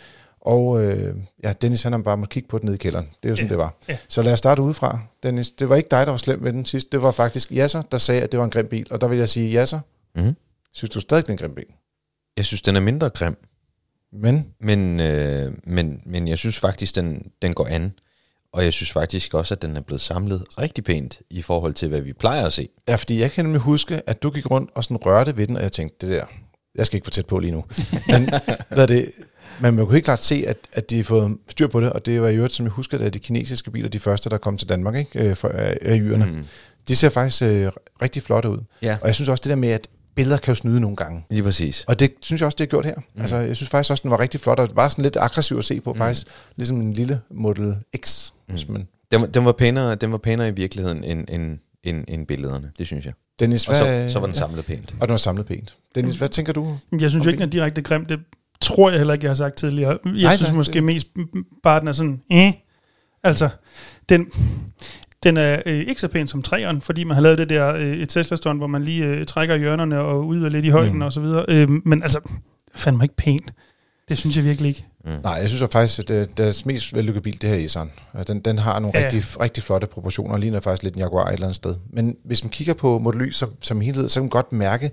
Og 0.46 0.84
øh, 0.84 1.16
ja, 1.44 1.54
Dennis 1.62 1.84
han 1.84 1.92
har 1.94 2.00
bare 2.00 2.18
måtte 2.18 2.34
kigge 2.34 2.50
på 2.50 2.58
den 2.58 2.66
nede 2.66 2.76
i 2.76 2.78
kælderen. 2.78 3.06
Det 3.24 3.26
er 3.26 3.30
jo 3.30 3.36
sådan, 3.36 3.46
Ja. 3.48 3.50
det 3.50 3.58
var. 3.58 3.76
Ja. 3.90 3.98
Så 4.08 4.22
lad 4.22 4.34
os 4.34 4.40
starte 4.40 4.62
udefra. 4.62 5.00
Dennis, 5.24 5.52
det 5.52 5.70
var 5.70 5.76
ikke 5.76 5.88
dig, 5.92 6.06
der 6.06 6.12
var 6.12 6.18
slem 6.18 6.40
med 6.42 6.52
den 6.54 6.66
sidst. 6.66 6.92
Det 6.92 7.02
var 7.02 7.12
faktisk 7.12 7.52
Jasser, 7.52 7.82
der 7.82 7.98
sagde, 7.98 8.22
at 8.22 8.32
det 8.32 8.38
var 8.40 8.44
en 8.46 8.52
grim 8.52 8.68
bil. 8.68 8.88
Og 8.92 9.02
der 9.02 9.08
vil 9.08 9.18
jeg 9.18 9.30
sige, 9.30 9.52
Jasser, 9.52 9.80
Mm. 10.16 10.36
synes 10.74 10.90
du 10.90 11.00
stadig, 11.00 11.24
det 11.24 11.30
er 11.30 11.34
en 11.34 11.38
grim 11.38 11.56
bil? 11.56 11.66
Jeg 12.38 12.46
synes, 12.46 12.62
den 12.62 12.76
er 12.76 12.80
mindre 12.80 13.10
grim, 13.10 13.36
Men 14.14 14.48
men, 14.60 15.00
øh, 15.00 15.54
men, 15.64 16.02
men 16.06 16.28
jeg 16.28 16.38
synes 16.38 16.60
faktisk, 16.60 16.96
den, 16.96 17.32
den 17.42 17.54
går 17.54 17.66
an. 17.70 17.92
Og 18.54 18.64
jeg 18.64 18.74
synes 18.74 18.92
faktisk 18.92 19.34
også, 19.34 19.54
at 19.54 19.62
den 19.62 19.78
er 19.78 19.82
blevet 19.82 20.02
samlet 20.02 20.44
rigtig 20.58 20.84
pænt 20.84 21.22
i 21.30 21.42
forhold 21.42 21.74
til, 21.74 21.90
hvad 21.90 22.02
vi 22.02 22.14
plejer 22.14 22.46
at 22.46 22.54
se. 22.54 22.70
ja, 22.88 22.96
fordi 22.96 23.20
jeg 23.20 23.32
kan 23.32 23.46
nemlig 23.46 23.62
huske, 23.62 24.10
at 24.10 24.24
du 24.24 24.30
gik 24.30 24.52
rundt 24.52 24.70
og 24.76 24.84
sådan 24.84 24.98
rørte 24.98 25.38
ved 25.38 25.48
den, 25.48 25.56
og 25.58 25.64
jeg 25.64 25.72
tænkte, 25.72 26.08
det 26.08 26.16
der, 26.20 26.26
jeg 26.76 26.86
skal 26.86 26.98
ikke 26.98 27.06
få 27.06 27.12
tæt 27.12 27.26
på 27.26 27.40
lige 27.40 27.52
nu. 27.52 27.64
Men 28.08 28.30
hvad 28.70 28.88
det, 28.88 29.12
men 29.60 29.76
man 29.76 29.86
kunne 29.86 29.94
helt 29.94 30.06
klart 30.06 30.24
se, 30.24 30.44
at, 30.48 30.58
at 30.74 30.90
de 30.90 30.96
har 30.98 31.04
fået 31.04 31.38
styr 31.50 31.68
på 31.68 31.80
det, 31.82 31.90
og 31.90 32.06
det 32.06 32.22
var 32.22 32.28
i 32.30 32.36
øvrigt, 32.36 32.54
som 32.54 32.66
jeg 32.66 32.72
husker, 32.72 33.00
at 33.00 33.14
de 33.14 33.20
kinesiske 33.20 33.72
biler, 33.72 33.90
de 33.90 34.00
første, 34.00 34.30
der 34.30 34.38
kom 34.38 34.58
til 34.58 34.70
Danmark, 34.70 34.96
ikke? 34.96 35.30
Øh, 35.30 35.36
For, 35.36 35.48
af, 35.48 35.78
af 35.82 36.00
øerne. 36.00 36.26
Mm. 36.26 36.44
De 36.88 36.96
ser 36.96 37.10
faktisk 37.10 37.42
øh, 37.42 37.72
rigtig 38.02 38.22
flotte 38.24 38.50
ud. 38.50 38.58
Ja, 38.82 38.98
Og 39.02 39.08
jeg 39.08 39.16
synes 39.16 39.30
også, 39.30 39.42
det 39.42 39.50
der 39.50 39.56
med, 39.56 39.70
at 39.70 39.88
billeder 40.16 40.38
kan 40.38 40.52
jo 40.52 40.56
snyde 40.56 40.80
nogle 40.80 40.96
gange. 40.96 41.26
lige 41.30 41.44
præcis. 41.44 41.84
Og 41.88 42.00
det 42.00 42.12
synes 42.22 42.42
jeg 42.42 42.46
også, 42.46 42.56
det 42.56 42.64
er 42.64 42.70
gjort 42.70 42.86
her. 42.86 42.96
Mm. 43.16 43.22
Altså, 43.22 43.36
jeg 43.36 43.56
synes 43.56 43.70
faktisk 43.70 43.92
også, 43.92 44.02
den 44.02 44.12
var 44.12 44.20
rigtig 44.20 44.40
flot, 44.40 44.60
og 44.60 44.70
var 44.76 44.90
sådan 44.90 45.04
lidt 45.04 45.18
aggressiv 45.20 45.58
at 45.58 45.66
se 45.66 45.82
på, 45.82 45.94
mm. 45.94 45.98
faktisk. 45.98 46.28
Ligesom 46.56 46.82
en 46.82 46.94
lille 46.94 47.22
Model 47.32 47.76
X. 48.06 48.32
Mm. 48.50 48.56
Men 48.70 48.88
Den, 49.12 49.22
var- 49.22 49.28
den, 49.28 49.46
var 49.46 49.52
pænere, 49.52 49.96
den 49.96 50.12
var 50.12 50.18
pænere 50.18 50.48
i 50.48 50.52
virkeligheden 50.52 51.04
end, 51.04 51.26
end, 51.30 51.60
end, 51.84 52.04
end 52.08 52.28
billederne, 52.28 52.72
det 52.78 52.88
synes 52.88 53.06
jeg. 53.06 53.14
Dennis, 53.40 53.68
Og 53.68 53.76
så, 53.76 53.84
hvad, 53.86 54.10
så 54.10 54.20
var 54.20 54.28
den 54.28 54.36
samlet 54.36 54.66
pænt. 54.66 54.94
Og 55.00 55.08
den 55.08 55.10
var 55.12 55.18
samlet 55.18 55.46
pænt. 55.46 55.76
Dennis, 55.96 56.16
hvad 56.16 56.30
tænker 56.30 56.54
du? 56.54 56.78
Jeg 57.00 57.10
synes 57.10 57.26
jo 57.26 57.30
ikke, 57.30 57.40
den 57.40 57.48
er 57.48 57.52
direkte 57.52 57.82
grim. 57.82 58.06
Det 58.06 58.20
tror 58.62 58.90
jeg 58.90 59.00
heller 59.00 59.14
ikke, 59.14 59.24
jeg 59.26 59.30
har 59.30 59.36
sagt 59.36 59.56
tidligere. 59.56 59.98
Jeg 60.06 60.12
Nej, 60.14 60.36
synes 60.36 60.52
nej, 60.52 60.58
måske 60.58 60.74
det- 60.74 60.84
mest 60.84 61.08
bare, 61.64 61.80
den 61.80 61.88
er 61.88 61.92
sådan, 61.92 62.22
eh. 62.32 62.54
Altså, 63.24 63.50
den, 64.10 64.28
den 65.24 65.38
er 65.38 65.62
øh, 65.66 65.80
ikke 65.80 66.02
så 66.02 66.08
pæn 66.08 66.28
som 66.28 66.42
træeren, 66.42 66.82
fordi 66.82 67.04
man 67.04 67.16
har 67.16 67.22
lavet 67.22 67.38
det 67.38 67.50
der 67.50 67.74
øh, 67.76 67.82
et 67.98 68.10
tesla 68.10 68.54
hvor 68.54 68.68
man 68.68 68.84
lige 68.84 69.06
øh, 69.06 69.26
trækker 69.26 69.56
hjørnerne 69.56 70.00
og 70.00 70.28
ud 70.28 70.44
og 70.44 70.52
lidt 70.52 70.66
i 70.66 70.70
højden 70.70 70.92
Mm. 70.92 70.96
mm. 70.96 71.02
og 71.02 71.14
så 71.14 71.20
videre. 71.22 71.46
Øh, 71.48 71.70
men 71.86 72.04
altså, 72.04 72.20
fandme 72.76 73.04
ikke 73.06 73.16
pænt. 73.16 73.54
Det 74.10 74.18
synes 74.18 74.38
jeg 74.38 74.46
virkelig 74.46 74.70
ikke. 74.70 74.86
Mm. 75.06 75.12
Nej, 75.24 75.32
jeg 75.34 75.50
synes 75.50 75.62
jo 75.62 75.68
faktisk, 75.68 76.00
at 76.00 76.08
det, 76.08 76.38
deres 76.38 76.66
mest 76.66 76.94
vellykkede 76.96 77.24
bil, 77.24 77.42
det 77.42 77.50
her 77.50 77.56
er 77.56 77.60
Iseren. 77.60 77.92
Den, 78.28 78.40
den 78.40 78.58
har 78.58 78.80
nogle 78.80 79.00
Ja. 79.00 79.04
rigtig, 79.06 79.24
rigtig 79.42 79.64
flotte 79.64 79.88
proportioner, 79.88 80.34
og 80.34 80.40
ligner 80.40 80.60
faktisk 80.60 80.84
lidt 80.84 80.96
en 80.96 81.00
Jaguar 81.02 81.28
et 81.28 81.34
eller 81.34 81.46
andet 81.48 81.56
sted. 81.56 81.76
Men 81.90 82.18
hvis 82.26 82.44
man 82.44 82.50
kigger 82.50 82.74
på 82.74 83.00
Model 83.00 83.22
Y 83.22 83.32
som, 83.32 83.54
som 83.62 83.82
helhed, 83.82 84.10
så 84.10 84.14
kan 84.20 84.24
man 84.24 84.30
godt 84.30 84.52
mærke, 84.52 84.92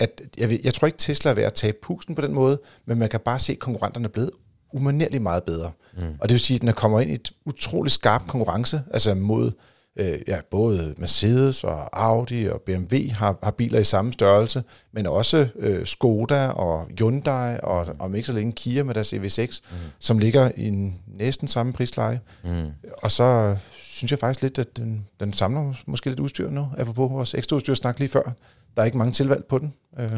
at 0.00 0.20
jeg, 0.38 0.50
ved- 0.50 0.58
jeg 0.64 0.74
tror 0.74 0.86
ikke, 0.86 0.98
Tesla 0.98 1.30
er 1.30 1.34
ved 1.34 1.42
at 1.42 1.52
tabe 1.54 1.76
pusten 1.82 2.14
på 2.14 2.22
den 2.22 2.32
måde, 2.34 2.60
men 2.86 2.98
man 2.98 3.08
kan 3.08 3.20
bare 3.24 3.38
se, 3.38 3.52
at 3.52 3.58
konkurrenterne 3.58 4.04
er 4.04 4.08
blevet 4.08 4.30
umanerligt 4.72 5.22
meget 5.22 5.42
bedre. 5.42 5.70
Mm. 5.96 6.02
Og 6.20 6.28
det 6.28 6.32
vil 6.32 6.40
sige, 6.40 6.54
at 6.54 6.62
den 6.62 6.72
kommer 6.72 7.00
ind 7.00 7.10
i 7.10 7.14
et 7.14 7.32
utroligt 7.46 7.94
skarp 7.94 8.22
konkurrence, 8.28 8.82
altså 8.92 9.14
mod 9.14 9.52
øh, 9.96 10.20
ja, 10.28 10.40
både 10.50 10.94
Mercedes 10.98 11.64
og 11.64 12.02
Audi 12.02 12.46
og 12.46 12.60
BMW 12.60 12.96
har, 13.12 13.38
har 13.42 13.50
biler 13.50 13.78
i 13.78 13.84
samme 13.84 14.12
størrelse, 14.12 14.62
men 14.92 15.06
også 15.06 15.48
øh, 15.56 15.86
Skoda 15.86 16.48
og 16.48 16.86
Hyundai 16.98 17.56
og 17.62 17.86
om 17.98 18.14
ikke 18.14 18.26
så 18.26 18.32
længe 18.32 18.52
Kia 18.52 18.82
med 18.82 18.94
deres 18.94 19.12
EV6, 19.12 19.60
mm. 19.70 19.76
som 19.98 20.18
ligger 20.18 20.50
i 20.56 20.68
en 20.68 21.00
næsten 21.06 21.48
samme 21.48 21.72
prisleje. 21.72 22.20
Mm. 22.44 22.68
Og 23.02 23.10
så 23.10 23.56
synes 23.72 24.10
jeg 24.10 24.18
faktisk 24.18 24.42
lidt, 24.42 24.58
at 24.58 24.76
den, 24.76 25.08
den 25.20 25.32
samler 25.32 25.74
måske 25.86 26.10
lidt 26.10 26.20
udstyr 26.20 26.50
nu, 26.50 26.68
apropos 26.78 27.10
vores 27.10 27.34
ekstra 27.34 27.56
udstyr 27.56 27.74
snak 27.74 27.98
lige 27.98 28.08
før. 28.08 28.32
Der 28.76 28.82
er 28.82 28.86
ikke 28.86 28.98
mange 28.98 29.12
tilvalg 29.12 29.44
på 29.44 29.58
den. 29.58 29.74
Øh, 29.98 30.10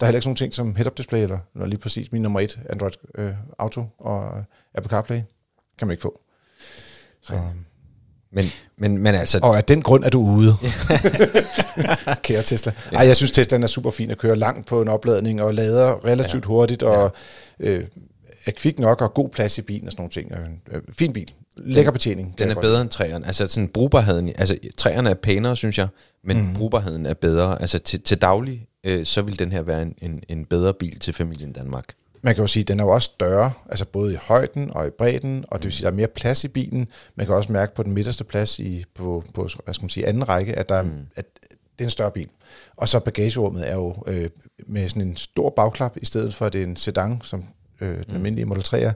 der 0.00 0.06
er 0.06 0.06
heller 0.06 0.18
ikke 0.18 0.22
sådan 0.22 0.28
nogle 0.28 0.36
ting 0.36 0.54
som 0.54 0.76
head-up 0.76 0.96
display, 0.96 1.22
eller, 1.22 1.38
eller 1.54 1.66
lige 1.66 1.80
præcis 1.80 2.12
min 2.12 2.22
nummer 2.22 2.40
et, 2.40 2.58
Android 2.70 2.92
øh, 3.14 3.32
Auto 3.58 3.84
og 3.98 4.44
Apple 4.74 4.90
CarPlay, 4.90 5.20
kan 5.78 5.88
man 5.88 5.92
ikke 5.92 6.02
få. 6.02 6.20
Så, 7.22 7.40
Men, 8.32 8.44
men, 8.76 8.98
men 8.98 9.14
altså, 9.14 9.38
og 9.42 9.56
af 9.56 9.64
den 9.64 9.82
grund 9.82 10.04
er 10.04 10.10
du 10.10 10.20
ude. 10.20 10.54
Kære 12.24 12.42
Tesla. 12.42 12.72
Ej, 12.92 13.06
jeg 13.06 13.16
synes, 13.16 13.32
Teslaen 13.32 13.62
er 13.62 13.66
super 13.66 13.90
fin 13.90 14.10
at 14.10 14.18
køre 14.18 14.36
langt 14.36 14.66
på 14.66 14.82
en 14.82 14.88
opladning, 14.88 15.42
og 15.42 15.54
lader 15.54 16.04
relativt 16.04 16.44
ja. 16.44 16.48
hurtigt, 16.48 16.82
og 16.82 17.12
øh, 17.60 17.84
er 18.46 18.50
kvik 18.50 18.78
nok, 18.78 19.02
og 19.02 19.14
god 19.14 19.28
plads 19.28 19.58
i 19.58 19.62
bilen 19.62 19.86
og 19.86 19.92
sådan 19.92 20.00
nogle 20.00 20.10
ting. 20.10 20.32
Øh, 20.32 20.76
øh, 20.76 20.82
fin 20.98 21.12
bil. 21.12 21.32
Lækker 21.56 21.92
betjening. 21.92 22.38
den 22.38 22.48
jeg 22.48 22.56
er 22.56 22.60
bedre 22.60 22.80
end 22.80 22.90
træerne. 22.90 23.26
Altså 23.26 23.46
sådan 23.46 23.68
brugbarheden, 23.68 24.32
altså 24.38 24.58
træerne 24.76 25.10
er 25.10 25.14
pænere, 25.14 25.56
synes 25.56 25.78
jeg, 25.78 25.88
men 26.24 26.42
mm. 26.42 26.54
brugbarheden 26.54 27.06
er 27.06 27.14
bedre. 27.14 27.60
Altså 27.60 27.78
til, 27.78 28.00
til 28.00 28.18
daglig, 28.18 28.66
øh, 28.84 29.06
så 29.06 29.22
vil 29.22 29.38
den 29.38 29.52
her 29.52 29.62
være 29.62 29.82
en, 29.82 29.94
en, 29.98 30.22
en 30.28 30.44
bedre 30.44 30.74
bil 30.74 30.98
til 30.98 31.14
familien 31.14 31.52
Danmark. 31.52 31.84
Man 32.22 32.34
kan 32.34 32.42
jo 32.42 32.46
sige, 32.46 32.60
at 32.60 32.68
den 32.68 32.80
er 32.80 32.84
jo 32.84 32.90
også 32.90 33.06
større, 33.06 33.52
altså 33.68 33.84
både 33.84 34.12
i 34.12 34.16
højden 34.16 34.70
og 34.70 34.86
i 34.86 34.90
bredden, 34.90 35.44
og 35.48 35.58
det 35.58 35.64
vil 35.64 35.72
sige, 35.72 35.86
at 35.86 35.90
der 35.90 35.96
er 35.96 36.00
mere 36.00 36.08
plads 36.08 36.44
i 36.44 36.48
bilen. 36.48 36.88
Man 37.14 37.26
kan 37.26 37.34
også 37.34 37.52
mærke 37.52 37.74
på 37.74 37.82
den 37.82 37.92
midterste 37.92 38.24
plads 38.24 38.58
i, 38.58 38.84
på, 38.94 39.24
på 39.34 39.48
hvad 39.64 39.74
skal 39.74 39.84
man 39.84 39.90
sige, 39.90 40.06
anden 40.06 40.28
række, 40.28 40.54
at, 40.54 40.68
der 40.68 40.74
er, 40.74 40.82
mm. 40.82 41.06
at 41.16 41.26
det 41.48 41.84
er 41.84 41.84
en 41.84 41.90
større 41.90 42.10
bil. 42.10 42.28
Og 42.76 42.88
så 42.88 43.00
bagagerummet 43.00 43.70
er 43.70 43.74
jo 43.74 43.96
øh, 44.06 44.28
med 44.66 44.88
sådan 44.88 45.02
en 45.02 45.16
stor 45.16 45.50
bagklap, 45.50 45.96
i 45.96 46.04
stedet 46.06 46.34
for 46.34 46.46
at 46.46 46.52
det 46.52 46.62
er 46.62 46.66
en 46.66 46.76
sedan, 46.76 47.20
som 47.24 47.44
øh, 47.80 48.04
den 48.04 48.14
almindelige 48.14 48.46
Model 48.46 48.64
3'er. 48.66 48.92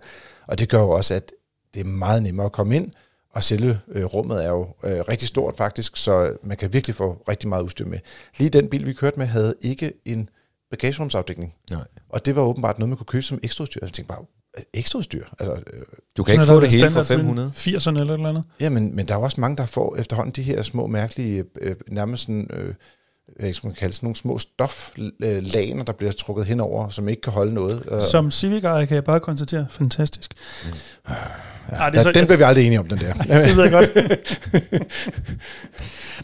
Og 0.47 0.59
det 0.59 0.69
gør 0.69 0.81
jo 0.81 0.91
også, 0.91 1.15
at 1.15 1.33
det 1.75 1.81
er 1.81 1.85
meget 1.85 2.23
nemmere 2.23 2.47
at 2.47 2.53
komme 2.53 2.77
ind, 2.77 2.91
og 3.31 3.45
selve 3.45 3.81
øh, 3.89 4.05
rummet 4.05 4.45
er 4.45 4.49
jo 4.49 4.63
øh, 4.85 5.01
rigtig 5.09 5.29
stort 5.29 5.57
faktisk, 5.57 5.97
så 5.97 6.37
man 6.43 6.57
kan 6.57 6.73
virkelig 6.73 6.97
få 6.97 7.23
rigtig 7.29 7.49
meget 7.49 7.63
udstyr 7.63 7.87
med. 7.87 7.99
Lige 8.39 8.51
den 8.51 8.69
bil, 8.69 8.87
vi 8.87 8.93
kørte 8.93 9.19
med, 9.19 9.27
havde 9.27 9.55
ikke 9.61 9.93
en 10.05 10.29
bagagerumsafdækning. 10.73 11.55
Nej. 11.71 11.81
Og 12.09 12.27
det 12.27 12.37
var 12.37 12.43
åbenbart 12.43 12.79
noget, 12.79 12.89
man 12.89 12.97
kunne 12.97 13.07
købe 13.07 13.23
som 13.23 13.39
ekstra 13.43 13.63
udstyr. 13.63 13.79
Jeg 13.83 13.93
tænkte 13.93 14.15
bare, 14.15 14.25
ekstra 14.75 14.99
udstyr? 14.99 15.25
Altså, 15.39 15.53
øh, 15.55 15.83
Du 16.17 16.23
kan 16.23 16.33
ikke 16.35 16.45
få 16.47 16.61
det 16.61 16.73
hele 16.73 16.91
for 16.91 17.03
500. 17.03 17.53
80'erne 17.57 17.89
eller 17.91 18.03
et 18.15 18.17
eller 18.19 18.29
andet. 18.29 18.45
ja, 18.61 18.69
men, 18.69 18.97
men 18.97 19.09
der 19.09 19.15
er 19.15 19.19
jo 19.19 19.25
også 19.25 19.41
mange, 19.41 19.57
der 19.57 19.67
får 19.67 19.97
efterhånden 19.97 20.33
de 20.37 20.43
her 20.43 20.63
små, 20.63 20.87
mærkelige, 20.87 21.45
øh, 21.61 21.75
nærmest 21.89 22.23
sådan, 22.23 22.47
øh, 22.53 22.75
hvad 23.41 23.53
skal 23.53 23.67
man 23.67 23.75
kalde 23.75 23.95
sådan 23.95 24.07
nogle 24.07 24.17
små 24.17 24.39
stoflaner, 24.39 25.85
der 25.85 25.93
bliver 25.93 26.13
trukket 26.13 26.47
henover, 26.47 26.89
som 26.89 27.09
ikke 27.09 27.23
kan 27.23 27.33
holde 27.33 27.55
noget. 27.55 27.83
Og, 27.87 28.03
Som 28.03 28.31
civic 28.31 28.61
kan 28.63 28.87
jeg 28.91 29.05
bare 29.05 29.21
konstatere, 29.21 29.67
fantastisk. 29.71 30.35
ja, 31.09 31.15
Ej, 31.77 31.91
det 31.91 31.99
er 31.99 32.03
der, 32.03 32.03
så- 32.03 32.13
den 32.13 32.27
bliver 32.27 32.37
vi 32.37 32.43
aldrig 32.45 32.67
enige 32.67 32.81
om, 32.81 32.89
den 32.89 32.99
der. 32.99 33.13
det 33.47 33.57
ved 33.57 33.63
jeg 33.63 33.73
godt. 33.73 33.89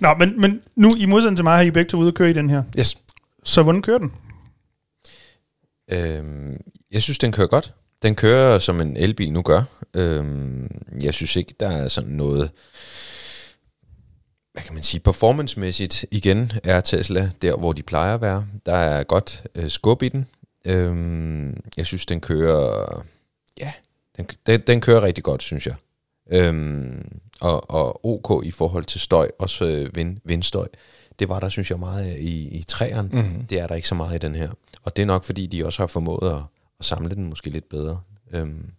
Nå, 0.01 0.15
men, 0.19 0.41
men 0.41 0.61
nu 0.77 0.91
i 0.99 1.07
modsætning 1.07 1.37
til 1.37 1.45
mig, 1.45 1.55
har 1.57 1.63
I 1.63 1.71
begge 1.71 1.89
to 1.89 1.99
ude 1.99 2.09
at 2.09 2.15
køre 2.15 2.31
i 2.31 2.33
den 2.33 2.51
her. 2.51 2.63
yes. 2.79 2.97
Så 3.45 3.63
hvordan 3.63 3.83
kører 3.83 3.99
den? 3.99 4.13
Øhm, 5.89 6.57
jeg 6.91 7.03
synes, 7.03 7.19
den 7.19 7.33
kører 7.33 7.47
godt. 7.47 7.75
Den 8.03 8.15
kører, 8.15 8.59
som 8.59 8.81
en 8.81 8.97
elbil 8.97 9.33
nu 9.33 9.43
gør. 9.43 9.63
Øhm, 9.95 10.69
jeg 11.03 11.15
synes 11.15 11.37
ikke, 11.37 11.55
der 11.61 11.69
er 11.69 11.89
sådan 11.89 12.11
noget... 12.11 12.51
Hvad 14.53 14.63
kan 14.63 14.75
man 14.75 14.83
sige? 14.83 15.01
Performancemæssigt 15.01 16.05
igen 16.11 16.53
er 16.65 16.81
Tesla 16.81 17.31
der, 17.43 17.57
hvor 17.57 17.73
de 17.73 17.83
plejer 17.83 18.15
at 18.15 18.21
være. 18.21 18.47
Der 18.67 18.75
er 18.75 19.05
godt 19.05 19.47
øh, 19.55 19.71
skub 19.71 20.03
i 20.03 20.09
den. 20.09 20.27
Øhm, 20.67 21.57
jeg 21.77 21.87
synes, 21.87 22.07
den 22.07 22.21
kører... 22.21 23.05
Ja, 23.61 23.73
den, 24.17 24.27
den, 24.47 24.61
den 24.61 24.81
kører 24.81 25.03
rigtig 25.03 25.25
godt, 25.25 25.43
synes 25.43 25.67
jeg. 25.67 25.75
Øhm, 26.33 27.21
og, 27.41 27.71
og 27.71 28.07
OK 28.07 28.45
i 28.45 28.51
forhold 28.51 28.85
til 28.85 29.01
støj, 29.01 29.31
også 29.39 29.65
øh, 29.65 29.97
vind, 29.97 30.17
vindstøj. 30.25 30.69
Det 31.19 31.29
var 31.29 31.41
der, 31.41 31.49
synes 31.49 31.71
jeg, 31.71 31.79
meget 31.79 32.05
af 32.05 32.17
i, 32.21 32.49
i 32.49 32.63
træerne. 32.63 33.09
Mm-hmm. 33.13 33.45
Det 33.45 33.61
er 33.61 33.67
der 33.67 33.75
ikke 33.75 33.89
så 33.89 33.95
meget 33.95 34.15
i 34.15 34.19
den 34.19 34.35
her. 34.35 34.51
Og 34.85 34.97
det 34.97 35.03
er 35.03 35.07
nok, 35.07 35.25
fordi 35.25 35.47
de 35.47 35.67
også 35.67 35.83
har 35.83 35.87
formået 35.87 36.31
at, 36.33 36.43
at 36.79 36.85
samle 36.85 37.15
den 37.15 37.25
måske 37.29 37.51
lidt 37.51 37.69
bedre. 37.69 38.01
Øhm, 38.33 38.71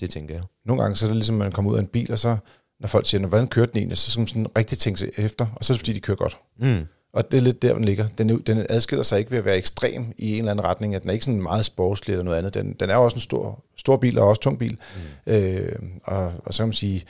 det 0.00 0.10
tænker 0.10 0.34
jeg. 0.34 0.42
Nogle 0.66 0.82
gange 0.82 0.96
så 0.96 1.06
er 1.06 1.08
det 1.08 1.16
ligesom, 1.16 1.34
at 1.34 1.38
man 1.38 1.52
kommer 1.52 1.70
ud 1.70 1.76
af 1.76 1.80
en 1.80 1.86
bil, 1.86 2.12
og 2.12 2.18
så, 2.18 2.36
når 2.80 2.88
folk 2.88 3.06
siger, 3.06 3.20
"Nå, 3.20 3.28
hvordan 3.28 3.48
kørte 3.48 3.72
den 3.72 3.78
egentlig, 3.78 3.98
så 3.98 4.10
skal 4.10 4.20
man 4.20 4.26
sådan 4.28 4.46
rigtig 4.58 4.78
tænke 4.78 5.10
efter, 5.16 5.46
og 5.56 5.64
så 5.64 5.72
er 5.72 5.74
det 5.74 5.80
fordi, 5.80 5.92
de 5.92 6.00
kører 6.00 6.16
godt. 6.16 6.38
Mm. 6.58 6.86
Og 7.12 7.30
det 7.30 7.38
er 7.38 7.42
lidt 7.42 7.62
der, 7.62 7.74
den 7.74 7.84
ligger. 7.84 8.06
Den, 8.18 8.38
den 8.38 8.66
adskiller 8.68 9.02
sig 9.02 9.18
ikke 9.18 9.30
ved 9.30 9.38
at 9.38 9.44
være 9.44 9.56
ekstrem 9.56 10.12
i 10.18 10.32
en 10.32 10.38
eller 10.38 10.50
anden 10.50 10.64
retning, 10.64 10.94
at 10.94 11.02
den 11.02 11.10
er 11.10 11.12
ikke 11.14 11.24
sådan 11.24 11.42
meget 11.42 11.64
sportslig 11.64 12.12
eller 12.12 12.24
noget 12.24 12.38
andet. 12.38 12.54
Den, 12.54 12.72
den 12.80 12.90
er 12.90 12.94
jo 12.94 13.04
også 13.04 13.14
en 13.14 13.20
stor, 13.20 13.64
stor 13.76 13.96
bil 13.96 14.18
og 14.18 14.28
også 14.28 14.40
tung 14.40 14.58
bil. 14.58 14.78
Mm. 15.26 15.32
Øh, 15.32 15.78
og, 16.04 16.32
og 16.44 16.54
så 16.54 16.62
kan 16.62 16.68
man 16.68 16.72
sige, 16.72 17.04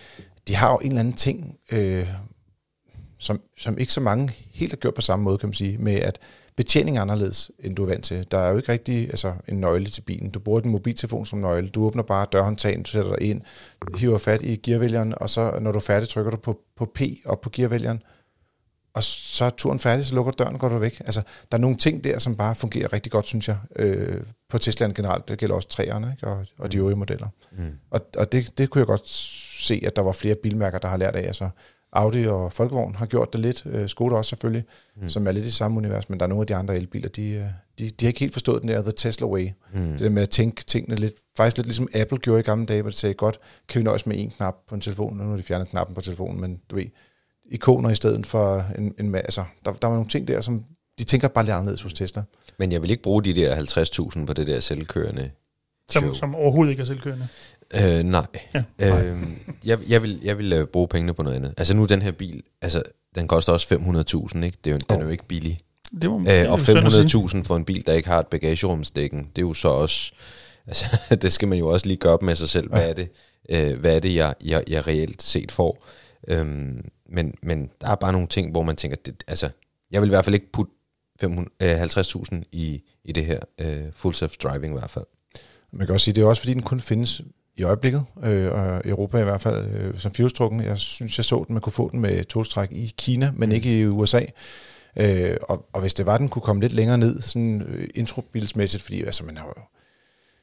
de 0.49 0.55
har 0.55 0.71
jo 0.73 0.79
en 0.79 0.88
eller 0.88 1.01
anden 1.01 1.14
ting, 1.14 1.57
øh, 1.73 2.07
som, 3.20 3.40
som 3.59 3.78
ikke 3.78 3.92
så 3.92 4.00
mange 4.00 4.33
helt 4.52 4.72
har 4.72 4.76
gjort 4.76 4.94
på 4.94 5.00
samme 5.00 5.22
måde, 5.22 5.38
kan 5.38 5.48
man 5.48 5.54
sige, 5.54 5.78
med 5.78 5.94
at 5.94 6.18
betjening 6.56 6.96
er 6.96 7.02
anderledes, 7.02 7.50
end 7.59 7.76
du 7.76 7.83
er 7.83 7.87
vant 7.87 8.04
til. 8.04 8.26
Der 8.30 8.38
er 8.38 8.50
jo 8.50 8.56
ikke 8.56 8.72
rigtig 8.72 9.09
altså, 9.09 9.35
en 9.48 9.61
nøgle 9.61 9.87
til 9.87 10.02
bilen. 10.02 10.30
Du 10.30 10.38
bruger 10.38 10.61
din 10.61 10.70
mobiltelefon 10.70 11.26
som 11.26 11.38
nøgle. 11.38 11.68
Du 11.68 11.85
åbner 11.85 12.02
bare 12.02 12.26
dørhåndtagen, 12.33 12.83
du 12.83 12.90
sætter 12.90 13.16
dig 13.16 13.28
ind, 13.30 13.42
hiver 13.98 14.18
fat 14.18 14.42
i 14.42 14.56
gearvælgeren, 14.56 15.14
og 15.16 15.30
så 15.30 15.59
når 15.61 15.72
du 15.72 15.78
er 15.78 15.83
færdig, 15.83 16.09
trykker 16.09 16.30
du 16.30 16.37
på, 16.37 16.61
på 16.76 16.85
P 16.94 17.00
op 17.24 17.40
på 17.40 17.50
gearvælgeren, 17.52 18.02
og 18.94 19.02
så 19.02 19.44
er 19.44 19.50
turen 19.50 19.78
færdig, 19.78 20.06
så 20.06 20.14
lukker 20.14 20.33
døren 20.33 20.59
går 20.59 20.68
du 20.68 20.78
væk. 20.78 21.00
Altså, 21.00 21.22
der 21.52 21.59
er 21.59 21.61
nogle 21.61 21.76
ting 21.76 22.04
der, 22.04 22.18
som 22.18 22.37
bare 22.37 22.54
fungerer 22.54 22.92
rigtig 22.92 23.12
godt, 23.12 23.26
synes 23.26 23.48
jeg, 23.48 23.56
øh, 23.76 24.22
på 24.48 24.59
Teslaen 24.59 24.94
generelt. 24.94 25.28
Det 25.28 25.38
gælder 25.38 25.54
også 25.54 25.68
træerne 25.68 26.14
ikke? 26.16 26.26
Og, 26.26 26.46
og 26.59 26.72
de 26.72 26.76
øvrige 26.76 26.96
modeller. 26.96 27.28
Mm. 27.52 27.72
Og, 27.90 28.00
og 28.16 28.33
det, 28.33 28.59
det 28.59 28.70
kunne 28.70 28.80
jeg 28.80 28.87
godt 28.87 29.09
se, 29.61 29.83
at 29.87 29.96
der 29.96 30.02
var 30.02 30.12
flere 30.12 30.35
bilmærker, 30.35 30.78
der 30.78 30.88
har 30.88 30.96
lært 30.96 31.16
af. 31.16 31.26
Altså, 31.26 31.48
Audi 31.92 32.26
og 32.26 32.53
Volkswagen 32.59 32.94
har 32.94 33.07
gjort 33.07 33.33
det 33.33 33.40
lidt. 33.40 33.62
Øh, 33.66 33.88
Skoda 33.88 34.16
også 34.16 34.29
selvfølgelig, 34.29 34.64
mm. 34.96 35.09
som 35.09 35.26
er 35.26 35.33
lidt 35.33 35.44
i 35.44 35.50
samme 35.50 35.79
univers. 35.79 36.09
Men 36.09 36.20
der 36.20 36.26
er 36.26 36.29
nogle 36.29 36.42
af 36.42 36.46
de 36.46 36.55
andre 36.55 36.76
elbiler, 36.76 37.09
de, 37.09 37.31
øh, 37.31 37.44
de, 37.79 37.90
de 37.90 38.05
har 38.05 38.09
ikke 38.09 38.20
helt 38.20 38.33
forstået 38.33 38.62
den 38.62 38.68
der 38.68 38.83
The 38.83 38.92
Tesla 38.96 39.26
Way. 39.26 39.48
Mm. 39.74 39.90
Det 39.90 40.00
der 40.00 40.11
med 40.11 40.22
at 40.22 40.31
tænke 40.31 40.64
tingene 40.64 40.96
lidt, 40.96 41.14
faktisk 41.37 41.57
lidt 41.57 41.66
ligesom 41.66 41.88
Apple 41.94 42.18
gjorde 42.18 42.40
i 42.40 42.42
gamle 42.42 42.66
dage, 42.66 42.83
hvor 42.83 42.90
de 42.90 42.96
sagde, 42.96 43.14
godt, 43.14 43.38
kan 43.68 43.79
vi 43.79 43.85
nøjes 43.85 44.07
med 44.07 44.16
en 44.18 44.31
knap 44.31 44.55
på 44.68 44.74
en 44.74 44.81
telefon, 44.81 45.16
nu 45.16 45.24
har 45.31 45.37
de 45.37 45.42
fjernet 45.42 45.68
knappen 45.68 45.94
på 45.94 46.00
telefonen, 46.00 46.40
men 46.40 46.61
du 46.70 46.76
ved, 46.76 46.87
ikoner 47.50 47.90
i 47.90 47.94
stedet 47.94 48.26
for 48.26 48.64
en, 48.79 48.94
en 48.98 49.11
masse. 49.11 49.26
Altså, 49.26 49.44
der, 49.64 49.72
der 49.72 49.88
var 49.88 49.94
nogle 49.94 50.09
ting 50.09 50.29
der, 50.29 50.40
som 50.40 50.64
de 50.98 51.05
tænker 51.05 51.29
bare 51.29 51.44
lidt 51.44 51.55
anderledes 51.55 51.83
hos 51.83 51.94
Tesla. 51.94 52.22
Men 52.59 52.72
jeg 52.72 52.83
vil 52.83 52.90
ikke 52.90 53.03
bruge 53.03 53.22
de 53.22 53.35
der 53.35 53.57
50.000 53.57 54.26
på 54.26 54.33
det 54.33 54.46
der 54.46 54.61
selvkørende 54.61 55.31
Som, 55.90 56.03
show. 56.03 56.12
som 56.12 56.35
overhovedet 56.35 56.70
ikke 56.70 56.81
er 56.81 56.85
selvkørende. 56.85 57.29
Øh, 57.74 58.02
nej. 58.02 58.26
Ja. 58.54 58.62
Øh, 58.80 59.18
jeg, 59.64 59.78
jeg, 59.88 60.02
vil, 60.02 60.20
jeg 60.22 60.38
vil 60.38 60.52
øh, 60.52 60.66
bruge 60.66 60.88
pengene 60.88 61.14
på 61.14 61.22
noget 61.22 61.37
andet. 61.37 61.54
Altså 61.56 61.74
nu 61.74 61.85
den 61.85 62.02
her 62.02 62.12
bil, 62.12 62.42
altså 62.62 62.83
den 63.14 63.28
koster 63.28 63.52
også 63.52 63.74
500.000, 63.74 64.44
ikke? 64.44 64.59
Det 64.64 64.70
er 64.70 64.74
jo, 64.74 64.78
den 64.90 65.00
er 65.00 65.04
jo 65.04 65.11
ikke 65.11 65.26
billig. 65.26 65.59
Det 66.02 66.11
må, 66.11 66.18
Øh, 66.18 66.52
og 66.52 66.59
jo 66.59 66.64
synd 66.64 66.87
at 66.87 66.92
sige. 66.92 67.24
500.000 67.24 67.42
for 67.42 67.56
en 67.56 67.64
bil, 67.64 67.87
der 67.87 67.92
ikke 67.92 68.09
har 68.09 68.20
et 68.20 68.26
bagagerumsdækken, 68.26 69.18
det 69.18 69.38
er 69.38 69.46
jo 69.46 69.54
så 69.54 69.68
også, 69.68 70.12
altså 70.66 70.87
det 71.22 71.33
skal 71.33 71.48
man 71.48 71.59
jo 71.59 71.68
også 71.68 71.87
lige 71.87 71.96
gøre 71.96 72.12
op 72.12 72.22
med 72.22 72.37
sig 72.37 72.48
selv. 72.48 72.68
Hvad 72.68 72.88
er 72.88 72.92
det, 72.92 73.09
øh, 73.50 73.80
hvad 73.80 73.96
er 73.96 74.00
det 74.00 74.14
jeg, 74.14 74.35
jeg, 74.44 74.64
jeg 74.68 74.87
reelt 74.87 75.22
set 75.22 75.52
får? 75.52 75.87
Øhm, 76.28 76.88
men, 77.09 77.35
men 77.42 77.70
der 77.80 77.88
er 77.88 77.94
bare 77.94 78.12
nogle 78.12 78.28
ting, 78.28 78.50
hvor 78.50 78.62
man 78.62 78.76
tænker, 78.76 78.96
det, 79.06 79.22
altså 79.28 79.48
jeg 79.90 80.02
vil 80.02 80.09
i 80.09 80.11
hvert 80.11 80.24
fald 80.24 80.35
ikke 80.35 80.52
putte 80.52 80.72
500 81.20 81.48
øh, 81.62 81.83
50.000 81.83 82.42
i, 82.52 82.83
i 83.04 83.12
det 83.12 83.24
her 83.24 83.40
øh, 83.61 83.92
full 83.92 84.14
self 84.14 84.37
driving 84.37 84.74
i 84.74 84.78
hvert 84.78 84.90
fald. 84.90 85.04
Man 85.72 85.87
kan 85.87 85.92
også 85.92 86.04
sige, 86.04 86.14
det 86.14 86.22
er 86.22 86.26
også 86.26 86.42
fordi, 86.42 86.54
den 86.54 86.62
kun 86.62 86.80
findes 86.80 87.22
i 87.56 87.62
øjeblikket, 87.62 88.04
øh, 88.22 88.52
og 88.52 88.82
Europa 88.84 89.18
i 89.18 89.24
hvert 89.24 89.40
fald, 89.40 89.66
øh, 89.66 89.98
som 89.98 90.14
fjolstrukken. 90.14 90.62
Jeg 90.62 90.78
synes, 90.78 91.18
jeg 91.18 91.24
så 91.24 91.44
den, 91.48 91.54
man 91.54 91.62
kunne 91.62 91.72
få 91.72 91.90
den 91.92 92.00
med 92.00 92.24
togstræk 92.24 92.72
i 92.72 92.94
Kina, 92.98 93.32
men 93.36 93.52
ikke 93.52 93.80
i 93.80 93.86
USA. 93.86 94.20
Øh, 94.96 95.36
og, 95.42 95.66
og 95.72 95.80
hvis 95.80 95.94
det 95.94 96.06
var, 96.06 96.18
den 96.18 96.28
kunne 96.28 96.42
komme 96.42 96.62
lidt 96.62 96.72
længere 96.72 96.98
ned, 96.98 97.20
sådan 97.20 97.62
øh, 97.62 97.88
introbilsmæssigt, 97.94 98.82
fordi 98.82 99.02
altså, 99.04 99.24
man 99.24 99.36
har 99.36 99.46
jo 99.46 99.62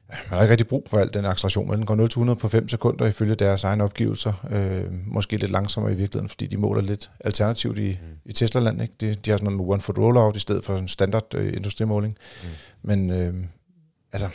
man 0.09 0.17
har 0.37 0.41
ikke 0.41 0.51
rigtig 0.51 0.67
brug 0.67 0.87
for 0.89 0.97
al 0.97 1.13
den 1.13 1.25
acceleration, 1.25 1.69
men 1.69 1.77
den 1.77 1.85
går 1.85 2.31
0-100 2.31 2.33
på 2.33 2.49
5 2.49 2.69
sekunder 2.69 3.05
ifølge 3.05 3.35
deres 3.35 3.63
egne 3.63 3.83
opgivelser. 3.83 4.47
Øh, 4.51 4.93
måske 5.05 5.37
lidt 5.37 5.51
langsommere 5.51 5.93
i 5.93 5.95
virkeligheden, 5.95 6.29
fordi 6.29 6.47
de 6.47 6.57
måler 6.57 6.81
lidt 6.81 7.11
alternativt 7.19 7.77
i, 7.77 7.99
mm. 8.01 8.17
i 8.25 8.33
Tesla-land. 8.33 8.81
Ikke? 8.81 8.93
De, 9.01 9.15
de 9.15 9.31
har 9.31 9.37
sådan 9.37 9.53
noget 9.53 9.79
one-foot 9.79 9.97
rollout 9.97 10.35
i 10.35 10.39
stedet 10.39 10.65
for 10.65 10.77
en 10.77 10.87
standard 10.87 11.33
øh, 11.35 11.53
industrimåling. 11.53 12.17
Mm. 12.43 12.49
Men 12.81 13.09
øh, 13.09 13.33
altså, 14.11 14.29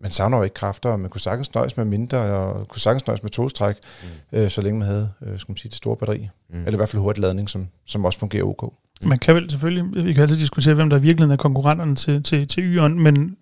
man 0.00 0.10
savner 0.10 0.36
jo 0.36 0.42
ikke 0.42 0.54
kræfter, 0.54 0.90
og 0.90 1.00
man 1.00 1.10
kunne 1.10 1.20
sagtens 1.20 1.54
nøjes 1.54 1.76
med 1.76 1.84
mindre, 1.84 2.18
og 2.18 2.68
kunne 2.68 2.80
sagtens 2.80 3.06
nøjes 3.06 3.22
med 3.22 3.30
togstræk, 3.30 3.76
mm. 4.02 4.38
øh, 4.38 4.50
så 4.50 4.62
længe 4.62 4.78
man 4.78 4.88
havde 4.88 5.10
øh, 5.22 5.38
skal 5.38 5.50
man 5.52 5.56
sige, 5.56 5.68
det 5.68 5.76
store 5.76 5.96
batteri. 5.96 6.28
Mm. 6.50 6.58
Eller 6.58 6.72
i 6.72 6.76
hvert 6.76 6.88
fald 6.88 7.02
hurtig 7.02 7.22
ladning, 7.22 7.50
som, 7.50 7.68
som 7.84 8.04
også 8.04 8.18
fungerer 8.18 8.44
ok. 8.44 8.74
Man 9.02 9.18
kan 9.18 9.34
vel 9.34 9.50
selvfølgelig, 9.50 10.04
vi 10.04 10.12
kan 10.12 10.22
altid 10.22 10.38
diskutere, 10.38 10.74
hvem 10.74 10.90
der 10.90 10.96
i 10.96 11.02
virkeligheden 11.02 11.32
er 11.32 11.36
konkurrenterne 11.36 11.96
til, 11.96 12.22
til, 12.22 12.48
til 12.48 12.78
Y'eren, 12.78 12.88
men 12.88 13.36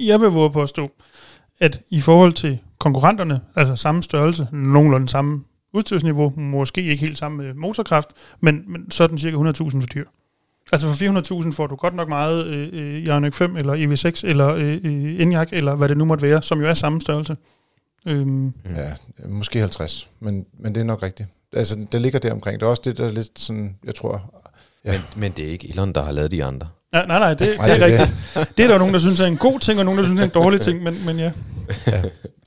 jeg 0.00 0.20
vil 0.20 0.28
våge 0.28 0.44
at 0.44 0.52
påstå, 0.52 0.90
at 1.60 1.80
i 1.90 2.00
forhold 2.00 2.32
til 2.32 2.58
konkurrenterne, 2.78 3.40
altså 3.56 3.76
samme 3.76 4.02
størrelse, 4.02 4.48
nogenlunde 4.52 5.08
samme 5.08 5.44
udstyrsniveau, 5.72 6.32
måske 6.36 6.82
ikke 6.82 7.00
helt 7.06 7.18
samme 7.18 7.44
øh, 7.44 7.56
motorkraft, 7.56 8.08
men, 8.40 8.64
men 8.66 8.90
så 8.90 9.02
er 9.02 9.06
den 9.06 9.18
cirka 9.18 9.36
100.000 9.36 9.80
for 9.80 9.86
dyr. 9.86 10.04
Altså 10.72 10.94
for 10.94 11.42
400.000 11.44 11.52
får 11.52 11.66
du 11.66 11.76
godt 11.76 11.94
nok 11.94 12.08
meget 12.08 12.46
øh, 12.46 12.68
øh, 12.72 13.02
Ioniq 13.02 13.34
5, 13.34 13.56
eller 13.56 13.74
EV6, 13.74 14.20
eller 14.24 14.48
øh, 14.54 14.72
øh, 14.84 15.20
Enyaq, 15.20 15.48
eller 15.52 15.74
hvad 15.74 15.88
det 15.88 15.96
nu 15.96 16.04
måtte 16.04 16.22
være, 16.22 16.42
som 16.42 16.60
jo 16.60 16.66
er 16.66 16.74
samme 16.74 17.00
størrelse. 17.00 17.36
Øhm. 18.06 18.52
Ja, 18.76 18.92
måske 19.28 19.58
50, 19.58 20.10
men, 20.20 20.46
men 20.58 20.74
det 20.74 20.80
er 20.80 20.84
nok 20.84 21.02
rigtigt. 21.02 21.28
Altså, 21.52 21.86
det 21.92 22.00
ligger 22.00 22.18
der 22.18 22.32
omkring. 22.32 22.60
Det 22.60 22.66
er 22.66 22.70
også 22.70 22.82
det, 22.84 22.98
der 22.98 23.06
er 23.06 23.12
lidt 23.12 23.40
sådan, 23.40 23.76
jeg 23.84 23.94
tror... 23.94 24.34
Ja. 24.84 24.92
Men, 24.92 25.00
men 25.16 25.32
det 25.32 25.44
er 25.44 25.48
ikke 25.48 25.70
Elon, 25.70 25.92
der 25.92 26.02
har 26.02 26.12
lavet 26.12 26.30
de 26.30 26.44
andre. 26.44 26.68
nej, 26.92 27.06
nej, 27.06 27.18
nej, 27.18 27.28
det, 27.28 27.38
det 27.38 27.56
er 27.58 27.84
rigtigt. 27.84 28.14
Det 28.56 28.64
er 28.64 28.68
der 28.68 28.78
nogen, 28.78 28.94
der 28.94 29.00
synes 29.00 29.20
er 29.20 29.26
en 29.26 29.36
god 29.36 29.60
ting, 29.60 29.78
og 29.78 29.84
nogen, 29.84 29.98
der 29.98 30.04
synes 30.04 30.20
er 30.20 30.24
en 30.24 30.30
dårlig 30.30 30.60
ting, 30.60 30.82
men, 30.82 30.94
men 31.06 31.18
ja. 31.18 31.32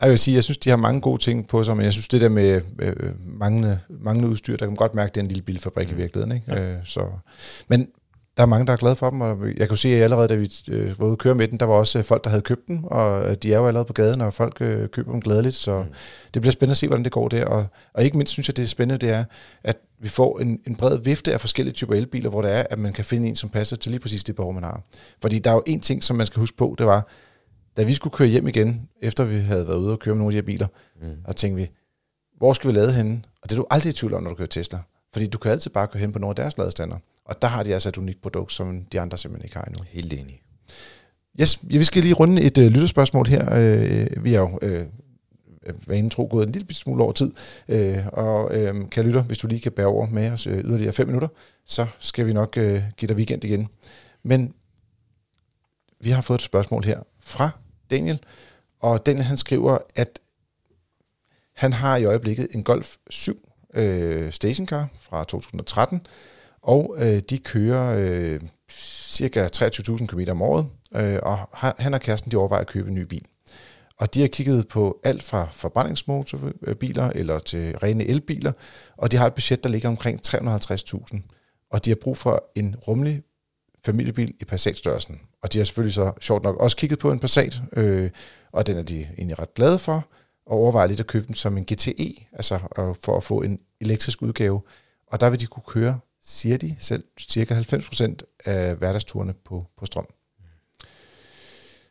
Jeg 0.02 0.10
vil 0.10 0.20
sige, 0.20 0.36
jeg 0.36 0.44
synes, 0.44 0.58
de 0.58 0.70
har 0.70 0.78
mange 0.78 1.02
gode 1.02 1.22
ting 1.22 1.48
på 1.48 1.64
sig, 1.64 1.76
men 1.76 1.86
jeg 1.86 1.94
synes, 1.94 2.08
det 2.08 2.22
der 2.22 2.30
med 2.30 2.62
øh, 2.80 2.94
manglende, 3.40 3.80
manglende 3.90 4.30
udstyr, 4.30 4.58
der 4.58 4.66
kan 4.66 4.70
man 4.70 4.76
godt 4.76 4.96
mærke, 4.96 5.10
det 5.10 5.18
er 5.18 5.22
en 5.22 5.28
lille 5.28 5.44
bilfabrik 5.44 5.88
mm. 5.88 5.94
i 5.94 5.98
virkeligheden. 5.98 6.36
Ikke? 6.36 6.54
Ja. 6.54 6.72
Øh, 6.72 6.78
så. 6.84 7.02
Men 7.68 7.88
der 8.38 8.44
er 8.44 8.48
mange, 8.48 8.68
der 8.68 8.74
er 8.74 8.78
glade 8.78 8.96
for 8.96 9.10
dem, 9.10 9.22
og 9.22 9.48
jeg 9.48 9.58
kan 9.58 9.70
jo 9.70 9.76
se, 9.76 9.90
at 9.90 10.02
allerede, 10.02 10.28
da 10.28 10.36
vi 10.36 10.52
øh, 10.70 11.00
var 11.00 11.06
ude 11.06 11.12
at 11.12 11.18
køre 11.18 11.36
med 11.36 11.48
den, 11.48 11.60
der 11.60 11.66
var 11.66 11.74
også 11.74 12.00
øh, 12.00 12.06
folk, 12.06 12.24
der 12.24 12.30
havde 12.30 12.42
købt 12.42 12.68
den, 12.68 12.82
og 12.84 13.30
øh, 13.30 13.36
de 13.36 13.54
er 13.54 13.58
jo 13.58 13.68
allerede 13.68 13.86
på 13.86 13.94
gaden, 13.94 14.22
og 14.22 14.34
folk 14.34 14.62
øh, 14.62 14.90
køber 14.90 15.12
dem 15.12 15.22
glædeligt, 15.22 15.56
så 15.56 15.80
mm. 15.80 15.94
det 16.34 16.42
bliver 16.42 16.52
spændende 16.52 16.72
at 16.72 16.78
se, 16.78 16.88
hvordan 16.88 17.04
det 17.04 17.12
går 17.12 17.28
der. 17.28 17.46
Og, 17.46 17.66
og 17.94 18.04
ikke 18.04 18.18
mindst 18.18 18.34
synes 18.34 18.50
jeg, 18.50 18.58
det 18.58 18.64
er 18.64 18.68
spændende, 18.68 19.06
det 19.06 19.16
er, 19.16 19.24
at 19.64 19.78
vi 20.00 20.08
får 20.08 20.40
en, 20.40 20.60
en 20.68 20.76
bred 20.76 20.98
vifte 20.98 21.34
af 21.34 21.42
forskellige 21.42 21.74
typer 21.74 21.94
elbiler, 21.94 22.30
hvor 22.30 22.42
det 22.42 22.52
er, 22.52 22.64
at 22.70 22.80
man 22.80 22.94
kan 22.94 23.06
finde 23.06 23.28
en, 23.28 23.36
som 23.36 23.50
passer 23.50 23.76
til 23.76 23.92
lige 23.92 24.02
præcis 24.02 24.24
det 24.24 24.36
behov, 24.36 24.54
man 24.54 24.64
har. 24.64 24.82
Fordi 25.22 25.40
der 25.40 25.50
er 25.50 25.56
jo 25.56 25.64
en 25.68 25.80
ting, 25.80 26.04
som 26.04 26.16
man 26.16 26.26
skal 26.26 26.40
huske 26.40 26.58
på, 26.58 26.76
det 26.78 26.86
var, 26.86 27.08
da 27.78 27.84
vi 27.84 27.94
skulle 27.94 28.14
køre 28.14 28.28
hjem 28.28 28.48
igen, 28.48 28.90
efter 29.02 29.24
vi 29.24 29.40
havde 29.40 29.68
været 29.68 29.78
ude 29.78 29.92
og 29.92 30.00
køre 30.00 30.16
med 30.16 30.20
nogle 30.20 30.38
af 30.38 30.44
de 30.44 30.46
her 30.46 30.56
biler, 30.56 30.68
mm. 31.02 31.08
og 31.26 31.36
tænkte 31.36 31.62
vi, 31.62 31.70
hvor 32.38 32.54
skal 32.54 32.68
vi 32.68 32.76
lade 32.76 32.94
henne? 32.94 33.22
Og 33.44 33.50
det 33.50 33.56
er 33.56 33.62
du 33.62 33.68
aldrig 33.70 33.90
i 33.90 33.94
tvivl 33.94 34.14
om, 34.14 34.24
når 34.24 34.30
du 34.30 34.36
kører 34.36 34.48
Tesla. 34.48 34.80
Fordi 35.14 35.28
du 35.28 35.38
kan 35.38 35.52
altid 35.52 35.72
bare 35.72 35.88
køre 35.88 36.00
hen 36.00 36.12
på 36.12 36.20
nogle 36.20 36.32
af 36.32 36.36
deres 36.36 36.58
ladestander. 36.58 36.98
Og 37.32 37.42
der 37.42 37.48
har 37.48 37.64
de 37.64 37.74
altså 37.74 37.90
et 37.90 37.98
unikt 37.98 38.22
produkt, 38.22 38.54
som 38.54 38.86
de 38.86 39.00
andre 39.00 39.18
simpelthen 39.18 39.46
ikke 39.46 39.56
har 39.56 39.64
endnu. 39.64 39.84
Helt 39.88 40.14
enig. 40.14 40.42
Yes, 41.42 41.60
ja, 41.72 41.78
vi 41.78 41.84
skal 41.84 42.04
lige 42.04 42.14
runde 42.14 42.42
et 42.42 42.58
øh, 42.58 42.72
lytterspørgsmål 42.72 43.28
her. 43.28 43.54
Øh, 43.54 44.24
vi 44.24 44.34
er 44.34 44.40
jo 44.40 44.60
øh, 44.62 44.86
vanen 45.88 46.10
tro 46.10 46.28
gået 46.32 46.48
en 46.48 46.52
lille 46.52 46.74
smule 46.74 47.04
over 47.04 47.12
tid. 47.12 47.32
Øh, 47.68 47.98
og 48.08 48.58
øh, 48.58 48.90
kan 48.90 49.06
lytter, 49.06 49.24
hvis 49.24 49.38
du 49.38 49.48
lige 49.48 49.62
kan 49.62 49.72
bære 49.72 49.88
over 49.88 50.08
med 50.08 50.32
os 50.32 50.48
øh, 50.48 50.58
yderligere 50.58 50.94
fem 50.94 51.08
minutter, 51.08 51.28
så 51.66 51.88
skal 52.00 52.26
vi 52.26 52.34
nok 52.34 52.58
øh, 52.58 52.82
give 52.98 53.08
dig 53.08 53.16
weekend 53.16 53.44
igen. 53.44 53.68
Men 54.24 54.54
vi 56.00 56.10
har 56.10 56.22
fået 56.22 56.38
et 56.38 56.46
spørgsmål 56.46 56.84
her 56.84 57.00
fra 57.20 57.50
Daniel, 57.90 58.20
og 58.80 59.06
Daniel 59.06 59.26
han 59.26 59.38
skriver, 59.38 59.78
at 59.96 60.20
han 61.56 61.74
har 61.74 61.98
i 61.98 62.06
øjeblikket 62.06 62.48
en 62.52 62.64
Golf 62.64 62.96
7 63.10 63.50
øh, 63.74 64.32
stationcar 64.32 64.88
fra 65.00 65.24
2013, 65.24 66.02
og 66.64 66.96
øh, 67.00 67.20
de 67.30 67.38
kører 67.38 67.96
øh, 68.00 68.40
cirka 69.10 69.48
23.000 69.56 70.06
km 70.06 70.20
om 70.30 70.42
året, 70.42 70.68
øh, 70.96 71.20
og 71.24 71.38
han 71.54 71.94
og 71.94 72.02
kæresten 72.02 72.32
de 72.32 72.38
overvejer 72.38 72.62
at 72.62 72.68
købe 72.68 72.90
en 72.90 72.96
ny 72.96 73.02
bil. 73.02 73.26
Og 73.98 74.14
de 74.14 74.22
har 74.22 74.28
kigget 74.28 74.68
på 74.68 75.00
alt 75.04 75.24
fra 75.24 75.48
forbrændingsmotorbiler 75.52 77.10
eller 77.10 77.40
til 77.40 77.78
rene 77.78 78.08
elbiler, 78.08 78.52
og 78.98 79.12
de 79.12 79.18
har 79.18 79.28
et 79.28 79.34
budget, 79.34 79.64
der 79.64 79.70
ligger 79.70 79.90
omkring 79.90 80.20
350.000. 80.28 81.22
Og 81.72 81.86
de 81.86 81.90
har 81.90 81.96
brug 81.96 82.18
for 82.18 82.44
en 82.56 82.76
rummelig 82.88 83.24
familiebil 83.86 84.34
i 84.40 84.46
Passat-størrelsen. 84.46 85.20
Og 85.44 85.54
de 85.54 85.58
har 85.58 85.66
selvfølgelig 85.66 85.94
så 85.94 86.12
sjovt 86.22 86.44
nok 86.44 86.58
også 86.58 86.78
kigget 86.78 87.00
på 87.00 87.12
en 87.12 87.20
Passat, 87.20 87.62
øh, 87.74 88.10
og 88.52 88.68
den 88.68 88.78
er 88.78 88.84
de 88.84 89.08
egentlig 89.18 89.40
ret 89.40 89.54
glade 89.54 89.80
for, 89.80 90.08
og 90.46 90.58
overvejer 90.58 90.88
lidt 90.88 91.00
at 91.00 91.08
købe 91.08 91.28
den 91.28 91.36
som 91.36 91.58
en 91.58 91.66
GTE, 91.66 92.16
altså 92.34 92.60
for 93.04 93.18
at 93.18 93.24
få 93.24 93.42
en 93.42 93.60
elektrisk 93.82 94.22
udgave. 94.22 94.62
Og 95.08 95.20
der 95.20 95.30
vil 95.30 95.40
de 95.40 95.46
kunne 95.46 95.64
køre, 95.68 96.00
siger 96.24 96.58
de 96.58 96.76
selv, 96.80 97.04
cirka 97.20 97.62
90% 97.62 98.16
af 98.46 98.76
hverdagsturene 98.76 99.34
på, 99.46 99.66
på 99.78 99.86
strøm. 99.86 100.08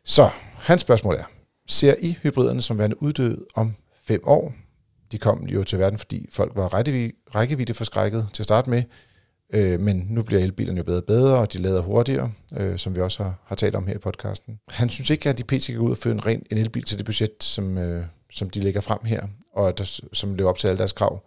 Så 0.03 0.29
hans 0.55 0.81
spørgsmål 0.81 1.15
er, 1.15 1.23
ser 1.67 1.95
I 1.99 2.17
hybriderne 2.23 2.61
som 2.61 2.77
værende 2.77 3.03
uddøde 3.03 3.45
om 3.55 3.75
fem 4.03 4.21
år? 4.23 4.53
De 5.11 5.17
kom 5.17 5.47
jo 5.47 5.63
til 5.63 5.79
verden, 5.79 5.99
fordi 5.99 6.27
folk 6.31 6.51
var 6.55 6.73
rækkevidde 7.35 7.73
forskrækket 7.73 8.27
til 8.33 8.41
at 8.41 8.45
starte 8.45 8.69
med, 8.69 8.83
øh, 9.53 9.79
men 9.79 10.07
nu 10.09 10.23
bliver 10.23 10.41
elbilerne 10.41 10.77
jo 10.77 10.83
bedre 10.83 10.99
og 10.99 11.05
bedre, 11.05 11.37
og 11.37 11.53
de 11.53 11.57
lader 11.57 11.81
hurtigere, 11.81 12.31
øh, 12.57 12.77
som 12.77 12.95
vi 12.95 13.01
også 13.01 13.23
har, 13.23 13.35
har 13.45 13.55
talt 13.55 13.75
om 13.75 13.87
her 13.87 13.95
i 13.95 13.97
podcasten. 13.97 14.59
Han 14.67 14.89
synes 14.89 15.09
ikke, 15.09 15.29
at 15.29 15.37
de 15.37 15.43
pt. 15.43 15.65
kan 15.65 15.75
gå 15.75 15.83
ud 15.83 15.91
og 15.91 15.97
føre 15.97 16.13
en 16.13 16.25
ren 16.25 16.43
en 16.51 16.57
elbil 16.57 16.83
til 16.83 16.97
det 16.97 17.05
budget, 17.05 17.31
som, 17.39 17.77
øh, 17.77 18.05
som 18.31 18.49
de 18.49 18.59
lægger 18.59 18.81
frem 18.81 18.99
her, 19.05 19.27
og 19.53 19.77
der, 19.77 20.01
som 20.13 20.35
lever 20.35 20.49
op 20.49 20.57
til 20.57 20.67
alle 20.67 20.77
deres 20.77 20.93
krav. 20.93 21.25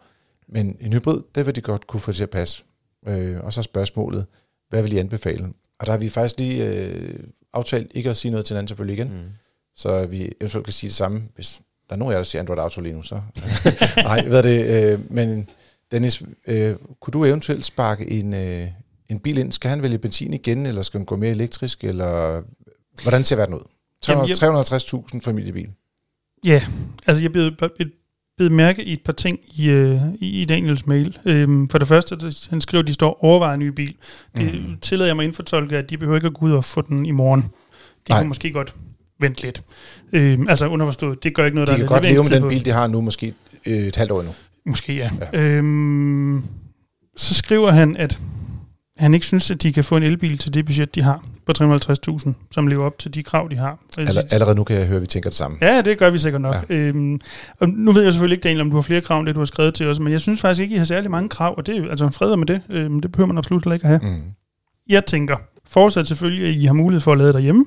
Men 0.49 0.77
en 0.81 0.93
hybrid, 0.93 1.23
det 1.35 1.47
vil 1.47 1.55
de 1.55 1.61
godt 1.61 1.87
kunne 1.87 2.01
få 2.01 2.13
til 2.13 2.23
at 2.23 2.31
passe. 2.31 2.65
Øh, 3.07 3.41
og 3.41 3.53
så 3.53 3.63
spørgsmålet, 3.63 4.27
hvad 4.69 4.83
vil 4.83 4.93
I 4.93 4.99
anbefale? 4.99 5.49
Og 5.79 5.87
der 5.87 5.93
har 5.93 5.99
vi 5.99 6.09
faktisk 6.09 6.39
lige 6.39 6.69
øh, 6.69 7.19
aftalt 7.53 7.91
ikke 7.95 8.11
at 8.11 8.17
sige 8.17 8.31
noget 8.31 8.47
til 8.47 8.55
hinanden 8.55 8.69
selvfølgelig 8.69 8.99
igen. 8.99 9.13
Mm. 9.13 9.29
Så 9.77 10.07
vi 10.07 10.33
eventuelt 10.41 10.65
kan 10.65 10.73
sige 10.73 10.89
det 10.89 10.97
samme, 10.97 11.23
hvis 11.35 11.61
der 11.89 11.95
er 11.95 11.99
nogen 11.99 12.13
af 12.13 12.15
jer, 12.15 12.21
der 12.21 12.25
siger 12.25 12.43
Android 12.43 12.59
Auto 12.59 12.81
lige 12.81 12.95
nu, 12.95 13.03
så... 13.03 13.21
Nej, 13.97 14.29
hvad 14.29 14.43
det, 14.43 14.93
øh, 14.93 15.13
men 15.13 15.49
Dennis, 15.91 16.23
øh, 16.47 16.77
kunne 17.01 17.13
du 17.13 17.25
eventuelt 17.25 17.65
sparke 17.65 18.11
en, 18.11 18.35
øh, 18.35 18.69
en 19.09 19.21
bil 19.21 19.39
ind? 19.39 19.53
Skal 19.53 19.71
han 19.71 19.83
vælge 19.83 19.99
benzin 19.99 20.35
igen, 20.35 20.67
eller 20.67 20.83
skal 20.83 21.01
han 21.01 21.07
gå 21.07 21.17
mere 21.17 21.31
elektrisk, 21.31 21.85
eller 21.85 22.43
hvordan 23.03 23.25
ser 23.25 23.37
verden 23.37 23.55
ud? 23.55 23.61
350.000 25.15 25.21
familiebil. 25.21 25.71
Ja, 26.45 26.67
altså 27.07 27.23
jeg 27.23 27.33
blev, 27.33 27.53
blev 28.37 28.51
mærke 28.51 28.85
i 28.85 28.93
et 28.93 29.01
par 29.05 29.13
ting 29.13 29.39
i, 29.55 29.71
øh, 29.71 30.01
i 30.21 30.45
Daniels 30.45 30.87
mail. 30.87 31.19
Øhm, 31.25 31.69
for 31.69 31.79
det 31.79 31.89
første, 31.89 32.33
han 32.51 32.61
skriver, 32.61 32.83
at 32.83 32.89
de 32.89 32.93
står 32.93 33.25
overvejet 33.25 33.55
en 33.55 33.61
ny 33.61 33.69
bil. 33.69 33.95
Det 34.37 34.55
mm. 34.55 34.77
tillader 34.81 35.09
jeg 35.09 35.17
mig 35.17 35.25
indfortolke, 35.25 35.77
at 35.77 35.91
de 35.91 35.99
behøver 35.99 36.17
ikke 36.17 36.27
at 36.27 36.35
gå 36.35 36.47
ud 36.47 36.53
og 36.53 36.65
få 36.65 36.81
den 36.81 37.07
i 37.07 37.11
morgen. 37.11 37.41
De 37.41 37.49
Nej. 38.09 38.21
kan 38.21 38.29
måske 38.29 38.51
godt 38.53 38.75
vent 39.21 39.43
lidt. 39.43 39.63
Øh, 40.13 40.39
altså 40.49 40.69
underforstået, 40.69 41.25
det 41.25 41.35
gør 41.35 41.45
ikke 41.45 41.55
noget, 41.55 41.69
de 41.69 41.73
der 41.73 41.79
De 41.79 41.81
kan 41.81 41.89
godt 41.89 42.03
leve 42.03 42.23
med 42.31 42.41
den 42.41 42.49
bil, 42.49 42.65
de 42.65 42.71
har 42.71 42.87
nu, 42.87 43.01
måske 43.01 43.35
øh, 43.67 43.77
et 43.77 43.97
halvt 43.97 44.13
år 44.13 44.21
endnu. 44.21 44.35
Måske, 44.67 44.95
ja. 44.97 45.11
ja. 45.33 45.41
Øhm, 45.41 46.45
så 47.17 47.35
skriver 47.35 47.71
han, 47.71 47.97
at 47.97 48.21
han 48.97 49.15
ikke 49.15 49.27
synes, 49.27 49.51
at 49.51 49.63
de 49.63 49.73
kan 49.73 49.85
få 49.85 49.97
en 49.97 50.03
elbil 50.03 50.39
til 50.39 50.55
det 50.55 50.67
budget, 50.67 50.95
de 50.95 51.03
har 51.03 51.25
på 51.47 51.53
350.000, 51.59 52.33
som 52.51 52.67
lever 52.67 52.85
op 52.85 52.99
til 52.99 53.15
de 53.15 53.23
krav, 53.23 53.49
de 53.51 53.57
har. 53.57 53.79
Aller, 53.99 54.23
allerede 54.31 54.57
nu 54.57 54.65
kan 54.65 54.77
jeg 54.77 54.87
høre, 54.87 54.97
at 54.97 55.03
vi 55.03 55.07
tænker 55.07 55.31
det 55.31 55.37
samme. 55.37 55.59
Ja, 55.61 55.81
det 55.81 55.99
gør 55.99 56.11
vi 56.11 56.19
sikkert 56.19 56.43
nok. 56.43 56.55
Ja. 56.69 56.75
Øhm, 56.75 57.21
og 57.61 57.69
nu 57.69 57.93
ved 57.93 58.03
jeg 58.03 58.13
selvfølgelig 58.13 58.37
ikke, 58.37 58.43
Daniel, 58.43 58.61
om 58.61 58.71
du 58.71 58.77
har 58.77 58.83
flere 58.83 59.01
krav 59.01 59.19
end 59.19 59.27
det, 59.27 59.35
du 59.35 59.41
har 59.41 59.45
skrevet 59.45 59.75
til 59.75 59.87
os, 59.87 60.01
men 60.01 60.13
jeg 60.13 60.21
synes 60.21 60.41
faktisk 60.41 60.63
ikke, 60.63 60.75
I 60.75 60.79
har 60.79 60.85
særlig 60.85 61.11
mange 61.11 61.29
krav, 61.29 61.55
og 61.57 61.67
det 61.67 61.77
er 61.77 61.91
altså 61.91 62.05
en 62.05 62.13
fred 62.13 62.37
med 62.37 62.47
det. 62.47 62.61
Øhm, 62.71 63.01
det 63.01 63.13
behøver 63.13 63.27
man 63.27 63.39
absolut 63.39 63.67
ikke 63.67 63.85
at 63.85 63.89
have. 63.89 64.01
Mm. 64.03 64.23
Jeg 64.89 65.07
tænker, 65.07 65.37
fortsat 65.67 66.07
selvfølgelig, 66.07 66.49
at 66.49 66.55
I 66.55 66.65
har 66.65 66.75
mulighed 66.75 67.01
for 67.01 67.13
at 67.13 67.19
lade 67.19 67.33
derhjemme, 67.33 67.65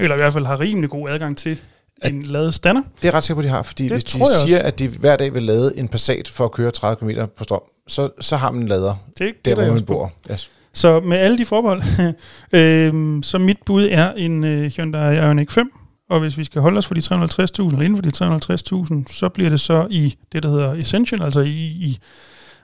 eller 0.00 0.16
i 0.16 0.18
hvert 0.18 0.32
fald 0.32 0.46
har 0.46 0.60
rimelig 0.60 0.90
god 0.90 1.08
adgang 1.08 1.36
til 1.36 1.60
en 2.04 2.22
ladet 2.22 2.54
stander. 2.54 2.82
Det 3.02 3.08
er 3.08 3.14
ret 3.14 3.24
sikkert, 3.24 3.44
de 3.44 3.48
har, 3.48 3.62
fordi 3.62 3.82
det 3.82 3.92
hvis 3.92 4.04
de 4.04 4.10
siger, 4.10 4.24
også. 4.24 4.60
at 4.64 4.78
de 4.78 4.88
hver 4.88 5.16
dag 5.16 5.34
vil 5.34 5.42
lade 5.42 5.78
en 5.78 5.88
Passat 5.88 6.28
for 6.28 6.44
at 6.44 6.52
køre 6.52 6.70
30 6.70 7.12
km 7.12 7.20
på 7.36 7.44
strøm, 7.44 7.60
så, 7.88 8.10
så 8.20 8.36
har 8.36 8.50
man 8.50 8.62
en 8.62 8.68
lader, 8.68 8.94
det, 9.18 9.18
det 9.18 9.56
der, 9.56 9.64
hvor 9.64 9.72
man 9.72 9.82
bor. 9.82 10.12
Yes. 10.30 10.50
Så 10.72 11.00
med 11.00 11.16
alle 11.16 11.38
de 11.38 11.44
forbehold, 11.44 11.82
øh, 12.58 13.22
så 13.22 13.38
mit 13.38 13.58
bud 13.66 13.88
er 13.90 14.12
en 14.12 14.44
øh, 14.44 14.72
Hyundai 14.72 15.16
Ioniq 15.16 15.50
5, 15.50 15.72
og 16.10 16.20
hvis 16.20 16.38
vi 16.38 16.44
skal 16.44 16.62
holde 16.62 16.78
os 16.78 16.86
for 16.86 16.94
de 16.94 17.00
350.000, 17.00 17.12
eller 17.12 17.80
inden 17.80 17.96
for 17.96 18.02
de 18.02 19.04
350.000, 19.08 19.12
så 19.12 19.28
bliver 19.28 19.50
det 19.50 19.60
så 19.60 19.86
i 19.90 20.14
det, 20.32 20.42
der 20.42 20.48
hedder 20.48 20.74
Essential, 20.74 21.22
altså 21.22 21.40
i, 21.40 21.50
i 21.50 21.98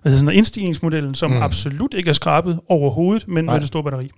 hvad 0.02 0.12
hedder 0.12 0.24
sådan, 0.24 0.38
indstigningsmodellen, 0.38 1.14
som 1.14 1.30
mm. 1.30 1.42
absolut 1.42 1.94
ikke 1.94 2.08
er 2.08 2.14
skrabet 2.14 2.60
overhovedet, 2.68 3.28
men 3.28 3.44
Nej. 3.44 3.54
med 3.54 3.60
det 3.60 3.68
store 3.68 3.82
batteri. 3.82 4.10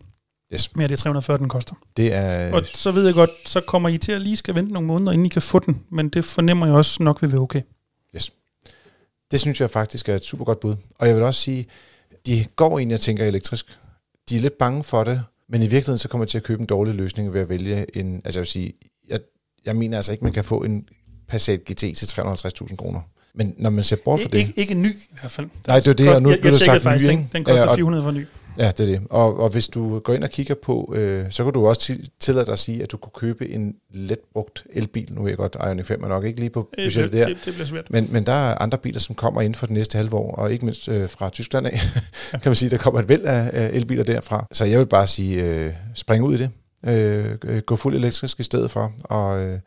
Yes. 0.52 0.76
Mere 0.76 0.88
det 0.88 0.98
340, 0.98 1.38
den 1.38 1.48
koster. 1.48 1.74
Det 1.96 2.14
er... 2.14 2.52
Og 2.52 2.66
så 2.66 2.90
ved 2.90 3.04
jeg 3.04 3.14
godt, 3.14 3.30
så 3.44 3.60
kommer 3.60 3.88
I 3.88 3.98
til 3.98 4.12
at 4.12 4.22
lige 4.22 4.36
skal 4.36 4.54
vente 4.54 4.72
nogle 4.72 4.88
måneder, 4.88 5.12
inden 5.12 5.26
I 5.26 5.28
kan 5.28 5.42
få 5.42 5.58
den, 5.58 5.82
men 5.90 6.08
det 6.08 6.24
fornemmer 6.24 6.66
jeg 6.66 6.74
også 6.74 7.02
nok 7.02 7.22
vil 7.22 7.32
være 7.32 7.40
okay. 7.40 7.62
Yes. 8.16 8.32
Det 9.30 9.40
synes 9.40 9.60
jeg 9.60 9.70
faktisk 9.70 10.08
er 10.08 10.14
et 10.14 10.24
super 10.24 10.44
godt 10.44 10.60
bud. 10.60 10.76
Og 10.98 11.08
jeg 11.08 11.16
vil 11.16 11.24
også 11.24 11.40
sige, 11.40 11.66
de 12.26 12.46
går 12.56 12.78
ind, 12.78 12.90
jeg 12.90 13.00
tænker 13.00 13.24
elektrisk. 13.24 13.78
De 14.28 14.36
er 14.36 14.40
lidt 14.40 14.58
bange 14.58 14.84
for 14.84 15.04
det, 15.04 15.22
men 15.48 15.62
i 15.62 15.66
virkeligheden 15.66 15.98
så 15.98 16.08
kommer 16.08 16.24
jeg 16.24 16.28
til 16.28 16.38
at 16.38 16.44
købe 16.44 16.60
en 16.60 16.66
dårlig 16.66 16.94
løsning 16.94 17.32
ved 17.32 17.40
at 17.40 17.48
vælge 17.48 17.96
en... 17.98 18.22
Altså 18.24 18.38
jeg 18.38 18.42
vil 18.42 18.50
sige, 18.50 18.72
jeg, 19.08 19.20
jeg 19.66 19.76
mener 19.76 19.96
altså 19.96 20.12
ikke, 20.12 20.24
man 20.24 20.32
kan 20.32 20.44
få 20.44 20.62
en 20.62 20.88
Passat 21.28 21.64
GT 21.64 21.76
til 21.76 22.06
350.000 22.06 22.76
kroner. 22.76 23.00
Men 23.34 23.54
når 23.58 23.70
man 23.70 23.84
ser 23.84 23.96
bort 24.04 24.20
fra 24.20 24.28
det... 24.28 24.38
Ikke, 24.38 24.52
ikke 24.56 24.72
en 24.72 24.82
ny 24.82 24.94
i 24.94 25.16
hvert 25.20 25.30
fald. 25.30 25.48
Nej, 25.66 25.80
det 25.80 25.86
er 25.86 25.92
det, 25.92 26.08
og 26.08 26.22
nu 26.22 26.30
jeg, 26.30 26.44
jeg, 26.44 26.56
sagt 26.56 26.82
faktisk, 26.82 27.10
ny, 27.10 27.16
den, 27.16 27.30
den 27.32 27.44
koster 27.44 27.62
ja, 27.62 27.74
400 27.74 28.04
for 28.04 28.10
ny. 28.10 28.26
Ja, 28.58 28.70
det 28.70 28.80
er 28.80 28.86
det. 28.86 29.00
Og, 29.10 29.40
og 29.40 29.48
hvis 29.48 29.68
du 29.68 29.98
går 29.98 30.12
ind 30.12 30.24
og 30.24 30.30
kigger 30.30 30.54
på, 30.62 30.94
øh, 30.96 31.24
så 31.30 31.44
kan 31.44 31.52
du 31.52 31.66
også 31.66 31.98
tillade 32.20 32.46
dig 32.46 32.52
at 32.52 32.58
sige, 32.58 32.82
at 32.82 32.92
du 32.92 32.96
kunne 32.96 33.12
købe 33.14 33.48
en 33.48 33.74
let 33.90 34.18
brugt 34.32 34.66
elbil. 34.72 35.14
Nu 35.14 35.24
er 35.24 35.28
jeg 35.28 35.36
godt, 35.36 35.56
Ioniq 35.66 35.86
5 35.86 36.02
er 36.02 36.08
nok 36.08 36.24
ikke 36.24 36.40
lige 36.40 36.50
på 36.50 36.68
budgettet 36.76 37.12
der. 37.12 37.26
Det, 37.26 37.36
det 37.44 37.54
bliver 37.54 37.66
svært. 37.66 37.90
Men, 37.90 38.08
men 38.10 38.26
der 38.26 38.32
er 38.32 38.58
andre 38.58 38.78
biler, 38.78 39.00
som 39.00 39.14
kommer 39.14 39.40
inden 39.40 39.54
for 39.54 39.66
det 39.66 39.74
næste 39.74 39.98
halve 39.98 40.14
år, 40.14 40.34
og 40.34 40.52
ikke 40.52 40.64
mindst 40.64 40.88
øh, 40.88 41.08
fra 41.08 41.30
Tyskland 41.30 41.66
af, 41.66 41.72
kan 42.30 42.40
man 42.44 42.54
sige, 42.54 42.70
der 42.70 42.78
kommer 42.78 43.00
et 43.00 43.08
væld 43.08 43.22
af, 43.22 43.50
af 43.52 43.70
elbiler 43.72 44.04
derfra. 44.04 44.46
Så 44.52 44.64
jeg 44.64 44.78
vil 44.78 44.86
bare 44.86 45.06
sige, 45.06 45.44
øh, 45.44 45.72
spring 45.94 46.24
ud 46.24 46.34
i 46.34 46.38
det. 46.38 46.50
Øh, 46.86 47.60
gå 47.60 47.76
fuld 47.76 47.94
elektrisk 47.94 48.40
i 48.40 48.42
stedet 48.42 48.70
for, 48.70 48.92
og... 49.04 49.42
Øh, 49.42 49.58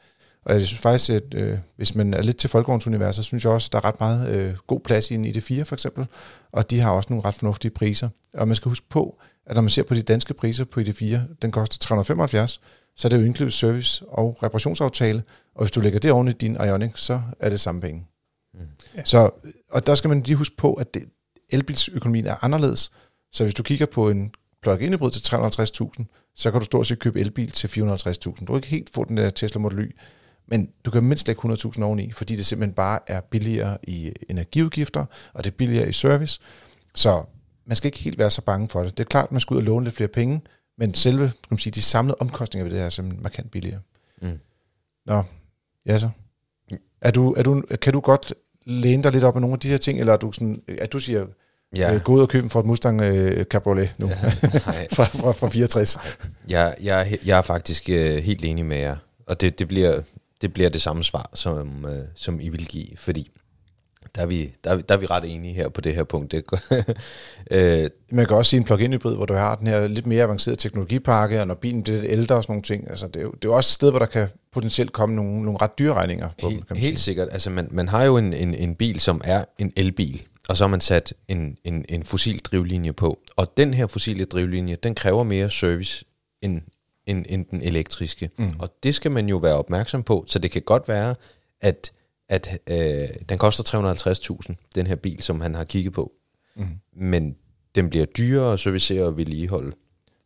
og 0.48 0.54
jeg 0.54 0.66
synes 0.66 0.82
faktisk, 0.82 1.10
at 1.10 1.34
øh, 1.34 1.58
hvis 1.76 1.96
man 1.96 2.14
er 2.14 2.22
lidt 2.22 2.38
til 2.38 2.50
folkevognsuniverset, 2.50 3.16
så 3.16 3.28
synes 3.28 3.44
jeg 3.44 3.54
også, 3.54 3.68
at 3.68 3.72
der 3.72 3.78
er 3.78 3.86
ret 3.86 4.00
meget 4.00 4.30
øh, 4.36 4.56
god 4.68 4.80
plads 4.80 5.12
i 5.12 5.16
en 5.16 5.26
ID4 5.26 5.64
for 5.64 5.76
eksempel. 5.76 6.06
Og 6.52 6.72
de 6.72 6.80
har 6.80 6.92
også 6.92 7.08
nogle 7.10 7.26
ret 7.26 7.36
fornuftige 7.36 7.72
priser. 7.72 8.10
Og 8.34 8.48
man 8.48 8.56
skal 8.56 8.70
huske 8.70 8.86
på, 8.90 9.20
at 9.46 9.56
når 9.56 9.62
man 9.62 9.70
ser 9.70 9.84
på 9.84 9.94
de 9.94 10.02
danske 10.02 10.34
priser 10.34 10.66
på 10.66 10.80
ID4, 10.80 11.18
den 11.42 11.52
koster 11.52 11.78
375, 11.80 12.62
så 12.96 13.08
er 13.08 13.10
det 13.10 13.18
jo 13.18 13.24
inklusive 13.24 13.52
service 13.52 14.06
og 14.08 14.44
reparationsaftale. 14.44 15.24
Og 15.56 15.64
hvis 15.64 15.72
du 15.72 15.82
lægger 15.82 16.00
det 16.00 16.12
oven 16.12 16.28
i 16.28 16.32
din 16.32 16.58
Ioniq, 16.66 16.92
så 16.96 17.22
er 17.40 17.50
det 17.50 17.60
samme 17.60 17.82
penge. 17.82 18.08
Mm. 18.54 18.60
Ja. 18.96 19.02
Så, 19.06 19.30
og 19.72 19.88
der 19.88 19.96
skal 19.96 20.08
man 20.08 20.22
lige 20.22 20.36
huske 20.36 20.56
på, 20.58 20.74
at 20.74 20.94
det, 20.94 21.04
elbilsøkonomien 21.50 22.26
er 22.26 22.44
anderledes. 22.44 22.92
Så 23.32 23.44
hvis 23.44 23.54
du 23.54 23.64
kigger 23.64 23.86
på 23.86 24.10
en 24.10 24.32
plug-in 24.62 24.94
hybrid 24.94 25.12
til 25.12 25.36
350.000, 26.00 26.32
så 26.36 26.52
kan 26.52 26.60
du 26.60 26.66
stort 26.66 26.88
set 26.88 27.00
købe 27.00 27.20
elbil 27.20 27.52
til 27.52 27.68
450.000. 27.68 28.24
Du 28.24 28.32
kan 28.32 28.56
ikke 28.56 28.68
helt 28.68 28.90
få 28.94 29.04
den 29.04 29.18
der 29.18 29.30
Tesla 29.30 29.60
Model 29.60 29.80
Y, 29.80 29.96
men 30.48 30.70
du 30.86 30.92
kan 30.92 31.04
mindst 31.04 31.28
lægge 31.28 31.54
100.000 31.54 31.84
oveni, 31.84 32.12
fordi 32.12 32.36
det 32.36 32.46
simpelthen 32.46 32.74
bare 32.74 33.00
er 33.08 33.22
billigere 33.22 33.78
i 33.84 34.14
energiudgifter, 34.30 35.06
og 35.34 35.44
det 35.44 35.52
er 35.52 35.56
billigere 35.56 35.90
i 35.90 35.92
service. 35.92 36.40
Så 36.96 37.24
man 37.66 37.76
skal 37.76 37.88
ikke 37.88 38.00
helt 38.00 38.18
være 38.18 38.30
så 38.30 38.42
bange 38.42 38.70
for 38.70 38.84
det. 38.84 38.98
Det 38.98 39.04
er 39.04 39.08
klart, 39.08 39.26
at 39.26 39.32
man 39.32 39.42
skal 39.42 39.54
ud 39.54 39.60
og 39.60 39.64
låne 39.64 39.86
lidt 39.86 39.96
flere 39.96 40.08
penge, 40.08 40.42
men 40.78 40.94
selve 40.94 41.24
kan 41.28 41.48
man 41.50 41.60
sige, 41.60 41.72
de 41.72 41.82
samlede 41.82 42.18
omkostninger 42.20 42.64
ved 42.64 42.72
det 42.72 42.80
her 42.80 42.86
er 42.86 42.90
simpelthen 42.90 43.24
markant 43.24 43.52
billigere. 43.52 43.80
Mm. 44.22 44.40
Nå, 45.06 45.24
ja 45.86 46.00
så. 46.00 46.10
Er 47.02 47.12
du, 47.12 47.34
er 47.34 47.44
du, 47.44 47.64
kan 47.82 47.94
du 47.94 48.00
godt 48.00 48.34
læne 48.66 49.04
dig 49.04 49.12
lidt 49.12 49.24
op 49.24 49.36
af 49.36 49.42
nogle 49.42 49.54
af 49.54 49.60
de 49.60 49.70
her 49.70 49.78
ting, 49.78 50.00
eller 50.00 50.14
er 50.14 50.18
du 50.18 50.32
sådan, 50.32 50.62
at 50.68 50.94
du 50.94 51.00
siger, 51.00 51.26
ja. 51.76 51.94
øh, 51.94 52.02
gå 52.02 52.14
ud 52.14 52.22
og 52.22 52.30
købe 52.30 52.44
en 52.44 52.50
Ford 52.50 52.66
Mustang 52.66 53.02
øh, 53.02 53.46
Cabriolet 53.46 53.94
nu, 53.98 54.08
ja, 54.08 54.16
fra, 54.96 55.04
fra, 55.04 55.32
fra 55.32 55.50
64? 55.50 55.98
Ja, 56.50 56.72
jeg, 56.82 57.18
jeg 57.26 57.38
er 57.38 57.42
faktisk 57.42 57.90
øh, 57.90 58.18
helt 58.18 58.46
enig 58.46 58.66
med 58.66 58.78
jer, 58.78 58.96
og 59.28 59.42
det, 59.42 59.60
det 59.60 59.68
bliver 59.68 60.02
det 60.42 60.54
bliver 60.54 60.70
det 60.70 60.82
samme 60.82 61.04
svar, 61.04 61.30
som, 61.34 61.86
øh, 61.86 62.04
som 62.16 62.40
I 62.40 62.50
vil 62.50 62.66
give, 62.66 62.88
fordi 62.98 63.32
Der 64.16 64.22
er, 64.22 64.26
vi, 64.26 64.54
der, 64.64 64.72
er, 64.72 64.76
vi- 64.76 64.84
der 64.90 64.96
er 64.96 65.00
vi 65.00 65.06
ret 65.06 65.36
enige 65.36 65.54
her 65.54 65.70
på 65.70 65.82
det 65.82 65.96
her 65.96 66.04
punkt. 66.04 66.32
Det, 66.32 66.44
øh, 67.52 67.90
Man 68.12 68.26
kan 68.26 68.38
også 68.38 68.50
sige 68.50 68.58
en 68.58 68.64
plug-in 68.64 68.94
hybrid, 68.94 69.16
hvor 69.16 69.26
du 69.26 69.34
har 69.34 69.56
den 69.56 69.68
her 69.68 69.88
lidt 69.88 70.06
mere 70.08 70.24
avancerede 70.24 70.60
teknologipakke, 70.60 71.42
og 71.42 71.48
når 71.48 71.54
bilen 71.56 71.84
bliver 71.84 72.02
lidt 72.02 72.12
ældre 72.12 72.36
og 72.36 72.44
sådan 72.44 72.52
nogle 72.54 72.64
ting. 72.64 72.90
Altså, 72.90 73.08
det, 73.08 73.16
er 73.16 73.22
jo, 73.22 73.32
det 73.32 73.46
er 73.46 73.50
jo 73.50 73.56
også 73.56 73.68
et 73.68 73.74
sted, 73.74 73.90
hvor 73.90 74.00
der 74.00 74.06
kan 74.06 74.28
potentielt 74.54 74.94
komme 74.94 75.16
nogle, 75.16 75.42
nogle 75.44 75.58
ret 75.62 75.80
dyre 75.80 75.94
regninger 75.94 76.30
på 76.30 76.34
dem, 76.42 76.50
helt, 76.50 76.68
kan 76.68 76.76
man 76.76 76.82
helt 76.82 77.00
sige. 77.00 77.04
sikkert. 77.04 77.28
Altså, 77.32 77.50
man, 77.50 77.68
man 77.72 77.88
har 77.88 78.04
jo 78.04 78.18
en, 78.18 78.34
en, 78.34 78.54
en 78.56 78.76
bil, 78.76 79.00
som 79.00 79.22
er 79.24 79.46
en 79.60 79.74
elbil, 79.76 80.24
og 80.50 80.58
så 80.58 80.64
har 80.64 80.70
man 80.70 80.82
sat 80.82 81.14
en, 81.28 81.58
en, 81.64 81.86
en 81.90 82.04
fossil 82.04 82.40
drivlinje 82.40 82.94
på. 82.94 83.20
Og 83.36 83.58
den 83.58 83.74
her 83.74 83.88
fossile 83.88 84.26
drivlinje, 84.26 84.76
den 84.84 84.96
kræver 84.96 85.24
mere 85.24 85.50
service 85.50 86.06
end, 86.42 86.62
end, 87.08 87.26
end 87.30 87.46
den 87.46 87.62
elektriske. 87.62 88.30
Mm. 88.38 88.52
Og 88.60 88.70
det 88.84 88.96
skal 88.96 89.12
man 89.12 89.30
jo 89.30 89.38
være 89.38 89.56
opmærksom 89.56 90.04
på. 90.04 90.24
Så 90.28 90.40
det 90.40 90.52
kan 90.52 90.62
godt 90.62 90.88
være, 90.88 91.16
at, 91.62 91.92
at 92.30 92.60
øh, 92.70 93.10
den 93.30 93.38
koster 93.38 93.64
350.000, 94.50 94.56
den 94.76 94.88
her 94.88 94.96
bil, 94.96 95.22
som 95.22 95.42
han 95.42 95.56
har 95.56 95.64
kigget 95.64 95.94
på. 95.94 96.12
Mm. 96.56 96.66
Men 96.96 97.36
den 97.76 97.90
bliver 97.90 98.06
dyrere 98.06 98.54
at 98.54 98.60
servicere 98.60 99.04
og 99.04 99.18
vedligeholde 99.18 99.72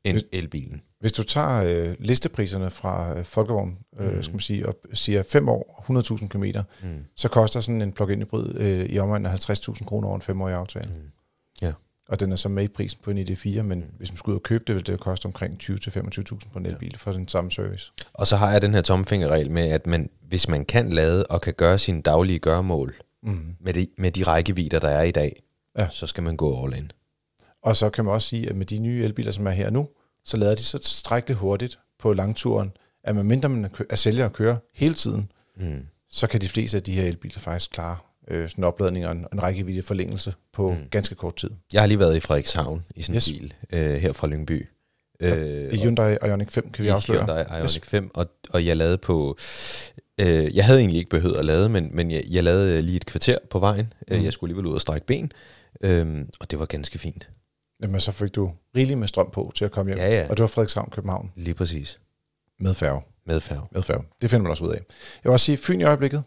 end 0.03 0.17
Hvis- 0.17 0.27
elbilen. 0.31 0.81
Hvis 0.99 1.11
du 1.13 1.23
tager 1.23 1.63
øh, 1.63 1.95
listepriserne 1.99 2.69
fra 2.69 3.17
øh, 3.17 3.25
Folkevogn, 3.25 3.77
øh, 3.99 4.15
mm. 4.15 4.23
skal 4.23 4.33
man 4.33 4.39
sige, 4.39 4.67
og 4.67 4.75
siger 4.93 5.23
5 5.23 5.49
år, 5.49 5.85
100.000 6.19 6.27
km, 6.27 6.43
mm. 6.83 7.05
så 7.15 7.27
koster 7.29 7.61
sådan 7.61 7.81
en 7.81 7.91
plug-in 7.91 8.21
hybrid 8.21 8.55
øh, 8.55 8.85
i 8.85 8.99
omegnen 8.99 9.25
af 9.25 9.49
50.000 9.49 9.85
kroner 9.85 10.07
over 10.07 10.15
en 10.15 10.21
5-årig 10.21 10.55
aftale. 10.55 10.89
Mm. 10.89 11.11
Ja. 11.61 11.71
Og 12.11 12.19
den 12.19 12.31
er 12.31 12.35
så 12.35 12.49
med 12.49 12.63
i 12.63 12.67
prisen 12.67 12.99
på 13.03 13.11
en 13.11 13.17
ID4, 13.17 13.61
men 13.61 13.85
hvis 13.97 14.11
man 14.11 14.17
skulle 14.17 14.33
ud 14.33 14.39
og 14.39 14.43
købe 14.43 14.63
det, 14.67 14.75
ville 14.75 14.91
det 14.91 14.99
koste 14.99 15.25
omkring 15.25 15.59
20-25.000 15.63 16.49
på 16.53 16.59
en 16.59 16.65
elbil 16.65 16.97
for 16.97 17.11
den 17.11 17.27
samme 17.27 17.51
service. 17.51 17.91
Og 18.13 18.27
så 18.27 18.35
har 18.35 18.51
jeg 18.51 18.61
den 18.61 18.73
her 18.73 18.81
tomfingerregel 18.81 19.51
med, 19.51 19.69
at 19.69 19.87
man, 19.87 20.09
hvis 20.27 20.47
man 20.47 20.65
kan 20.65 20.89
lade 20.89 21.27
og 21.27 21.41
kan 21.41 21.53
gøre 21.53 21.79
sine 21.79 22.01
daglige 22.01 22.39
gøremål 22.39 22.95
Mm. 23.23 23.55
med 23.59 23.73
de, 23.73 23.87
med 23.97 24.11
de 24.11 24.23
rækkevidder, 24.23 24.79
der 24.79 24.89
er 24.89 25.01
i 25.03 25.11
dag, 25.11 25.43
Ja. 25.77 25.87
så 25.89 26.07
skal 26.07 26.23
man 26.23 26.37
gå 26.37 26.63
all 26.65 26.77
in. 26.77 26.91
Og 27.63 27.75
så 27.75 27.89
kan 27.89 28.05
man 28.05 28.13
også 28.13 28.27
sige, 28.27 28.49
at 28.49 28.55
med 28.55 28.65
de 28.65 28.77
nye 28.79 29.03
elbiler, 29.03 29.31
som 29.31 29.47
er 29.47 29.51
her 29.51 29.69
nu, 29.69 29.87
så 30.25 30.37
lader 30.37 30.55
de 30.55 30.63
så 30.63 30.77
tilstrækkeligt 30.77 31.39
hurtigt 31.39 31.79
på 31.99 32.13
langturen, 32.13 32.71
at 33.03 33.15
man 33.15 33.43
er 33.63 33.67
kø- 33.67 33.83
er 33.89 33.95
sælger 33.95 34.25
og 34.25 34.33
kører 34.33 34.57
hele 34.75 34.93
tiden, 34.93 35.31
Mm. 35.57 35.79
så 36.09 36.27
kan 36.27 36.41
de 36.41 36.47
fleste 36.49 36.77
af 36.77 36.83
de 36.83 36.91
her 36.91 37.03
elbiler 37.05 37.39
faktisk 37.39 37.71
klare 37.71 37.97
øh, 38.27 38.49
sådan 38.49 38.61
en 38.61 38.63
opladning 38.63 39.05
og 39.05 39.11
en, 39.11 39.25
en 39.33 39.43
rækkevidde 39.43 39.81
forlængelse 39.81 40.33
på 40.53 40.71
mm. 40.71 40.77
ganske 40.91 41.15
kort 41.15 41.35
tid. 41.35 41.49
Jeg 41.73 41.81
har 41.81 41.87
lige 41.87 41.99
været 41.99 42.15
i 42.15 42.19
Frederikshavn 42.19 42.85
i 42.95 43.01
sådan 43.01 43.13
en 43.13 43.17
Yes. 43.17 43.29
bil 43.31 43.53
øh, 43.71 43.93
her 43.95 44.13
fra 44.13 44.27
Lyngby. 44.27 44.67
Øh, 45.19 45.73
I 45.73 45.77
Hyundai 45.77 46.17
Ioniq 46.25 46.51
5 46.51 46.71
kan 46.71 46.83
vi 46.83 46.87
i 46.87 46.91
afsløre. 46.91 47.17
Hyundai 47.25 47.59
Ioniq 47.59 47.85
5, 47.85 48.11
og, 48.13 48.27
og 48.49 48.65
jeg 48.65 48.77
lavede 48.77 48.97
på... 48.97 49.37
Øh, 50.21 50.55
jeg 50.55 50.65
havde 50.65 50.79
egentlig 50.79 50.97
ikke 50.97 51.09
behøvet 51.09 51.37
at 51.37 51.45
lade, 51.45 51.69
men, 51.69 51.89
men 51.93 52.11
jeg, 52.11 52.23
jeg 52.29 52.43
lavede 52.43 52.77
øh, 52.77 52.83
lige 52.83 52.95
et 52.95 53.05
kvarter 53.05 53.37
på 53.49 53.59
vejen. 53.59 53.93
Mm. 54.09 54.15
Mhm. 54.15 54.25
Jeg 54.25 54.33
skulle 54.33 54.49
alligevel 54.49 54.69
ud 54.69 54.75
og 54.75 54.81
strække 54.81 55.07
ben, 55.07 55.31
øh, 55.81 56.25
og 56.39 56.51
det 56.51 56.59
var 56.59 56.65
ganske 56.65 56.99
fint. 56.99 57.29
Jamen, 57.83 57.99
så 58.01 58.11
fik 58.11 58.35
du 58.35 58.51
rigeligt 58.75 58.99
med 58.99 59.07
strøm 59.07 59.29
på 59.31 59.51
til 59.55 59.65
at 59.65 59.71
komme 59.71 59.91
hjem. 59.91 59.99
Ja, 59.99 60.09
ja. 60.13 60.27
Og 60.29 60.37
det 60.37 60.41
var 60.41 60.47
Frederikshavn, 60.47 60.89
København 60.91 61.31
Lige 61.35 61.53
præcis. 61.53 61.99
med 62.59 62.73
færge. 62.73 63.01
Med 63.25 63.39
færge. 63.39 63.61
Med 63.71 63.81
færge. 63.83 64.03
Det 64.21 64.29
finder 64.29 64.43
man 64.43 64.49
også 64.51 64.63
ud 64.63 64.69
af. 64.69 64.75
Jeg 64.77 64.83
vil 65.23 65.31
også 65.31 65.45
sige, 65.45 65.57
Fyn 65.57 65.81
i 65.81 65.83
øjeblikket, 65.83 66.23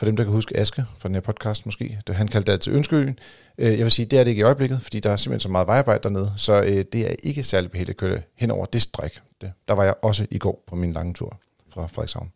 for 0.00 0.06
dem, 0.06 0.16
der 0.16 0.24
kan 0.24 0.32
huske 0.32 0.56
Aske 0.56 0.84
fra 0.98 1.08
den 1.08 1.14
her 1.14 1.20
podcast 1.20 1.66
måske, 1.66 1.98
det, 2.06 2.14
han 2.14 2.28
kaldte 2.28 2.52
det 2.52 2.60
til 2.60 2.72
Ønskeøen. 2.72 3.18
Øh, 3.58 3.72
Jeg 3.78 3.78
vil 3.78 3.90
sige, 3.90 4.06
det 4.06 4.18
er 4.18 4.24
det 4.24 4.30
ikke 4.30 4.40
i 4.40 4.42
øjeblikket, 4.42 4.82
fordi 4.82 5.00
der 5.00 5.10
er 5.10 5.16
simpelthen 5.16 5.40
så 5.40 5.48
meget 5.48 5.66
vejarbejde 5.66 6.02
dernede, 6.02 6.32
så 6.36 6.62
øh, 6.62 6.84
det 6.92 7.10
er 7.10 7.14
ikke 7.22 7.42
særlig 7.42 7.70
behageligt 7.70 7.96
at 7.96 7.96
køre 7.96 8.20
hen 8.36 8.50
over 8.50 8.66
det 8.66 8.82
stræk. 8.82 9.20
Det, 9.40 9.52
der 9.68 9.74
var 9.74 9.84
jeg 9.84 9.94
også 10.02 10.26
i 10.30 10.38
går 10.38 10.64
på 10.66 10.76
min 10.76 10.92
lange 10.92 11.14
tur 11.14 11.40
fra 11.68 11.86
Frederikshavn. 11.86 12.32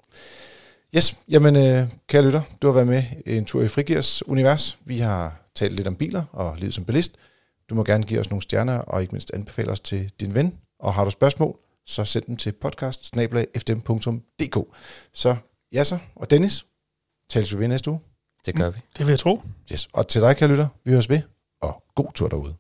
Yes, 0.97 1.17
jamen 1.29 1.57
øh, 1.57 1.89
kære 2.09 2.23
lytter, 2.23 2.43
du 2.63 2.67
har 2.67 2.75
været 2.75 2.87
med 2.87 3.03
en 3.27 3.45
tur 3.45 3.63
i 3.63 3.69
Frigirs 3.69 4.29
univers. 4.29 4.79
Vi 4.85 4.99
har 4.99 5.49
talt 5.55 5.73
lidt 5.73 5.87
om 5.87 5.97
biler 5.97 6.23
og 6.33 6.57
livet 6.59 6.75
som 6.75 6.85
bilist. 6.85 7.13
Du 7.71 7.75
må 7.75 7.85
gerne 7.85 8.05
give 8.05 8.21
os 8.21 8.31
nogle 8.31 8.43
stjerner, 8.43 8.79
og 8.79 9.03
ikke 9.03 9.13
mindst 9.13 9.31
anbefale 9.35 9.71
os 9.71 9.81
til 9.81 10.11
din 10.21 10.35
ven. 10.35 10.59
Og 10.79 10.95
har 10.95 11.05
du 11.05 11.11
spørgsmål, 11.11 11.57
så 11.87 12.05
send 12.05 12.25
dem 12.25 12.37
til 12.37 12.53
podcast 12.53 13.17
Så 15.13 15.37
ja 15.73 15.85
så, 15.85 15.99
og 16.17 16.31
Dennis, 16.31 16.67
tales 17.31 17.55
vi 17.55 17.59
ved 17.61 17.69
næste 17.69 17.91
uge. 17.91 18.01
Det 18.47 18.55
gør 18.57 18.71
vi. 18.71 18.81
Det 18.99 19.07
vil 19.07 19.09
jeg 19.09 19.19
tro. 19.19 19.43
Yes. 19.73 19.89
Og 19.93 20.09
til 20.09 20.21
dig, 20.21 20.37
kære 20.37 20.49
lytter, 20.51 20.69
vi 20.85 20.91
høres 20.91 21.11
ved, 21.11 21.21
og 21.63 21.83
god 21.95 22.13
tur 22.15 22.29
derude. 22.29 22.55